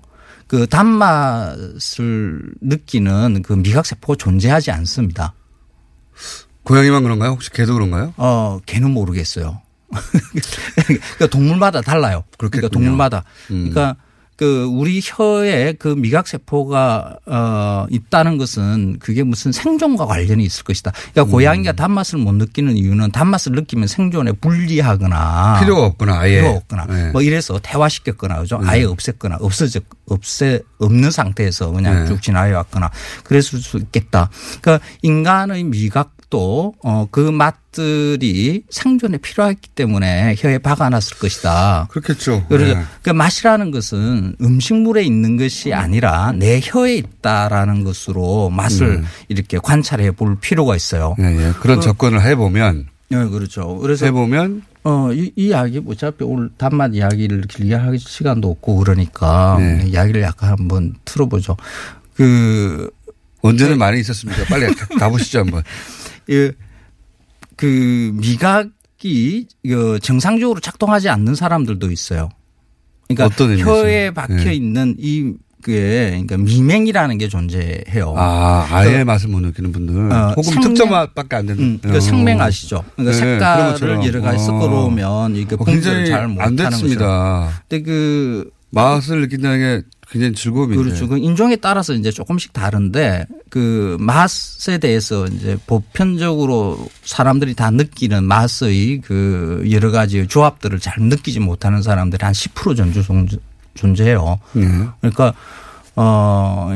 그 0.48 0.68
단맛을 0.68 2.42
느끼는 2.60 3.42
그 3.44 3.54
미각세포가 3.54 4.18
존재하지 4.18 4.72
않습니다. 4.72 5.34
고양이만 6.64 7.04
그런가요? 7.04 7.32
혹시 7.32 7.52
개도 7.52 7.76
그런가요? 7.76 8.14
어, 8.18 8.60
개는 8.66 8.92
모르겠어요. 8.92 9.62
그러니까 10.88 11.28
동물마다 11.28 11.82
달라요. 11.82 12.26
그러니까 12.38 12.68
동물마다. 12.68 13.24
음. 13.52 13.70
그러니까 13.70 13.96
그 14.40 14.64
우리 14.64 15.02
혀에 15.04 15.74
그 15.74 15.90
미각 15.90 16.26
세포가 16.26 17.18
어 17.26 17.86
있다는 17.90 18.38
것은 18.38 18.98
그게 19.00 19.22
무슨 19.24 19.52
생존과 19.52 20.06
관련이 20.06 20.46
있을 20.46 20.64
것이다. 20.64 20.92
그러니까 21.12 21.24
음. 21.24 21.32
고양이가 21.32 21.74
단맛을 21.74 22.20
못 22.20 22.32
느끼는 22.36 22.78
이유는 22.78 23.12
단맛을 23.12 23.52
느끼면 23.52 23.90
생존에 23.90 24.32
불리하거나 24.32 25.60
필요가 25.60 25.88
없구나, 25.88 26.20
아예. 26.22 26.38
필요가 26.38 26.56
없거나 26.56 26.86
네. 26.86 27.12
뭐 27.12 27.22
이래서 27.22 27.60
태화시켰거나 27.62 28.40
그죠. 28.40 28.62
아예 28.64 28.86
없앴거나 28.86 29.42
없어졌 29.42 29.84
없애 30.08 30.62
없는 30.78 31.12
상태에서 31.12 31.72
그냥 31.72 32.06
네. 32.06 32.08
쭉 32.08 32.22
지나해 32.22 32.54
왔거나 32.54 32.92
그랬을 33.26 33.60
수 33.60 33.76
있겠다. 33.78 34.30
그러니까 34.62 34.86
인간의 35.02 35.66
미각도 35.66 36.76
어그 36.82 37.20
맛 37.32 37.58
들이 37.72 38.64
생존에 38.70 39.18
필요했기 39.18 39.70
때문에 39.76 40.36
혀에 40.38 40.58
박아놨을 40.58 41.18
것이다. 41.20 41.88
그렇겠죠. 41.92 42.46
그래서 42.50 42.76
네. 42.76 42.84
그 43.04 43.12
맛이라는 43.12 43.70
것은 43.72 44.36
음식물에 44.42 45.04
있는 45.04 45.38
것이 45.38 45.74
아니라 45.74 46.32
내 46.32 46.60
혀에 46.64 46.96
있다라는 46.96 47.84
것으로 47.84 48.50
맛을 48.50 48.88
음. 48.88 49.06
이렇게 49.28 49.60
관찰해 49.60 50.12
볼 50.12 50.38
필요가 50.40 50.76
있어요. 50.76 51.16
예, 51.20 51.26
예. 51.26 51.54
그런 51.60 51.78
그- 51.80 51.86
접근을 51.86 52.22
해보면. 52.24 52.88
네, 53.12 53.26
그렇죠. 53.28 53.78
그래서 53.78 54.06
해보면. 54.06 54.64
어, 54.84 55.12
이, 55.14 55.32
이 55.36 55.48
이야기 55.48 55.82
어차피 55.88 56.24
오늘 56.24 56.50
단맛 56.58 56.94
이야기를 56.96 57.42
길게 57.50 57.76
할 57.76 58.00
시간도 58.00 58.50
없고 58.50 58.78
그러니까 58.78 59.58
네. 59.60 59.84
이야기를 59.88 60.22
약간 60.22 60.52
한번 60.52 60.96
틀어보죠. 61.06 61.58
그 62.16 62.90
언제는 63.42 63.78
많이 63.78 64.00
있었습니까? 64.00 64.44
빨리 64.46 64.74
가- 64.74 64.88
가보시죠, 64.98 65.40
한번. 65.40 65.64
예, 66.32 66.52
그 67.60 68.12
미각이 68.14 69.48
그 69.68 70.00
정상적으로 70.02 70.62
작동하지 70.62 71.10
않는 71.10 71.36
사람들도 71.36 71.92
있어요. 71.92 72.30
그러니까? 73.10 73.36
혀에 73.66 74.12
박혀 74.12 74.34
네. 74.46 74.54
있는 74.54 74.96
이 74.98 75.34
그게 75.62 76.12
그러니까 76.26 76.38
미맹이라는 76.38 77.18
게 77.18 77.28
존재해요. 77.28 78.14
아, 78.16 78.66
아예 78.72 79.00
그- 79.00 79.04
맛을 79.04 79.28
못 79.28 79.42
느끼는 79.42 79.74
분들. 79.74 80.10
어, 80.10 80.34
혹은 80.38 80.62
특정 80.62 80.90
맛밖에 80.90 81.36
안 81.36 81.48
되는. 81.48 81.62
음, 81.62 81.80
그 81.82 82.00
생맹 82.00 82.40
아시죠? 82.40 82.82
그러니까 82.96 83.18
네, 83.18 83.74
색깔을. 83.78 84.06
여러 84.06 84.22
가지 84.22 84.38
어. 84.38 84.40
섞어놓으면 84.40 85.36
이게 85.36 85.56
어, 85.56 85.58
분별을 85.58 85.82
굉장히 85.82 86.08
잘 86.08 86.34
안. 86.40 86.56
됐습니다. 86.56 87.62
근데 87.68 87.84
그 87.84 88.50
맛을 88.70 89.20
느낀다는 89.20 89.60
게 89.60 89.88
굉장히 90.12 90.34
즐거움인데. 90.34 90.84
그렇죠. 90.84 91.08
그 91.08 91.18
인종에 91.18 91.56
따라서 91.58 91.94
이제 91.94 92.12
조금씩 92.12 92.52
다른데 92.54 93.28
그 93.50 93.96
맛에 94.00 94.78
대해서 94.80 95.28
이제 95.28 95.58
보편적으로 95.68 96.90
사람들이 97.04 97.54
다 97.54 97.70
느끼는 97.70 98.24
맛의 98.24 99.02
그 99.04 99.64
여러 99.72 99.92
가지 99.92 100.28
조합들을 100.28 100.80
잘 100.80 100.96
느끼지 101.04 101.40
못하는 101.40 101.82
사람들이 101.82 102.24
한 102.24 102.34
10% 102.34 102.76
정도 102.76 103.02
존재- 103.04 103.38
존재해요. 103.76 104.40
네. 104.54 104.68
그러니까 105.00 105.34
어 105.96 106.70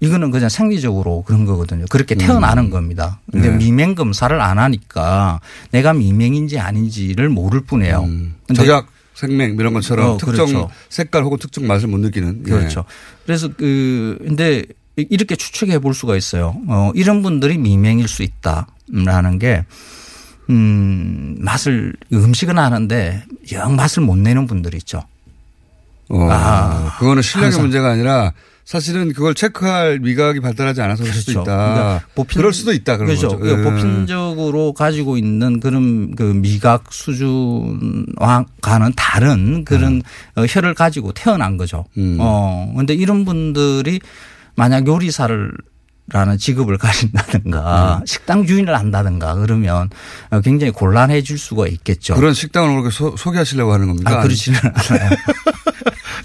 이거는 0.00 0.30
그냥 0.30 0.48
생리적으로 0.48 1.22
그런 1.22 1.44
거거든요. 1.44 1.84
그렇게 1.90 2.14
태어나는 2.16 2.70
겁니다. 2.70 3.20
근데 3.30 3.50
네. 3.50 3.56
미맹 3.56 3.94
검사를 3.94 4.38
안 4.40 4.58
하니까 4.58 5.40
내가 5.70 5.92
미맹인지 5.92 6.58
아닌지를 6.58 7.28
모를 7.28 7.60
뿐이에요. 7.60 8.02
근데 8.02 8.12
음. 8.50 8.54
저약 8.54 8.86
생맹 9.18 9.56
이런 9.58 9.74
것처럼 9.74 10.10
어, 10.10 10.16
특정 10.16 10.46
그렇죠. 10.46 10.70
색깔 10.88 11.24
혹은 11.24 11.38
특정 11.38 11.66
맛을 11.66 11.88
못 11.88 11.98
느끼는. 11.98 12.44
예. 12.46 12.50
그렇죠. 12.50 12.84
그래서 13.26 13.48
그 13.56 14.16
근데 14.22 14.64
이렇게 14.96 15.34
추측해 15.34 15.80
볼 15.80 15.92
수가 15.92 16.16
있어요. 16.16 16.54
어 16.68 16.92
이런 16.94 17.22
분들이 17.22 17.58
미맹일 17.58 18.06
수 18.06 18.22
있다라는 18.22 19.38
게 19.40 19.64
음, 20.50 21.36
맛을 21.40 21.94
음식은 22.12 22.58
아는데 22.58 23.24
영 23.52 23.74
맛을 23.76 24.02
못 24.02 24.16
내는 24.16 24.46
분들이 24.46 24.76
있죠. 24.78 25.02
어, 26.10 26.28
아, 26.30 26.96
그거는 26.98 27.20
실력의 27.22 27.44
항상. 27.50 27.62
문제가 27.62 27.90
아니라 27.90 28.32
사실은 28.68 29.14
그걸 29.14 29.34
체크할 29.34 29.98
미각이 30.00 30.40
발달하지 30.40 30.82
않아서 30.82 31.02
그럴 31.02 31.16
수도 31.16 31.32
그렇죠. 31.32 31.50
있다. 31.50 31.56
그러니까 31.56 32.06
보편- 32.14 32.36
그럴 32.36 32.52
수도 32.52 32.72
있다. 32.74 32.98
그런 32.98 33.06
그렇죠. 33.06 33.28
거죠. 33.28 33.38
그러니까 33.40 33.60
예. 33.60 33.64
보편적으로 33.72 34.74
가지고 34.74 35.16
있는 35.16 35.58
그런 35.58 36.14
그 36.14 36.22
미각 36.22 36.92
수준과는 36.92 38.92
다른 38.94 39.64
그런 39.64 40.02
어, 40.36 40.44
혀를 40.44 40.74
가지고 40.74 41.12
태어난 41.12 41.56
거죠. 41.56 41.86
음. 41.96 42.18
어, 42.20 42.70
근데 42.76 42.92
이런 42.92 43.24
분들이 43.24 44.00
만약 44.54 44.86
요리사를 44.86 45.50
라는 46.10 46.36
직업을 46.36 46.76
가진다든가 46.80 48.00
음. 48.00 48.06
식당 48.06 48.46
주인을 48.46 48.78
한다든가 48.78 49.34
그러면 49.36 49.88
어, 50.30 50.42
굉장히 50.42 50.74
곤란해질 50.74 51.38
수가 51.38 51.68
있겠죠. 51.68 52.16
그런 52.16 52.34
식당을 52.34 52.78
오늘 52.78 52.92
소, 52.92 53.16
소개하시려고 53.16 53.72
하는 53.72 53.86
겁니까? 53.86 54.18
아, 54.18 54.22
그렇지는 54.22 54.58
않아요. 54.62 55.08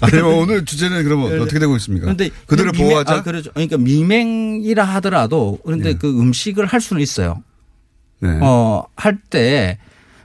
아니면 0.00 0.24
오늘 0.34 0.64
주제는 0.64 1.04
그러면 1.04 1.40
어떻게 1.40 1.58
되고 1.58 1.76
있습니까? 1.76 2.04
그런데 2.04 2.30
그들을 2.46 2.72
미맹- 2.72 2.88
보호하자. 2.88 3.14
아, 3.14 3.22
그렇죠. 3.22 3.50
그러니까 3.52 3.76
미맹이라 3.78 4.84
하더라도 4.84 5.58
그런데 5.64 5.90
예. 5.90 5.94
그 5.94 6.08
음식을 6.08 6.66
할 6.66 6.80
수는 6.80 7.02
있어요. 7.02 7.42
네. 8.20 8.38
어, 8.40 8.84
할 8.96 9.18
때, 9.30 9.78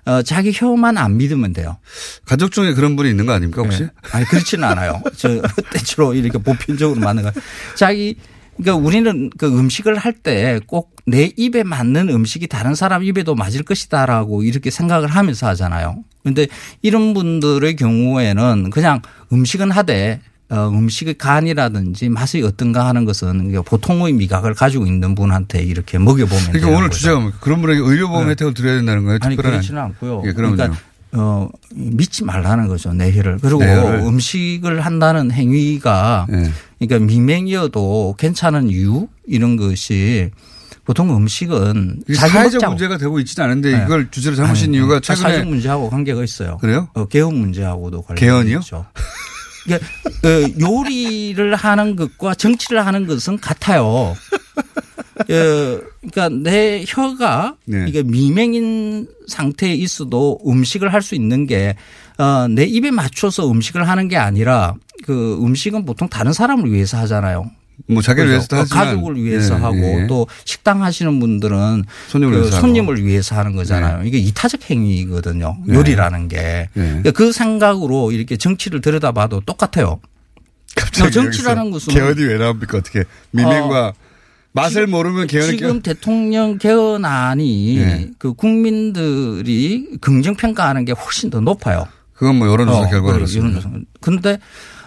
어, 0.05 0.21
자기 0.21 0.51
혀만 0.53 0.97
안 0.97 1.17
믿으면 1.17 1.53
돼요. 1.53 1.77
가족 2.25 2.51
중에 2.51 2.73
그런 2.73 2.95
분이 2.95 3.09
있는 3.09 3.25
거 3.25 3.33
아닙니까 3.33 3.61
혹시? 3.61 3.83
네. 3.83 3.89
아니 4.11 4.25
그렇지는 4.25 4.63
않아요. 4.69 5.01
저 5.17 5.29
때처럼 5.73 6.15
이렇게 6.15 6.37
보편적으로 6.37 6.99
맞는 6.99 7.23
거. 7.23 7.31
자기 7.75 8.15
그러니까 8.61 8.75
우리는 8.85 9.29
그 9.37 9.47
음식을 9.47 9.97
할 9.97 10.13
때 10.23 10.59
꼭 10.67 10.89
내 11.09 11.31
입에 11.37 11.63
맞는 11.63 12.09
음식이 12.09 12.45
다른 12.47 12.75
사람 12.75 13.03
입에도 13.03 13.33
맞을 13.33 13.63
것이다라고 13.63 14.43
이렇게 14.43 14.69
생각을 14.69 15.07
하면서 15.07 15.47
하잖아요. 15.47 16.03
그런데 16.21 16.45
이런 16.83 17.15
분들의 17.15 17.75
경우에는 17.77 18.69
그냥 18.69 19.01
음식은 19.33 19.71
하되 19.71 20.19
어, 20.51 20.69
음식의 20.69 21.15
간이라든지 21.17 22.09
맛이 22.09 22.41
어떤가 22.43 22.85
하는 22.87 23.05
것은 23.05 23.59
보통의 23.63 24.13
미각을 24.13 24.53
가지고 24.53 24.85
있는 24.85 25.15
분한테 25.15 25.63
이렇게 25.63 25.97
먹여보면 25.97 26.51
그러니까 26.51 26.67
오늘 26.69 26.89
거죠. 26.89 26.97
주제가? 26.99 27.31
그런 27.39 27.61
분에게 27.61 27.79
의료보험 27.79 28.25
네. 28.25 28.31
혜택을 28.31 28.53
드려야 28.53 28.75
된다는 28.75 29.03
거예요? 29.05 29.17
아니 29.21 29.35
그렇지는 29.35 29.81
않고요. 29.81 30.23
예. 30.27 30.33
그러니까 30.33 30.71
어 31.13 31.49
믿지 31.73 32.23
말라는 32.23 32.67
거죠 32.67 32.93
내 32.93 33.11
혀를 33.11 33.39
그리고 33.41 33.59
네. 33.63 33.73
음식을 34.07 34.81
한다는 34.81 35.31
행위가 35.31 36.27
그러니까 36.79 37.05
미맹이어도 37.05 38.15
괜찮은 38.17 38.69
이유 38.69 39.07
이런 39.27 39.57
것이 39.57 40.31
보통 40.85 41.15
음식은 41.15 42.03
사회적. 42.15 42.67
문제가 42.67 42.97
되고 42.97 43.19
있지는 43.19 43.45
않은데 43.47 43.77
네. 43.77 43.83
이걸 43.85 44.09
주제로 44.09 44.35
삼으신 44.35 44.69
아니, 44.69 44.77
이유가 44.77 44.95
아, 44.95 44.99
최근에 44.99 45.21
사회적 45.21 45.47
문제하고 45.47 45.89
관계가 45.89 46.23
있어요. 46.23 46.57
그래요? 46.57 46.87
어, 46.93 47.05
개헌 47.05 47.35
문제하고도 47.35 48.05
개헌이요? 48.15 48.59
있죠. 48.59 48.85
그러니까 49.65 49.87
어, 50.23 50.49
요리를 50.59 51.53
하는 51.55 51.95
것과 51.95 52.33
정치를 52.33 52.85
하는 52.87 53.05
것은 53.05 53.39
같아요. 53.39 53.85
어, 53.85 54.15
그러니까 55.27 56.29
내 56.29 56.83
혀가 56.87 57.55
네. 57.65 57.85
이게 57.87 58.01
미맹인 58.03 59.07
상태에 59.27 59.73
있어도 59.73 60.39
음식을 60.47 60.91
할 60.93 61.01
수 61.01 61.13
있는 61.13 61.45
게 61.45 61.75
어, 62.19 62.47
내 62.49 62.65
입에 62.65 62.91
맞춰서 62.91 63.49
음식을 63.49 63.87
하는 63.87 64.07
게 64.09 64.17
아니라 64.17 64.75
그 65.05 65.39
음식은 65.41 65.85
보통 65.85 66.09
다른 66.09 66.33
사람을 66.33 66.71
위해서 66.71 66.97
하잖아요. 66.97 67.49
뭐 67.87 68.01
자기를 68.01 68.25
그죠? 68.25 68.31
위해서도 68.33 68.55
어, 68.57 68.59
하지만 68.59 68.85
가족을 68.85 69.23
위해서 69.23 69.55
예, 69.55 69.59
하고 69.59 70.01
예. 70.01 70.07
또 70.07 70.27
식당 70.43 70.83
하시는 70.83 71.17
분들은 71.17 71.85
손님을 72.09 72.33
그 72.33 72.41
위해서. 72.41 72.59
손님을 72.59 73.05
위해서 73.05 73.37
하는 73.37 73.55
거잖아요. 73.55 74.03
이게 74.03 74.17
이타적 74.17 74.69
행위거든요. 74.69 75.57
네. 75.65 75.75
요리라는 75.75 76.27
게. 76.27 76.67
그러니까 76.73 77.11
그 77.11 77.31
생각으로 77.31 78.11
이렇게 78.11 78.35
정치를 78.35 78.81
들여다봐도 78.81 79.41
똑같아요. 79.45 80.01
갑자기 80.75 81.11
정치라는 81.11 81.71
것은 81.71 81.93
개헌이 81.93 82.21
왜 82.21 82.37
나옵니까 82.37 82.77
어떻게 82.77 83.05
미맹과 83.31 83.93
맛을 84.51 84.87
모르면 84.87 85.27
개헌을 85.27 85.57
지금 85.57 85.81
대통령 85.81 86.57
개헌안이 86.57 87.75
네. 87.77 88.09
그 88.17 88.33
국민들이 88.33 89.87
긍정 90.01 90.35
평가하는 90.35 90.83
게 90.83 90.91
훨씬 90.91 91.29
더 91.29 91.39
높아요. 91.39 91.87
그건 92.19 92.35
뭐 92.35 92.49
여론조사 92.49 92.89
결과가 92.89 93.13
그래, 93.13 93.13
그렇습니다. 93.13 93.59
여론조사. 93.59 93.85
그런데 94.01 94.39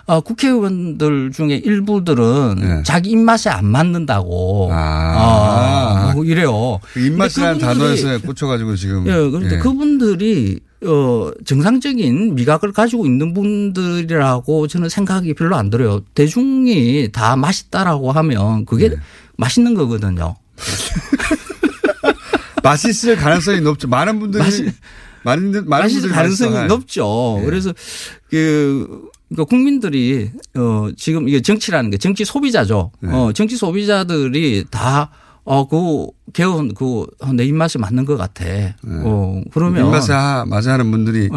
어, 0.04 0.20
국회의원들 0.20 1.32
중에 1.32 1.56
일부들은 1.56 2.56
네. 2.60 2.82
자기 2.84 3.08
입맛에 3.10 3.48
안 3.48 3.64
맞는다고 3.64 4.68
아. 4.70 6.10
어, 6.10 6.12
뭐 6.12 6.26
이래요. 6.26 6.78
그 6.92 7.00
입맛이라는 7.00 7.58
단어에서 7.58 8.20
꽂혀가지고 8.20 8.76
지금 8.76 9.06
예, 9.06 9.12
그런데 9.12 9.54
예. 9.54 9.58
그분들이 9.60 10.60
어 10.84 11.30
정상적인 11.46 12.34
미각을 12.34 12.72
가지고 12.72 13.06
있는 13.06 13.32
분들이라고 13.32 14.66
저는 14.66 14.90
생각이 14.90 15.32
별로 15.32 15.56
안 15.56 15.70
들어요. 15.70 16.00
대중이 16.14 17.12
다 17.12 17.36
맛있다라고 17.36 18.12
하면 18.12 18.66
그게 18.66 18.90
네. 18.90 18.96
맛있는 19.38 19.72
거거든요. 19.74 20.36
맛있을 22.62 23.16
가능성이 23.16 23.62
높죠. 23.62 23.88
많은 23.88 24.20
분들이 24.20 24.44
많은 25.24 25.68
많은 25.68 25.88
분들이 25.88 26.12
가능성이 26.12 26.50
맛있어. 26.52 26.66
높죠. 26.74 27.38
예. 27.40 27.44
그래서 27.44 27.72
그 28.30 29.08
그러니까 29.28 29.44
국민들이 29.48 30.30
어 30.56 30.88
지금 30.96 31.28
이게 31.28 31.40
정치라는 31.40 31.90
게 31.90 31.98
정치 31.98 32.24
소비자죠. 32.24 32.90
네. 33.00 33.10
어 33.12 33.32
정치 33.32 33.56
소비자들이 33.56 34.64
다 34.70 35.10
어, 35.44 35.66
그, 35.66 36.06
개헌, 36.32 36.72
그, 36.74 37.04
내 37.34 37.42
입맛에 37.44 37.76
맞는 37.80 38.04
것 38.04 38.16
같아. 38.16 38.44
어, 38.86 39.42
그러면. 39.52 39.82
네. 39.82 39.88
입맛에 39.88 40.12
하- 40.12 40.44
맞아 40.46 40.74
하는 40.74 40.88
분들이 40.92 41.28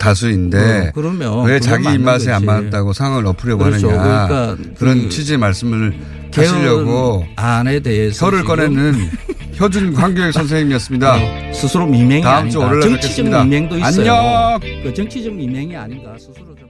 다수인데 0.00 0.88
어, 0.88 0.90
그러면 0.92 1.44
왜 1.46 1.60
자기 1.60 1.94
입맛에 1.94 2.32
안 2.32 2.44
거지. 2.44 2.64
맞다고 2.64 2.92
상을 2.92 3.24
엎으려고 3.24 3.62
그렇죠. 3.62 3.88
하느냐 3.90 4.26
그러니까 4.26 4.56
그런 4.76 5.02
그 5.02 5.08
취지의 5.10 5.38
말씀을 5.38 5.96
하시려고 6.34 7.24
안에 7.36 7.78
대해서 7.80 8.26
혀를 8.26 8.42
꺼내는 8.42 8.94
효준 9.58 9.94
관교육 9.94 10.32
선생님이었습니다. 10.32 11.52
스스로 11.52 11.86
미맹이 11.86 12.22
다음 12.22 12.50
주 12.50 12.58
아닌가. 12.60 12.66
월요일에 12.74 12.90
정치적 13.00 13.00
뵙겠습니다. 13.24 13.44
미맹도 13.44 13.78
있어요. 13.78 14.12
안녕. 14.12 14.60
그 14.82 14.92
정치적 14.94 15.34
미맹이 15.34 15.74
아닌가 15.76 16.14
스스로 16.18 16.54
좀 16.54 16.65